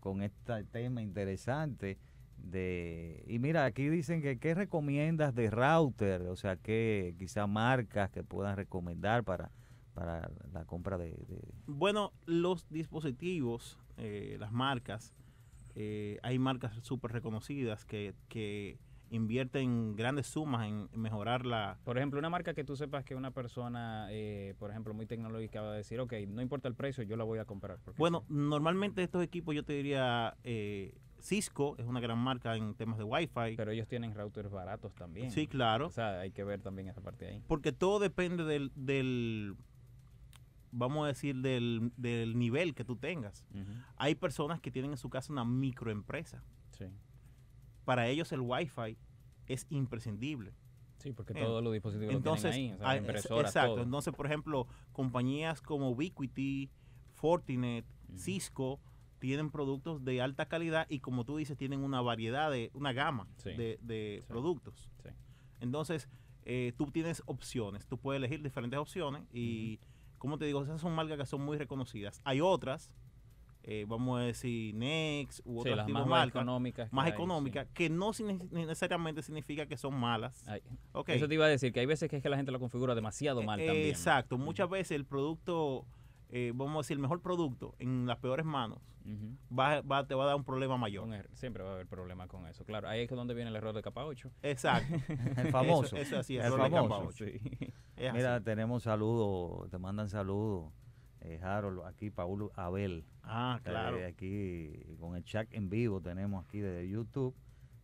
con 0.00 0.20
este 0.20 0.64
tema 0.64 1.00
interesante 1.00 1.98
de 2.36 3.24
y 3.26 3.38
mira 3.38 3.64
aquí 3.64 3.88
dicen 3.88 4.22
que 4.22 4.38
qué 4.38 4.54
recomiendas 4.54 5.34
de 5.34 5.50
router 5.50 6.22
o 6.22 6.36
sea 6.36 6.56
que 6.56 7.14
quizá 7.18 7.46
marcas 7.46 8.10
que 8.10 8.22
puedan 8.22 8.56
recomendar 8.56 9.24
para 9.24 9.50
para 9.94 10.28
la 10.52 10.64
compra 10.64 10.98
de, 10.98 11.10
de- 11.10 11.54
Bueno, 11.66 12.12
los 12.26 12.66
dispositivos, 12.68 13.78
eh, 13.96 14.36
las 14.40 14.50
marcas, 14.50 15.14
eh, 15.76 16.18
hay 16.24 16.38
marcas 16.38 16.72
súper 16.82 17.12
reconocidas 17.12 17.84
que, 17.84 18.12
que 18.28 18.76
invierten 19.10 19.94
grandes 19.94 20.26
sumas 20.26 20.66
en 20.66 20.88
mejorar 21.00 21.46
la... 21.46 21.78
Por 21.84 21.96
ejemplo, 21.96 22.18
una 22.18 22.28
marca 22.28 22.54
que 22.54 22.64
tú 22.64 22.74
sepas 22.74 23.04
que 23.04 23.14
una 23.14 23.30
persona, 23.30 24.08
eh, 24.10 24.54
por 24.58 24.70
ejemplo, 24.70 24.94
muy 24.94 25.06
tecnológica 25.06 25.62
va 25.62 25.72
a 25.72 25.76
decir, 25.76 26.00
ok, 26.00 26.12
no 26.26 26.42
importa 26.42 26.66
el 26.66 26.74
precio, 26.74 27.04
yo 27.04 27.16
la 27.16 27.22
voy 27.24 27.38
a 27.38 27.44
comprar. 27.44 27.78
Bueno, 27.96 28.24
sí". 28.26 28.34
normalmente 28.34 29.02
estos 29.04 29.22
equipos 29.22 29.54
yo 29.54 29.64
te 29.64 29.74
diría, 29.74 30.36
eh, 30.42 30.92
Cisco 31.24 31.74
es 31.78 31.86
una 31.86 32.00
gran 32.00 32.18
marca 32.18 32.54
en 32.54 32.74
temas 32.74 32.98
de 32.98 33.04
Wi-Fi. 33.04 33.56
pero 33.56 33.70
ellos 33.70 33.88
tienen 33.88 34.14
routers 34.14 34.50
baratos 34.50 34.94
también. 34.94 35.30
Sí, 35.30 35.46
claro. 35.46 35.86
O 35.86 35.90
sea, 35.90 36.20
hay 36.20 36.30
que 36.30 36.44
ver 36.44 36.60
también 36.60 36.88
esa 36.88 37.00
parte 37.00 37.26
ahí. 37.26 37.42
Porque 37.46 37.72
todo 37.72 37.98
depende 37.98 38.44
del, 38.44 38.70
del 38.74 39.56
vamos 40.70 41.04
a 41.04 41.08
decir, 41.08 41.36
del, 41.36 41.92
del 41.96 42.38
nivel 42.38 42.74
que 42.74 42.84
tú 42.84 42.96
tengas. 42.96 43.46
Hay 43.96 44.16
personas 44.16 44.60
que 44.60 44.70
tienen 44.70 44.90
en 44.90 44.96
su 44.98 45.08
casa 45.08 45.32
una 45.32 45.46
microempresa. 45.46 46.44
Sí. 46.72 46.86
Para 47.86 48.06
ellos 48.08 48.30
el 48.32 48.40
Wi-Fi 48.40 48.98
es 49.46 49.66
imprescindible. 49.70 50.52
Sí, 50.98 51.12
porque 51.12 51.34
todos 51.34 51.62
los 51.62 51.72
dispositivos 51.72 52.14
Entonces, 52.14 52.44
lo 52.44 52.50
tienen 52.52 52.72
ahí, 52.72 52.76
o 52.76 52.78
sea, 52.78 52.88
ah, 52.90 52.96
impresoras, 52.96 53.50
exacto. 53.50 53.74
todo. 53.74 53.82
Entonces, 53.82 54.14
por 54.14 54.26
ejemplo, 54.26 54.66
compañías 54.92 55.62
como 55.62 55.90
Ubiquiti, 55.90 56.70
Fortinet. 57.14 57.86
Cisco 58.16 58.78
tienen 59.26 59.50
productos 59.50 60.04
de 60.04 60.20
alta 60.20 60.46
calidad 60.46 60.86
y 60.90 61.00
como 61.00 61.24
tú 61.24 61.38
dices, 61.38 61.56
tienen 61.56 61.82
una 61.82 62.02
variedad 62.02 62.50
de, 62.50 62.70
una 62.74 62.92
gama 62.92 63.26
Sí. 63.38 63.52
de, 63.54 63.78
de 63.80 64.18
Sí. 64.20 64.26
productos. 64.28 64.90
Sí. 65.02 65.08
Entonces, 65.60 66.10
eh, 66.44 66.74
tú 66.76 66.90
tienes 66.90 67.22
opciones, 67.24 67.86
tú 67.86 67.96
puedes 67.96 68.18
elegir 68.18 68.42
diferentes 68.42 68.78
opciones 68.78 69.22
y, 69.32 69.80
como 70.18 70.36
te 70.36 70.44
digo, 70.44 70.62
esas 70.62 70.78
son 70.80 70.94
marcas 70.94 71.16
que 71.16 71.24
son 71.24 71.42
muy 71.42 71.56
reconocidas. 71.56 72.20
Hay 72.22 72.42
otras, 72.42 72.90
eh, 73.62 73.86
vamos 73.88 74.20
a 74.20 74.24
decir 74.24 74.74
Next 74.74 75.40
u 75.46 75.62
Sí, 75.62 75.70
otras 75.70 75.86
tipos 75.86 76.02
más 76.02 76.08
marcas 76.10 76.42
económicas. 76.42 76.92
más 76.92 77.06
sí. 77.06 77.12
económicas 77.14 77.66
que 77.72 77.88
no 77.88 78.10
necesariamente 78.50 79.22
significa 79.22 79.64
que 79.64 79.78
son 79.78 79.94
malas. 79.98 80.46
Ay. 80.46 80.60
Eso 81.06 81.26
te 81.28 81.34
iba 81.34 81.46
a 81.46 81.48
decir, 81.48 81.72
que 81.72 81.80
hay 81.80 81.86
veces 81.86 82.10
que 82.10 82.16
es 82.16 82.22
que 82.22 82.28
la 82.28 82.36
gente 82.36 82.52
lo 82.52 82.60
configura 82.60 82.94
demasiado 82.94 83.42
mal 83.42 83.58
Eh, 83.58 83.66
también. 83.66 83.88
Exacto, 83.88 84.36
muchas 84.36 84.68
veces 84.68 84.90
el 84.96 85.06
producto, 85.06 85.86
eh, 86.36 86.50
vamos 86.52 86.74
a 86.74 86.78
decir, 86.78 86.96
el 86.96 87.00
mejor 87.00 87.22
producto 87.22 87.76
en 87.78 88.06
las 88.06 88.18
peores 88.18 88.44
manos 88.44 88.80
va, 89.56 89.82
va- 89.82 90.04
te 90.06 90.14
va 90.16 90.24
a 90.24 90.26
dar 90.26 90.34
un 90.36 90.42
problema 90.44 90.76
mayor. 90.76 91.06
Siempre 91.34 91.62
va 91.62 91.70
a 91.70 91.72
haber 91.74 91.86
problema 91.86 92.26
con 92.26 92.46
eso. 92.48 92.64
Claro, 92.64 92.88
ahí 92.88 93.02
es 93.02 93.08
donde 93.10 93.34
viene 93.34 93.50
el 93.50 93.56
error 93.56 93.72
de 93.72 93.82
capa 93.82 94.04
8. 94.04 94.32
Exacto. 94.42 94.94
el 95.36 95.50
famoso 95.52 95.94
Eso, 95.94 95.96
eso 95.96 96.18
así 96.18 96.36
es, 96.36 96.44
el 96.44 96.52
error 96.52 96.64
de 96.64 96.70
capa 96.70 96.88
famoso 96.88 97.24
ocho. 97.24 97.24
Sí. 97.26 97.40
Es 97.96 98.08
así. 98.08 98.16
mira 98.16 98.40
tenemos 98.42 98.82
saludos 98.82 99.70
te 99.70 99.78
mandan 99.78 100.08
saludos 100.08 100.72
eh, 101.20 101.38
Harold 101.40 101.82
aquí 101.84 102.10
Paul 102.10 102.50
Abel 102.56 103.04
ah, 103.22 103.60
claro. 103.62 103.98
Eh, 103.98 104.06
aquí 104.06 104.96
con 104.98 105.14
el 105.14 105.22
chat 105.22 105.46
en 105.52 105.70
vivo 105.70 106.00
tenemos 106.00 106.44
aquí 106.44 106.58
desde 106.58 106.88
YouTube 106.88 107.36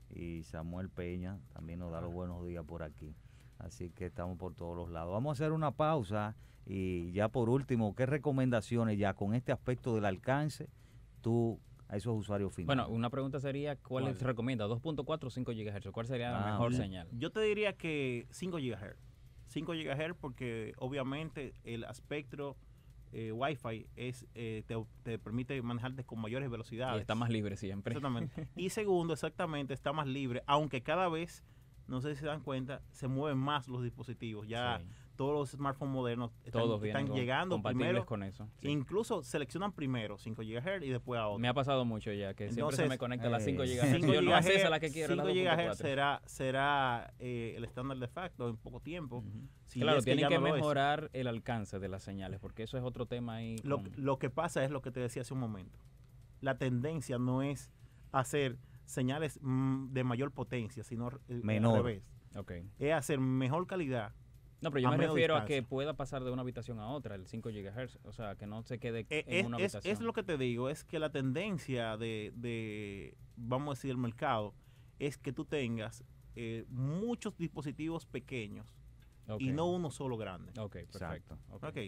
y 0.09 0.43
Samuel 0.43 0.91
Peña 0.91 1.39
también 1.53 1.79
nos 1.79 1.93
da 1.93 2.01
los 2.01 2.13
buenos 2.13 2.45
días 2.45 2.65
por 2.65 2.83
aquí. 2.83 3.15
Así 3.61 3.91
que 3.91 4.07
estamos 4.07 4.37
por 4.39 4.55
todos 4.55 4.77
los 4.77 4.91
lados. 4.91 5.13
Vamos 5.13 5.31
a 5.31 5.45
hacer 5.45 5.53
una 5.53 5.71
pausa 5.71 6.35
y 6.67 7.13
ya 7.13 7.29
por 7.29 7.49
último, 7.49 7.95
¿qué 7.95 8.07
recomendaciones 8.07 8.99
ya 8.99 9.15
con 9.15 9.35
este 9.35 9.53
aspecto 9.53 9.95
del 9.95 10.05
alcance 10.07 10.69
tú 11.21 11.61
a 11.89 11.97
esos 11.97 12.17
usuarios 12.19 12.55
finales? 12.55 12.67
Bueno, 12.87 12.89
una 12.97 13.11
pregunta 13.11 13.39
sería, 13.41 13.77
¿cuál, 13.77 14.05
¿Cuál? 14.05 14.17
se 14.19 14.25
recomienda? 14.25 14.67
¿2.4 14.67 15.25
o 15.25 15.31
5 15.31 15.53
GHz? 15.53 15.91
¿Cuál 15.93 16.07
sería 16.07 16.31
la 16.31 16.49
Ah, 16.49 16.53
mejor 16.53 16.75
señal? 16.75 17.09
Yo 17.13 17.31
te 17.31 17.41
diría 17.41 17.75
que 17.75 18.27
5 18.31 18.57
GHz. 18.59 18.97
5 19.49 19.73
GHz 19.73 20.15
porque 20.21 20.73
obviamente 20.79 21.53
el 21.65 21.85
espectro 21.85 22.57
eh, 23.13 23.33
Wi-Fi 23.33 23.89
es, 23.97 24.25
eh, 24.37 24.63
te, 24.69 24.77
te 25.03 25.19
permite 25.19 25.61
manejarte 25.63 26.05
con 26.05 26.21
mayores 26.21 26.47
Y 26.47 26.51
velocidades. 26.51 27.01
está 27.01 27.17
más 27.17 27.29
libre 27.29 27.57
siempre. 27.57 27.93
Exactamente. 27.95 28.49
Y 28.57 28.71
segundo, 28.71 29.13
exactamente, 29.15 29.75
está 29.75 29.93
más 29.93 30.07
libre, 30.07 30.43
aunque 30.47 30.81
cada 30.83 31.09
vez, 31.09 31.43
no 31.91 32.01
sé 32.01 32.15
si 32.15 32.21
se 32.21 32.27
dan 32.27 32.41
cuenta, 32.41 32.81
se 32.93 33.09
mueven 33.09 33.37
más 33.39 33.69
los 33.69 33.83
dispositivos. 33.83 34.47
Ya 34.49 34.79
Sí, 34.79 34.87
todos 35.17 35.35
los 35.35 35.51
smartphones 35.51 35.93
modernos 35.93 36.31
están, 36.45 36.63
todos 36.63 36.83
están 36.83 37.07
con- 37.09 37.17
llegando 37.17 37.57
compatibles 37.57 37.89
primero. 37.89 38.07
con 38.07 38.23
eso. 38.23 38.49
sí. 38.63 38.69
Incluso 38.69 39.23
seleccionan 39.23 39.73
primero 39.73 40.17
5 40.17 40.41
GHz 40.43 40.83
y 40.83 40.89
después 40.89 41.21
a 41.21 41.27
otro. 41.29 41.39
Me 41.39 41.49
ha 41.49 41.53
pasado 41.53 41.85
mucho 41.85 42.11
ya, 42.13 42.33
que 42.33 42.51
siempre 42.51 42.75
se 42.77 42.87
me 42.89 42.97
conecta 42.97 43.27
a 43.27 43.31
las 43.31 43.45
5 43.45 43.63
eh, 43.65 43.67
GHz. 43.77 43.91
5 44.01 44.13
Yo 44.15 44.23
no 44.23 44.39
es 44.39 44.47
esa 44.47 44.71
la 44.71 44.81
que 44.81 44.91
quiero, 44.91 45.15
la 45.17 45.25
5 45.25 45.35
GHz 45.35 45.59
2.4. 45.73 45.75
será, 45.75 46.23
será 46.25 47.13
eh, 47.19 47.53
el 47.57 47.65
estándar 47.65 47.99
de 47.99 48.09
facto 48.09 48.49
en 48.49 48.57
poco 48.57 48.81
tiempo. 48.81 49.23
Si 49.67 49.81
claro, 49.81 50.01
tienen 50.01 50.29
que, 50.29 50.39
no 50.39 50.47
es. 50.47 50.55
mejorar 50.55 51.11
el 51.13 51.27
alcance 51.27 51.79
de 51.79 51.89
las 51.89 52.03
señales, 52.03 52.41
porque 52.41 52.63
eso 52.63 52.79
es 52.79 52.83
otro 52.85 53.05
tema 53.07 53.35
ahí. 53.35 53.57
Lo, 53.63 53.77
con- 53.79 53.93
lo 53.97 54.19
que 54.19 54.31
pasa 54.31 54.65
es 54.65 54.71
lo 54.71 54.81
que 54.81 54.91
te 54.91 55.01
decía 55.01 55.23
hace 55.23 55.35
un 55.35 55.41
momento. 55.41 55.79
La 56.41 56.57
tendencia 56.57 57.19
no 57.19 57.43
es 57.43 57.71
hacer 58.13 58.57
señales 58.91 59.39
mm, 59.43 59.93
de 59.93 60.05
mayor 60.05 60.33
potencia, 60.33 60.83
sino 60.85 61.11
Menor. 61.29 61.77
al 61.79 61.85
revés. 61.85 62.03
Ok, 62.37 62.53
Es 62.79 62.93
hacer 62.93 63.19
mejor 63.19 63.67
calidad 63.67 64.13
No, 64.61 64.71
pero 64.71 64.83
yo 64.83 64.91
me 64.91 64.97
refiero 64.99 65.37
a 65.37 65.45
que 65.47 65.63
pueda 65.65 65.95
pasar 65.97 66.23
de 66.23 66.31
una 66.31 66.43
habitación 66.43 66.79
a 66.79 66.87
otra, 66.89 67.15
el 67.17 67.27
5 67.27 67.49
GHz. 67.51 67.99
O 68.05 68.13
sea, 68.13 68.37
que 68.37 68.47
no 68.47 68.63
se 68.63 68.79
quede 68.79 69.07
Eh, 69.11 69.25
en 69.27 69.37
es, 69.41 69.47
una 69.47 69.57
es- 69.57 69.75
habitación. 69.75 69.93
es 69.93 70.01
lo 70.01 70.13
que 70.13 70.23
te 70.23 70.37
digo, 70.39 70.69
es 70.69 70.85
que 70.85 70.99
la 70.99 71.11
tendencia 71.11 71.97
de, 71.97 72.33
de, 72.37 73.17
vamos 73.37 73.69
a 73.69 73.75
decir, 73.77 73.91
el 73.91 73.97
mercado, 73.97 74.55
es 74.99 75.17
que 75.19 75.33
tú 75.33 75.45
tengas 75.45 76.05
eh, 76.37 76.65
muchos 76.69 77.37
dispositivos 77.37 78.07
pequeños 78.07 78.77
y 79.39 79.51
no 79.53 79.67
uno 79.71 79.91
solo 79.91 80.17
grande. 80.17 80.53
Ok, 80.61 80.77
perfecto. 80.93 81.39
ok. 81.51 81.65
Ok. 81.65 81.79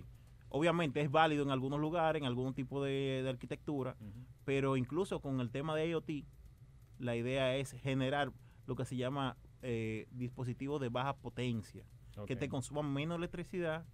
Obviamente 0.48 1.00
es 1.00 1.10
válido 1.10 1.42
en 1.44 1.50
algunos 1.50 1.78
lugares, 1.80 2.20
en 2.20 2.26
algún 2.26 2.52
tipo 2.54 2.82
de, 2.84 3.20
de 3.22 3.28
arquitectura, 3.28 3.96
pero 4.44 4.76
incluso 4.76 5.20
con 5.20 5.40
el 5.40 5.50
tema 5.50 5.74
de 5.76 5.88
IoT, 5.88 6.10
la 7.02 7.16
idea 7.16 7.56
es 7.56 7.72
generar 7.72 8.32
lo 8.66 8.76
que 8.76 8.84
se 8.84 8.96
llama 8.96 9.36
eh, 9.62 10.06
dispositivos 10.12 10.80
de 10.80 10.88
baja 10.88 11.16
potencia, 11.16 11.84
que 12.26 12.36
te 12.36 12.48
consuman 12.48 12.92
menos 12.92 13.18
electricidad 13.18 13.84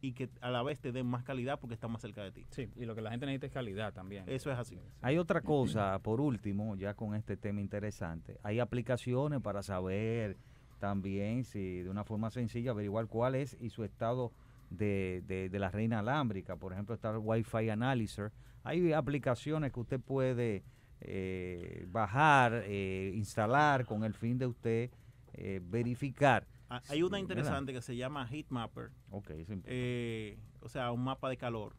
y 0.00 0.12
que 0.12 0.28
a 0.40 0.50
la 0.50 0.62
vez 0.62 0.80
te 0.80 0.92
den 0.92 1.06
más 1.06 1.24
calidad 1.24 1.58
porque 1.60 1.74
están 1.74 1.90
más 1.90 2.00
cerca 2.02 2.22
de 2.22 2.30
ti. 2.32 2.46
Sí, 2.50 2.68
y 2.76 2.84
lo 2.84 2.94
que 2.94 3.00
la 3.02 3.10
gente 3.10 3.26
necesita 3.26 3.46
es 3.46 3.52
calidad 3.52 3.92
también. 3.92 4.24
Eso 4.28 4.50
es 4.52 4.58
así. 4.58 4.78
Hay 5.02 5.18
otra 5.18 5.40
cosa, 5.40 5.98
por 6.00 6.20
último, 6.20 6.76
ya 6.76 6.94
con 6.94 7.14
este 7.14 7.36
tema 7.36 7.60
interesante. 7.60 8.38
Hay 8.42 8.60
aplicaciones 8.60 9.40
para 9.40 9.62
saber 9.62 10.36
también, 10.78 11.44
si 11.44 11.82
de 11.82 11.88
una 11.90 12.04
forma 12.04 12.30
sencilla, 12.30 12.72
averiguar 12.72 13.06
cuál 13.08 13.34
es 13.34 13.56
y 13.60 13.70
su 13.70 13.84
estado 13.84 14.32
de, 14.70 15.22
de- 15.26 15.48
de 15.48 15.58
la 15.58 15.70
red 15.70 15.84
inalámbrica. 15.84 16.56
Por 16.56 16.72
ejemplo, 16.72 16.94
está 16.94 17.10
el 17.10 17.18
Wi-Fi 17.18 17.70
Analyzer. 17.70 18.32
Hay 18.62 18.92
aplicaciones 18.92 19.72
que 19.72 19.80
usted 19.80 20.00
puede 20.00 20.62
eh, 21.00 21.86
bajar, 21.88 22.62
eh, 22.66 23.12
instalar 23.14 23.84
con 23.86 24.04
el 24.04 24.14
fin 24.14 24.38
de 24.38 24.46
usted 24.46 24.90
eh, 25.34 25.60
verificar. 25.62 26.46
Ah, 26.70 26.80
Hay 26.88 27.02
una 27.02 27.18
interesante 27.18 27.72
que 27.72 27.82
se 27.82 27.96
llama 27.96 28.26
Heatmapper, 28.26 28.90
Ok, 29.10 29.30
eso 29.30 29.52
es 29.52 29.60
eh, 29.66 30.38
o 30.60 30.68
sea, 30.68 30.92
un 30.92 31.02
mapa 31.04 31.28
de 31.28 31.36
calor. 31.36 31.76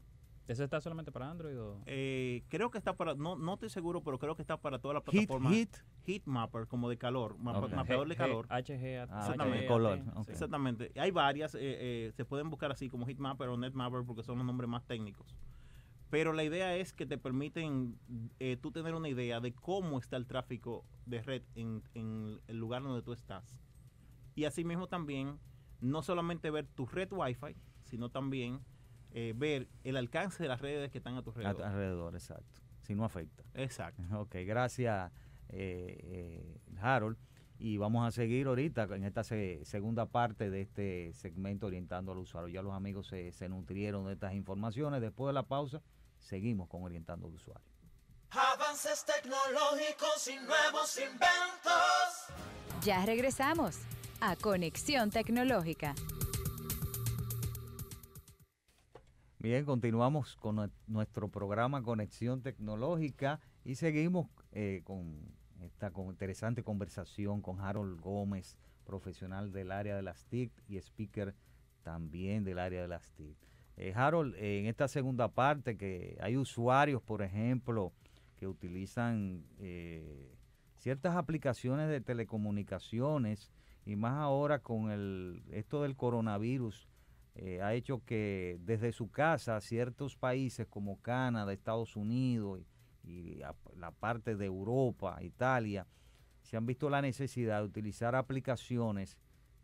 ¿Ese 0.47 0.63
está 0.63 0.79
solamente 0.79 1.11
para 1.11 1.31
Android 1.31 1.59
o...? 1.59 1.81
Eh, 1.87 2.43
creo 2.49 2.69
que 2.69 2.77
está 2.77 2.95
para, 2.95 3.15
no, 3.15 3.35
no 3.35 3.55
estoy 3.55 3.69
seguro, 3.69 4.03
pero 4.03 4.19
creo 4.19 4.35
que 4.35 4.43
está 4.43 4.57
para 4.57 4.77
todas 4.77 4.93
las 4.93 5.03
Hit, 5.05 5.27
plataformas. 5.27 5.53
hit. 5.53 5.75
Heatmapper, 6.05 6.67
como 6.67 6.87
de 6.87 6.97
calor, 6.99 7.35
mapa- 7.39 7.67
mapeador 7.67 8.07
de 8.07 8.13
G- 8.13 8.17
calor. 8.19 8.45
HG, 8.47 9.07
Ah, 9.09 9.21
Exactamente. 9.21 9.65
color. 9.65 9.99
Exactamente. 10.27 10.91
Hay 10.97 11.09
varias, 11.09 11.55
eh, 11.55 11.59
eh, 11.61 12.11
se 12.15 12.25
pueden 12.25 12.51
buscar 12.51 12.71
así 12.71 12.89
como 12.89 13.07
Heatmapper 13.07 13.49
o 13.49 13.57
Netmapper 13.57 14.03
porque 14.05 14.21
son 14.21 14.37
los 14.37 14.45
nombres 14.45 14.69
más 14.69 14.85
técnicos. 14.85 15.35
Pero 16.15 16.31
la 16.31 16.45
idea 16.45 16.77
es 16.77 16.93
que 16.93 17.05
te 17.05 17.17
permiten 17.17 17.99
eh, 18.39 18.55
tú 18.55 18.71
tener 18.71 18.95
una 18.95 19.09
idea 19.09 19.41
de 19.41 19.53
cómo 19.53 19.99
está 19.99 20.15
el 20.15 20.25
tráfico 20.27 20.85
de 21.05 21.21
red 21.21 21.41
en, 21.55 21.83
en 21.93 22.39
el 22.47 22.57
lugar 22.57 22.83
donde 22.83 23.01
tú 23.01 23.11
estás. 23.11 23.59
Y 24.33 24.45
asimismo 24.45 24.87
también, 24.87 25.37
no 25.81 26.01
solamente 26.03 26.49
ver 26.51 26.67
tu 26.67 26.85
red 26.85 27.09
Wi-Fi, 27.11 27.57
sino 27.83 28.07
también 28.07 28.61
eh, 29.11 29.33
ver 29.35 29.67
el 29.83 29.97
alcance 29.97 30.41
de 30.41 30.47
las 30.47 30.61
redes 30.61 30.89
que 30.89 30.99
están 30.99 31.17
a 31.17 31.21
tu 31.21 31.31
A- 31.31 31.33
alrededor. 31.33 31.63
alrededor, 31.65 32.15
exacto. 32.15 32.61
Si 32.79 32.95
no 32.95 33.03
afecta. 33.03 33.43
Exacto. 33.53 34.01
Ok, 34.17 34.35
gracias 34.45 35.11
eh, 35.49 35.97
eh, 36.01 36.57
Harold. 36.79 37.17
Y 37.59 37.75
vamos 37.75 38.07
a 38.07 38.11
seguir 38.11 38.47
ahorita 38.47 38.83
en 38.95 39.03
esta 39.03 39.25
se- 39.25 39.65
segunda 39.65 40.05
parte 40.05 40.49
de 40.49 40.61
este 40.61 41.11
segmento 41.13 41.67
orientando 41.67 42.13
al 42.13 42.19
usuario. 42.19 42.47
Ya 42.53 42.61
los 42.61 42.73
amigos 42.73 43.07
se, 43.07 43.33
se 43.33 43.49
nutrieron 43.49 44.05
de 44.05 44.13
estas 44.13 44.33
informaciones. 44.33 45.01
Después 45.01 45.27
de 45.29 45.33
la 45.33 45.43
pausa, 45.43 45.81
seguimos 46.25 46.67
con 46.67 46.83
orientando 46.83 47.27
al 47.27 47.33
usuario. 47.33 47.65
Avances 48.31 49.05
tecnológicos 49.05 50.27
y 50.27 50.35
nuevos 50.45 50.97
inventos. 50.97 52.83
Ya 52.83 53.05
regresamos 53.05 53.77
a 54.19 54.35
Conexión 54.35 55.09
Tecnológica. 55.11 55.95
Bien, 59.39 59.63
continuamos 59.65 60.35
con 60.37 60.55
nue- 60.57 60.71
nuestro 60.87 61.29
programa 61.29 61.83
Conexión 61.83 62.41
Tecnológica 62.41 63.39
y 63.63 63.75
seguimos 63.75 64.27
eh, 64.51 64.81
con 64.83 65.19
esta 65.61 65.91
con- 65.91 66.07
interesante 66.07 66.63
conversación 66.63 67.41
con 67.41 67.59
Harold 67.61 67.99
Gómez, 68.01 68.57
profesional 68.85 69.51
del 69.51 69.71
área 69.71 69.95
de 69.95 70.01
las 70.01 70.25
TIC 70.25 70.51
y 70.67 70.77
speaker 70.77 71.35
también 71.83 72.43
del 72.43 72.57
área 72.59 72.81
de 72.81 72.87
las 72.87 73.11
TIC. 73.11 73.37
Eh, 73.77 73.93
Harold, 73.93 74.35
en 74.37 74.67
esta 74.67 74.87
segunda 74.87 75.27
parte 75.27 75.77
que 75.77 76.17
hay 76.21 76.37
usuarios, 76.37 77.01
por 77.01 77.21
ejemplo, 77.21 77.91
que 78.37 78.47
utilizan 78.47 79.45
eh, 79.59 80.31
ciertas 80.77 81.15
aplicaciones 81.15 81.89
de 81.89 82.01
telecomunicaciones 82.01 83.51
y 83.85 83.95
más 83.95 84.13
ahora 84.13 84.59
con 84.59 84.91
el 84.91 85.43
esto 85.51 85.83
del 85.83 85.95
coronavirus 85.95 86.87
eh, 87.35 87.61
ha 87.61 87.73
hecho 87.73 88.01
que 88.05 88.57
desde 88.61 88.93
su 88.93 89.11
casa 89.11 89.59
ciertos 89.59 90.15
países 90.15 90.67
como 90.67 91.01
Canadá, 91.01 91.51
Estados 91.51 91.95
Unidos 91.97 92.61
y, 93.03 93.35
la 93.77 93.91
parte 93.91 94.35
de 94.35 94.45
Europa, 94.45 95.21
Italia, 95.21 95.85
se 96.41 96.57
han 96.57 96.65
visto 96.65 96.89
la 96.89 97.01
necesidad 97.01 97.59
de 97.59 97.65
utilizar 97.65 98.15
aplicaciones 98.15 99.17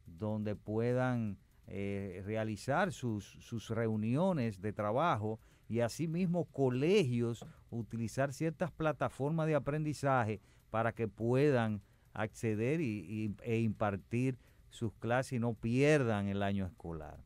donde 0.05 0.55
puedan 0.55 1.37
eh, 1.67 2.21
realizar 2.25 2.91
sus, 2.91 3.25
sus 3.39 3.69
reuniones 3.69 4.61
de 4.61 4.73
trabajo 4.73 5.39
y 5.69 5.79
asimismo 5.79 6.45
colegios 6.45 7.45
utilizar 7.69 8.33
ciertas 8.33 8.71
plataformas 8.71 9.47
de 9.47 9.55
aprendizaje 9.55 10.41
para 10.69 10.91
que 10.91 11.07
puedan 11.07 11.81
acceder 12.13 12.81
y, 12.81 13.33
e 13.43 13.59
impartir 13.59 14.37
sus 14.69 14.93
clases 14.93 15.33
y 15.33 15.39
no 15.39 15.53
pierdan 15.53 16.27
el 16.27 16.43
año 16.43 16.65
escolar. 16.65 17.23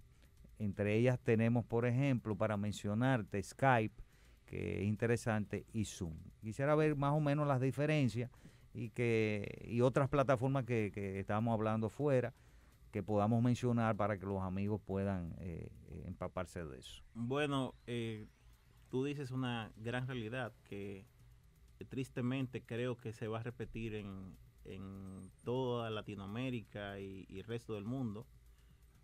Entre 0.60 0.96
ellas 0.96 1.20
tenemos, 1.20 1.66
por 1.66 1.88
ejemplo, 1.88 2.36
para 2.36 2.56
mencionarte, 2.56 3.42
Skype, 3.42 4.04
que 4.46 4.82
es 4.82 4.88
interesante, 4.88 5.66
y 5.74 5.86
Zoom. 5.86 6.14
Quisiera 6.42 6.76
ver 6.76 6.96
más 6.96 7.14
o 7.14 7.20
menos 7.20 7.48
las 7.48 7.60
diferencias 7.60 8.30
y 8.74 8.90
que 8.90 9.66
y 9.68 9.82
otras 9.82 10.08
plataformas 10.08 10.66
que, 10.66 10.92
que 10.94 11.20
estábamos 11.20 11.54
hablando 11.54 11.90
fuera 11.90 12.34
que 12.96 13.04
podamos 13.04 13.44
mencionar 13.44 13.98
para 13.98 14.18
que 14.18 14.26
los 14.26 14.42
amigos 14.42 14.80
puedan 14.80 15.36
eh, 15.40 15.70
eh, 15.90 16.04
empaparse 16.08 16.64
de 16.64 16.80
eso. 16.80 17.04
Bueno, 17.14 17.76
eh, 17.88 18.26
tú 18.90 19.04
dices 19.04 19.32
una 19.32 19.70
gran 19.76 20.08
realidad 20.08 20.54
que 20.64 21.06
eh, 21.80 21.86
tristemente 21.90 22.64
creo 22.64 22.96
que 22.96 23.12
se 23.12 23.28
va 23.28 23.42
a 23.42 23.44
repetir 23.44 23.96
en, 23.96 24.38
en 24.64 25.30
toda 25.44 25.90
Latinoamérica 25.90 26.98
y, 27.02 27.26
y 27.28 27.40
el 27.40 27.44
resto 27.44 27.74
del 27.74 27.84
mundo. 27.84 28.26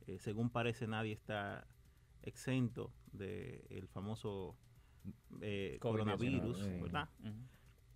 Eh, 0.08 0.20
según 0.20 0.50
parece, 0.50 0.88
nadie 0.88 1.12
está 1.12 1.68
exento 2.22 2.94
del 3.12 3.89
famoso 3.89 4.56
eh, 5.42 5.80
COVID-19, 5.80 5.80
coronavirus, 5.82 6.62
eh, 6.62 6.80
¿verdad? 6.82 7.10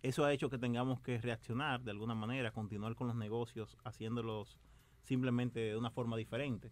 Eso 0.01 0.25
ha 0.25 0.33
hecho 0.33 0.49
que 0.49 0.57
tengamos 0.57 0.99
que 0.99 1.19
reaccionar 1.19 1.85
de 1.85 1.91
alguna 1.91 2.15
manera, 2.15 2.51
continuar 2.51 2.95
con 2.95 3.07
los 3.07 3.15
negocios, 3.15 3.77
haciéndolos 3.85 4.59
simplemente 5.05 5.59
de 5.59 5.77
una 5.77 5.89
forma 5.91 6.17
diferente. 6.17 6.71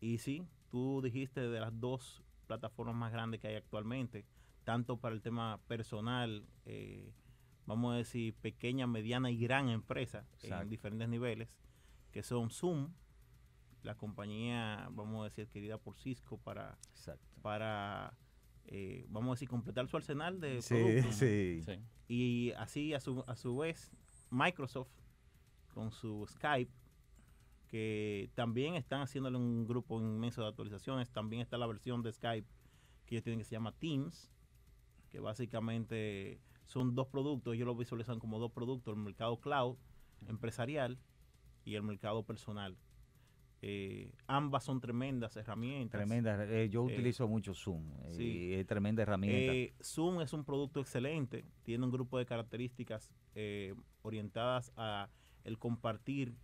Y 0.00 0.18
sí, 0.18 0.46
tú 0.70 1.00
dijiste 1.02 1.40
de 1.40 1.60
las 1.60 1.78
dos 1.78 2.22
plataformas 2.46 2.94
más 2.96 3.12
grandes 3.12 3.40
que 3.40 3.48
hay 3.48 3.54
actualmente, 3.54 4.24
tanto 4.64 4.98
para 4.98 5.14
el 5.14 5.22
tema 5.22 5.60
personal, 5.68 6.46
eh, 6.64 7.12
vamos 7.66 7.94
a 7.94 7.98
decir 7.98 8.34
pequeña, 8.34 8.86
mediana 8.86 9.30
y 9.30 9.38
gran 9.38 9.68
empresa 9.68 10.26
Exacto. 10.34 10.62
en 10.62 10.68
diferentes 10.68 11.08
niveles, 11.08 11.48
que 12.12 12.22
son 12.22 12.50
Zoom, 12.50 12.92
la 13.82 13.94
compañía, 13.96 14.88
vamos 14.92 15.20
a 15.20 15.24
decir, 15.24 15.48
querida 15.48 15.78
por 15.78 15.96
Cisco 15.96 16.38
para, 16.38 16.76
Exacto. 16.90 17.40
para 17.42 18.16
eh, 18.64 19.06
vamos 19.08 19.30
a 19.30 19.34
decir, 19.34 19.48
completar 19.48 19.86
su 19.88 19.96
arsenal 19.96 20.40
de 20.40 20.60
Sí, 20.62 20.74
productos. 20.74 21.14
sí. 21.16 21.62
Sí. 21.64 21.78
Y 22.08 22.52
así 22.52 22.94
a 22.94 23.00
su, 23.00 23.22
a 23.26 23.36
su 23.36 23.56
vez, 23.58 23.92
Microsoft 24.30 24.90
con 25.72 25.90
su 25.92 26.26
Skype, 26.28 26.72
que 27.68 28.30
también 28.34 28.74
están 28.74 29.00
haciéndole 29.02 29.36
un 29.36 29.66
grupo 29.66 30.00
inmenso 30.00 30.42
de 30.42 30.48
actualizaciones. 30.48 31.10
También 31.10 31.42
está 31.42 31.58
la 31.58 31.66
versión 31.66 32.02
de 32.02 32.12
Skype 32.12 32.46
que 33.06 33.14
ellos 33.14 33.24
tienen 33.24 33.38
que 33.38 33.44
se 33.44 33.52
llama 33.54 33.72
Teams, 33.72 34.30
que 35.10 35.20
básicamente 35.20 36.40
son 36.66 36.94
dos 36.94 37.06
productos, 37.06 37.54
ellos 37.54 37.66
lo 37.66 37.76
visualizan 37.76 38.18
como 38.18 38.38
dos 38.38 38.50
productos, 38.50 38.96
el 38.96 39.02
mercado 39.02 39.38
cloud 39.40 39.76
empresarial 40.26 40.98
y 41.64 41.74
el 41.74 41.82
mercado 41.82 42.24
personal. 42.24 42.76
Eh, 43.62 44.12
ambas 44.26 44.64
son 44.64 44.80
tremendas 44.80 45.36
herramientas. 45.36 45.98
Tremenda. 45.98 46.44
eh, 46.44 46.68
yo 46.68 46.82
Eh, 46.88 46.92
utilizo 46.92 47.26
mucho 47.26 47.54
Zoom 47.54 47.90
eh, 48.04 48.12
sí. 48.14 48.54
es 48.54 48.66
tremenda 48.66 49.02
herramienta. 49.02 49.74
Zoom 49.82 50.20
es 50.20 50.32
un 50.32 50.44
producto 50.44 50.80
excelente, 50.80 51.44
tiene 51.62 51.84
un 51.84 51.90
grupo 51.90 52.18
de 52.18 52.26
características 52.26 53.10
orientadas 54.02 54.72
a 54.76 55.08
el 55.44 55.58
compartir 55.58 56.34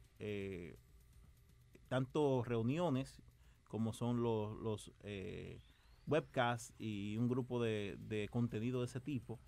tanto 1.96 2.42
reuniones 2.42 3.20
como 3.68 3.92
son 3.92 4.22
los, 4.22 4.56
los 4.60 4.90
eh, 5.02 5.60
webcasts 6.06 6.72
y 6.78 7.18
un 7.18 7.28
grupo 7.28 7.62
de, 7.62 7.98
de 7.98 8.28
contenido 8.30 8.80
de 8.80 8.86
ese 8.86 8.98
tipo. 9.02 9.38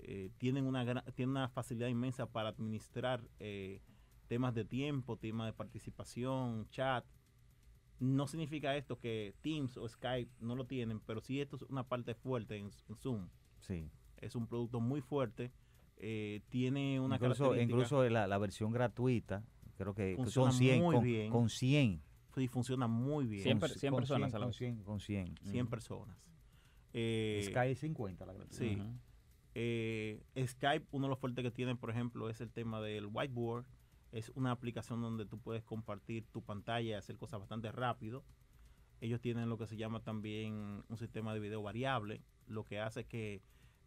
Eh, 0.00 0.28
tienen 0.36 0.66
una 0.66 0.84
gran- 0.84 1.04
tienen 1.14 1.30
una 1.30 1.48
facilidad 1.48 1.88
inmensa 1.88 2.26
para 2.26 2.50
administrar 2.50 3.26
eh, 3.40 3.80
temas 4.28 4.52
de 4.54 4.66
tiempo, 4.66 5.16
temas 5.16 5.46
de 5.46 5.54
participación, 5.54 6.68
chat. 6.68 7.06
No 8.00 8.26
significa 8.26 8.76
esto 8.76 8.98
que 8.98 9.34
Teams 9.40 9.78
o 9.78 9.88
Skype 9.88 10.30
no 10.40 10.54
lo 10.56 10.66
tienen, 10.66 11.00
pero 11.00 11.22
sí 11.22 11.40
esto 11.40 11.56
es 11.56 11.62
una 11.62 11.84
parte 11.88 12.14
fuerte 12.14 12.56
en, 12.58 12.70
en 12.90 12.96
Zoom. 12.96 13.30
Sí. 13.60 13.88
Es 14.18 14.36
un 14.36 14.46
producto 14.46 14.78
muy 14.78 15.00
fuerte. 15.00 15.52
eh, 15.96 16.42
tiene 16.50 17.00
una 17.00 17.14
Incluso, 17.16 17.44
característica- 17.44 17.62
incluso 17.62 18.04
la, 18.10 18.26
la 18.26 18.36
versión 18.38 18.72
gratuita, 18.72 19.42
creo 19.82 19.94
que 19.94 20.10
que 20.10 20.16
Funciona 20.16 20.50
son 20.50 20.58
100, 20.58 20.82
muy 20.82 20.94
con, 20.96 21.04
bien. 21.04 21.30
con 21.30 21.48
100. 21.48 22.02
sí, 22.34 22.48
funciona 22.48 22.86
muy 22.86 23.26
bien. 23.26 23.42
Cien 23.42 23.58
con 23.60 23.68
per- 23.68 23.78
cien 23.78 23.90
con 23.92 24.00
personas 24.00 24.32
a 24.34 24.38
la 24.38 24.44
con 24.46 24.50
vez. 24.50 24.56
100, 24.56 24.82
con 24.84 25.00
100. 25.00 25.34
100 25.42 25.62
Ujú. 25.62 25.70
personas. 25.70 26.16
Eh, 26.94 27.42
Sky 27.50 27.74
50 27.74 28.26
la 28.26 28.32
gratuita. 28.32 28.56
sí. 28.64 28.78
Eh, 29.54 30.22
Skype, 30.46 30.86
uno 30.92 31.06
de 31.06 31.10
los 31.10 31.18
fuertes 31.18 31.42
que 31.44 31.50
tiene, 31.50 31.76
por 31.76 31.90
ejemplo, 31.90 32.30
es 32.30 32.40
el 32.40 32.50
tema 32.50 32.80
del 32.80 33.06
whiteboard. 33.06 33.66
Es 34.12 34.30
una 34.34 34.50
aplicación 34.50 35.00
donde 35.02 35.26
tú 35.26 35.38
puedes 35.38 35.62
compartir 35.62 36.26
tu 36.32 36.42
pantalla 36.42 36.88
y 36.90 36.92
hacer 36.94 37.16
cosas 37.16 37.40
bastante 37.40 37.70
rápido. 37.72 38.24
Ellos 39.00 39.20
tienen 39.20 39.48
lo 39.48 39.58
que 39.58 39.66
se 39.66 39.76
llama 39.76 40.00
también 40.00 40.84
un 40.88 40.96
sistema 40.96 41.34
de 41.34 41.40
video 41.40 41.62
variable, 41.62 42.22
lo 42.46 42.64
que 42.64 42.78
hace 42.78 43.04
que 43.04 43.42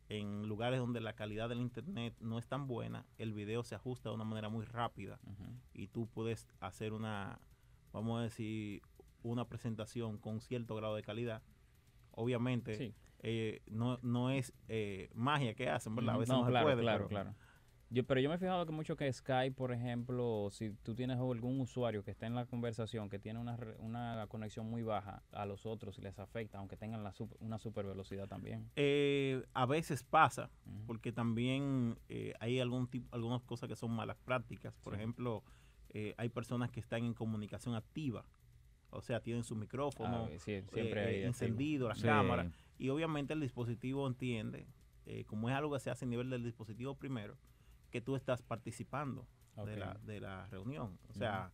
en 0.09 0.47
lugares 0.47 0.79
donde 0.79 1.01
la 1.01 1.13
calidad 1.13 1.49
del 1.49 1.59
internet 1.61 2.15
no 2.19 2.37
es 2.37 2.47
tan 2.47 2.67
buena, 2.67 3.05
el 3.17 3.33
video 3.33 3.63
se 3.63 3.75
ajusta 3.75 4.09
de 4.09 4.15
una 4.15 4.23
manera 4.23 4.49
muy 4.49 4.65
rápida 4.65 5.19
y 5.73 5.87
tú 5.87 6.07
puedes 6.07 6.47
hacer 6.59 6.93
una, 6.93 7.39
vamos 7.91 8.19
a 8.19 8.23
decir, 8.23 8.81
una 9.23 9.47
presentación 9.47 10.17
con 10.19 10.39
cierto 10.41 10.75
grado 10.75 10.95
de 10.95 11.01
calidad. 11.01 11.41
Obviamente, 12.11 12.75
Sí. 12.75 12.93
eh, 13.19 13.61
no, 13.67 13.97
no 14.03 14.29
es 14.29 14.53
eh, 14.67 15.09
magia 15.15 15.53
que 15.55 15.69
hacen, 15.69 15.95
¿verdad? 15.95 16.15
A 16.15 16.17
veces 16.19 16.33
no, 16.33 16.41
No, 16.41 16.45
se 16.45 16.51
claro, 16.51 16.65
puede. 16.67 16.81
claro, 16.81 17.07
pero- 17.07 17.21
claro. 17.23 17.35
Yo, 17.95 18.03
pero 18.03 18.19
yo 18.19 18.27
me 18.27 18.35
he 18.35 18.37
fijado 18.37 18.65
que 18.65 18.73
mucho 18.73 18.97
que 18.97 19.11
Skype, 19.11 19.55
por 19.55 19.71
ejemplo, 19.71 20.49
si 20.51 20.71
tú 20.83 20.93
tienes 20.95 21.17
algún 21.17 21.61
usuario 21.61 22.03
que 22.03 22.11
está 22.11 22.27
en 22.27 22.35
la 22.35 22.45
conversación, 22.45 23.07
que 23.07 23.19
tiene 23.19 23.39
una, 23.39 23.57
una 23.79 24.27
conexión 24.27 24.69
muy 24.69 24.83
baja, 24.83 25.23
a 25.31 25.45
los 25.45 25.65
otros 25.65 25.97
les 25.99 26.19
afecta, 26.19 26.57
aunque 26.57 26.75
tengan 26.75 27.03
la 27.05 27.13
sup- 27.13 27.37
una 27.39 27.57
super 27.57 27.85
velocidad 27.85 28.27
también. 28.27 28.69
Eh, 28.75 29.45
a 29.53 29.65
veces 29.65 30.03
pasa, 30.03 30.51
porque 30.85 31.13
también 31.13 31.97
eh, 32.09 32.33
hay 32.41 32.59
algún 32.59 32.89
tipo, 32.89 33.07
algunas 33.15 33.41
cosas 33.43 33.69
que 33.69 33.77
son 33.77 33.91
malas 33.91 34.17
prácticas. 34.25 34.77
Por 34.77 34.91
Sí. 34.95 34.99
ejemplo, 34.99 35.45
eh, 35.91 36.13
hay 36.17 36.27
personas 36.27 36.71
que 36.71 36.81
están 36.81 37.05
en 37.05 37.13
comunicación 37.13 37.75
activa, 37.75 38.25
o 38.89 39.01
sea, 39.01 39.21
tienen 39.21 39.45
su 39.45 39.55
micrófono 39.55 40.25
Ah, 40.33 40.37
sí, 40.39 40.61
siempre 40.73 40.99
eh, 41.01 41.05
activo. 41.05 41.27
encendido, 41.27 41.87
la 41.87 41.95
Sí. 41.95 42.01
cámara, 42.07 42.51
y 42.77 42.89
obviamente 42.89 43.31
el 43.31 43.39
dispositivo 43.39 44.05
entiende, 44.05 44.67
como 45.27 45.47
es 45.49 45.55
algo 45.55 45.71
que 45.73 45.79
se 45.79 45.91
hace 45.91 46.03
a 46.03 46.09
nivel 46.09 46.29
del 46.29 46.43
dispositivo 46.43 46.95
primero, 46.95 47.37
que 47.95 48.01
tú 48.01 48.17
estás 48.17 48.41
participando 48.41 49.25
de, 49.65 49.77
la, 49.77 49.93
de 50.03 50.19
la 50.19 50.47
reunión. 50.47 50.99
O 51.07 51.13
sea, 51.13 51.49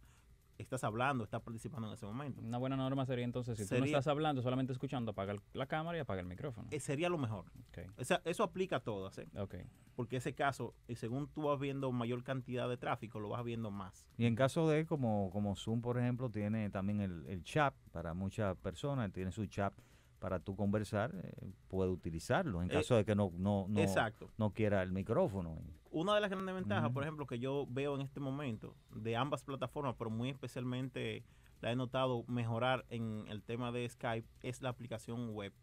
estás 0.57 0.83
hablando, 0.83 1.23
estás 1.23 1.39
participando 1.43 1.87
en 1.87 1.93
ese 1.93 2.07
momento. 2.07 2.41
Una 2.41 2.57
buena 2.57 2.75
norma 2.75 3.05
sería 3.05 3.25
entonces, 3.25 3.59
si 3.59 3.63
tú 3.67 3.75
no 3.75 3.79
Sería- 3.81 3.97
estás 3.99 4.07
hablando, 4.07 4.41
solamente 4.41 4.73
escuchando, 4.73 5.11
apaga 5.11 5.35
la 5.53 5.67
cámara 5.67 5.99
y 5.99 6.01
apaga 6.01 6.21
el 6.21 6.25
micrófono. 6.25 6.67
Eh, 6.71 6.79
sería 6.79 7.09
lo 7.09 7.19
mejor. 7.19 7.45
Ok, 7.69 7.91
O 7.99 8.03
sea, 8.03 8.23
eso 8.25 8.41
aplica 8.43 8.77
a 8.77 8.79
todas, 8.79 9.19
¿eh? 9.19 9.27
ok. 9.37 9.53
porque 9.95 10.15
ese 10.17 10.33
caso, 10.33 10.73
y 10.87 10.95
según 10.95 11.27
tú 11.27 11.43
vas 11.43 11.59
viendo 11.59 11.91
mayor 11.91 12.23
cantidad 12.23 12.67
de 12.67 12.77
tráfico, 12.77 13.19
lo 13.19 13.29
vas 13.29 13.43
viendo 13.43 13.69
más. 13.69 14.07
Y 14.17 14.25
en 14.25 14.33
caso 14.35 14.67
de, 14.67 14.87
como, 14.87 15.29
como 15.31 15.55
Zoom, 15.55 15.81
por 15.83 15.99
ejemplo, 15.99 16.31
tiene 16.31 16.71
también 16.71 17.01
el, 17.01 17.23
el 17.27 17.43
chat 17.43 17.75
para 17.91 18.15
muchas 18.15 18.57
personas, 18.57 19.11
tiene 19.11 19.31
su 19.31 19.45
chat 19.45 19.73
para 20.21 20.39
tú 20.39 20.55
conversar, 20.55 21.11
eh, 21.15 21.51
puede 21.67 21.89
utilizarlo 21.89 22.61
en 22.61 22.69
Eh, 22.69 22.73
caso 22.75 22.95
de 22.95 23.03
que 23.03 23.15
no, 23.15 23.31
no, 23.37 23.65
no, 23.67 23.79
Exacto. 23.81 24.29
no 24.37 24.51
quiera 24.51 24.83
el 24.83 24.91
micrófono. 24.91 25.57
Una 25.89 26.13
de 26.13 26.21
las 26.21 26.29
grandes 26.29 26.53
ventajas, 26.53 26.91
por 26.91 27.01
ejemplo, 27.03 27.25
que 27.25 27.39
yo 27.39 27.65
veo 27.67 27.95
en 27.95 28.01
este 28.01 28.19
momento 28.19 28.75
de 28.95 29.15
ambas 29.17 29.43
plataformas, 29.43 29.95
pero 29.97 30.11
muy 30.11 30.29
especialmente 30.29 31.25
la 31.59 31.71
he 31.71 31.75
notado 31.75 32.23
mejorar 32.27 32.85
en 32.89 33.25
el 33.29 33.41
tema 33.41 33.71
de 33.71 33.89
Skype, 33.89 34.27
es 34.43 34.61
la 34.61 34.69
aplicación 34.69 35.31
web. 35.33 35.53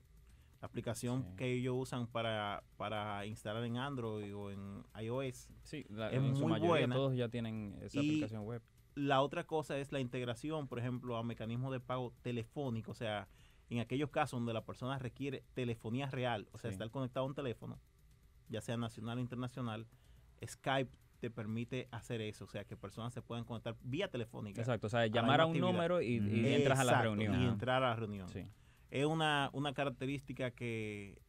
La 0.61 0.66
aplicación 0.66 1.22
Sí. 1.22 1.36
que 1.36 1.52
ellos 1.52 1.76
usan 1.78 2.09
para, 2.09 2.64
para 2.76 3.24
instalar 3.26 3.62
en 3.62 3.76
Android 3.76 4.34
o 4.36 4.50
en 4.50 4.82
iOS. 5.00 5.48
Sí, 5.62 5.86
la- 5.88 6.09
Es 6.11 6.14
en 6.20 6.34
su 6.34 6.42
muy 6.42 6.50
mayoría 6.50 6.68
buena. 6.70 6.94
todos 6.96 7.14
ya 7.16 7.28
tienen 7.28 7.78
esa 7.80 8.00
Y- 8.02 8.09
aplicación 8.09 8.42
web. 8.44 8.61
La 8.96 9.22
otra 9.22 9.44
cosa 9.44 9.78
es 9.78 9.92
la 9.92 10.00
integración, 10.00 10.66
por 10.66 10.80
ejemplo, 10.80 11.16
a 11.16 11.22
mecanismos 11.22 11.70
de 11.70 11.78
pago 11.78 12.12
telefónico, 12.22 12.90
o 12.90 12.94
sea, 12.94 13.28
en 13.70 13.80
aquellos 13.80 14.10
casos 14.10 14.38
donde 14.38 14.52
la 14.52 14.64
persona 14.64 14.98
requiere 14.98 15.44
telefonía 15.54 16.06
real, 16.10 16.48
o 16.52 16.58
sea, 16.58 16.70
Sí. 16.70 16.74
estar 16.74 16.90
conectado 16.90 17.24
a 17.26 17.28
un 17.28 17.34
teléfono, 17.34 17.78
ya 18.48 18.60
sea 18.60 18.76
nacional 18.76 19.18
o 19.18 19.20
internacional, 19.20 19.86
Skype 20.46 20.90
te 21.20 21.30
permite 21.30 21.88
hacer 21.90 22.20
eso, 22.20 22.44
o 22.44 22.48
sea, 22.48 22.64
que 22.64 22.76
personas 22.76 23.12
se 23.12 23.20
puedan 23.22 23.44
conectar 23.44 23.76
vía 23.82 24.08
telefónica. 24.08 24.60
Exacto, 24.60 24.86
o 24.86 24.90
sea, 24.90 25.00
la 25.00 25.06
llamar 25.08 25.40
a 25.40 25.46
un 25.46 25.50
actividad. 25.52 25.72
número 25.72 26.00
y, 26.00 26.16
entras 26.54 26.78
a 26.78 26.84
la 26.84 27.02
reunión. 27.02 27.42
Y 27.42 27.46
entrar 27.46 27.82
a 27.82 27.88
la 27.90 27.96
reunión. 27.96 28.28
Sí. 28.28 28.44
Es 28.90 29.04
una, 29.04 29.50
una 29.52 29.74
característica 29.74 30.50
que 30.52 31.20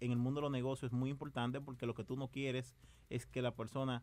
en 0.00 0.10
el 0.10 0.18
mundo 0.18 0.40
de 0.40 0.42
los 0.42 0.50
negocios 0.52 0.92
es 0.92 0.98
muy 0.98 1.10
importante 1.10 1.60
porque 1.60 1.86
lo 1.86 1.94
que 1.94 2.04
tú 2.04 2.16
no 2.16 2.28
quieres 2.28 2.74
es 3.08 3.24
que 3.26 3.40
la 3.40 3.54
persona 3.54 4.02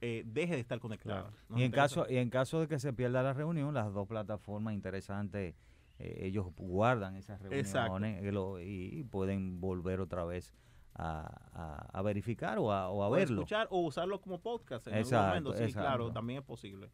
eh, 0.00 0.22
deje 0.26 0.54
de 0.54 0.60
estar 0.60 0.78
conectada. 0.80 1.22
Claro. 1.30 1.36
Y 1.50 1.62
en, 1.62 1.70
interesa- 1.70 2.02
caso, 2.02 2.06
y 2.12 2.16
en 2.16 2.30
caso 2.30 2.60
de 2.60 2.68
que 2.68 2.78
se 2.78 2.92
pierda 2.92 3.22
la 3.22 3.32
reunión, 3.34 3.74
las 3.74 3.92
dos 3.92 4.06
plataformas 4.08 4.74
interesantes, 4.74 5.54
eh, 5.98 6.26
ellos 6.26 6.46
guardan 6.56 7.16
esas 7.16 7.40
reuniones 7.40 8.22
y, 8.22 8.30
lo- 8.30 8.60
y 8.60 9.04
pueden 9.10 9.60
volver 9.60 10.00
otra 10.00 10.24
vez 10.24 10.54
a, 10.94 11.26
a- 11.52 11.98
a 11.98 12.02
verificar 12.02 12.58
o 12.58 12.72
a, 12.72 12.88
o 12.90 13.02
a 13.02 13.08
o 13.08 13.10
verlo. 13.10 13.40
escuchar 13.42 13.66
o 13.70 13.80
usarlo 13.80 14.20
como 14.20 14.40
podcast 14.40 14.86
en 14.86 14.94
algún 14.94 15.06
Exacto, 15.06 15.28
momento. 15.28 15.52
Sí, 15.66 15.72
claro, 15.72 16.12
también 16.12 16.40
es 16.40 16.44
posible. 16.44 16.90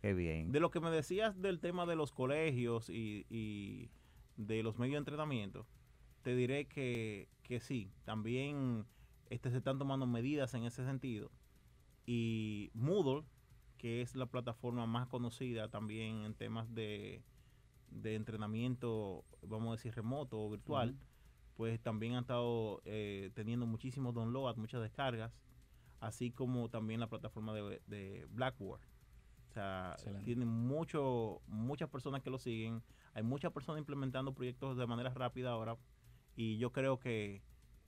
Qué 0.00 0.12
bien. 0.14 0.52
De 0.52 0.60
lo 0.60 0.70
que 0.70 0.80
me 0.80 0.90
decías 0.90 1.40
del 1.40 1.60
tema 1.60 1.86
de 1.86 1.96
los 1.96 2.12
colegios 2.12 2.90
y, 2.90 3.24
y 3.30 3.88
de 4.36 4.62
los 4.62 4.78
medios 4.78 4.94
de 4.94 4.98
entrenamiento, 4.98 5.66
te 6.22 6.34
diré 6.36 6.66
que, 6.66 7.28
que 7.42 7.60
sí, 7.60 7.90
también 8.04 8.84
este, 9.30 9.50
se 9.50 9.58
están 9.58 9.78
tomando 9.78 10.06
medidas 10.06 10.52
en 10.54 10.64
ese 10.64 10.84
sentido. 10.84 11.30
Y 12.06 12.70
Moodle, 12.74 13.24
que 13.78 14.02
es 14.02 14.14
la 14.14 14.26
plataforma 14.26 14.86
más 14.86 15.06
conocida 15.06 15.68
también 15.68 16.24
en 16.24 16.34
temas 16.34 16.74
de, 16.74 17.22
de 17.94 18.16
entrenamiento, 18.16 19.24
vamos 19.42 19.68
a 19.68 19.72
decir, 19.72 19.94
remoto 19.94 20.40
o 20.40 20.50
virtual, 20.50 20.96
pues 21.56 21.80
también 21.80 22.14
han 22.14 22.22
estado 22.22 22.82
eh, 22.84 23.30
teniendo 23.34 23.66
muchísimos 23.66 24.14
downloads, 24.14 24.58
muchas 24.58 24.82
descargas, 24.82 25.32
así 26.00 26.30
como 26.30 26.68
también 26.68 27.00
la 27.00 27.08
plataforma 27.08 27.54
de, 27.54 27.80
de 27.86 28.26
Blackboard. 28.30 28.82
O 29.48 29.52
sea, 29.54 29.92
Excelente. 29.94 30.24
tienen 30.24 30.48
mucho, 30.48 31.40
muchas 31.46 31.88
personas 31.88 32.22
que 32.22 32.30
lo 32.30 32.38
siguen, 32.38 32.82
hay 33.14 33.22
muchas 33.22 33.52
personas 33.52 33.78
implementando 33.78 34.34
proyectos 34.34 34.76
de 34.76 34.86
manera 34.86 35.10
rápida 35.10 35.50
ahora, 35.50 35.76
y 36.34 36.58
yo 36.58 36.72
creo 36.72 36.98
que, 36.98 37.42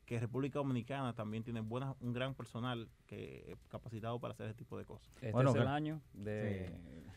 que 0.06 0.18
República 0.20 0.60
Dominicana 0.60 1.12
también 1.12 1.42
tiene 1.42 1.60
buenas, 1.60 1.96
un 2.00 2.12
gran 2.12 2.34
personal 2.34 2.88
que 3.06 3.56
capacitado 3.68 4.20
para 4.20 4.32
hacer 4.32 4.46
ese 4.46 4.54
tipo 4.54 4.78
de 4.78 4.84
cosas. 4.84 5.10
Este 5.16 5.32
Bueno, 5.32 5.50
es 5.50 5.56
el 5.56 5.66
año 5.66 6.00
de 6.14 6.70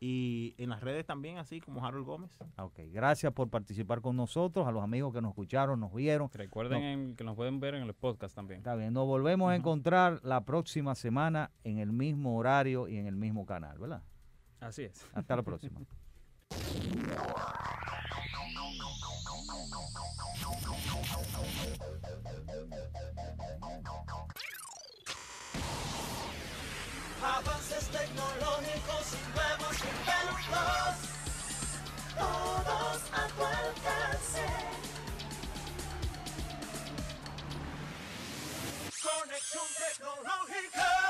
y 0.00 0.54
en 0.58 0.70
las 0.70 0.82
redes 0.82 1.06
también, 1.06 1.38
así 1.38 1.60
como 1.60 1.84
Harold 1.84 2.04
Gómez. 2.06 2.30
Ah, 2.56 2.64
Ok, 2.64 2.80
gracias 2.92 3.32
por 3.32 3.48
participar 3.48 4.00
con 4.00 4.16
nosotros, 4.16 4.66
a 4.66 4.72
los 4.72 4.82
amigos 4.82 5.14
que 5.14 5.20
nos 5.22 5.30
escucharon, 5.30 5.80
nos 5.80 5.92
vieron. 5.94 6.28
Recuerden 6.32 6.80
No. 6.80 6.86
en- 6.86 7.16
que 7.16 7.24
nos 7.24 7.36
pueden 7.36 7.60
ver 7.60 7.74
en 7.74 7.82
el 7.82 7.94
podcast 7.94 8.34
también. 8.34 8.58
Está 8.58 8.74
bien, 8.74 8.92
nos 8.92 9.06
volvemos 9.06 9.50
a 9.50 9.56
encontrar 9.56 10.20
la 10.22 10.44
próxima 10.44 10.94
semana 10.94 11.50
en 11.64 11.78
el 11.78 11.92
mismo 11.92 12.36
horario 12.36 12.88
y 12.88 12.96
en 12.98 13.06
el 13.06 13.16
mismo 13.16 13.46
canal, 13.46 13.78
¿verdad? 13.78 14.02
Así 14.60 14.82
es. 14.84 15.06
Hasta 15.14 15.36
la 15.36 15.42
próxima. 15.42 15.80
avances 27.36 27.88
tecnológicos 27.88 29.06
y 29.12 29.22
nuevos 29.36 29.76
inventos, 29.92 30.96
todos 32.16 33.02
a 33.12 33.28
tu 33.28 33.44
alcance. 33.44 34.46
Conexión 39.02 39.68
tecnológica. 39.78 41.05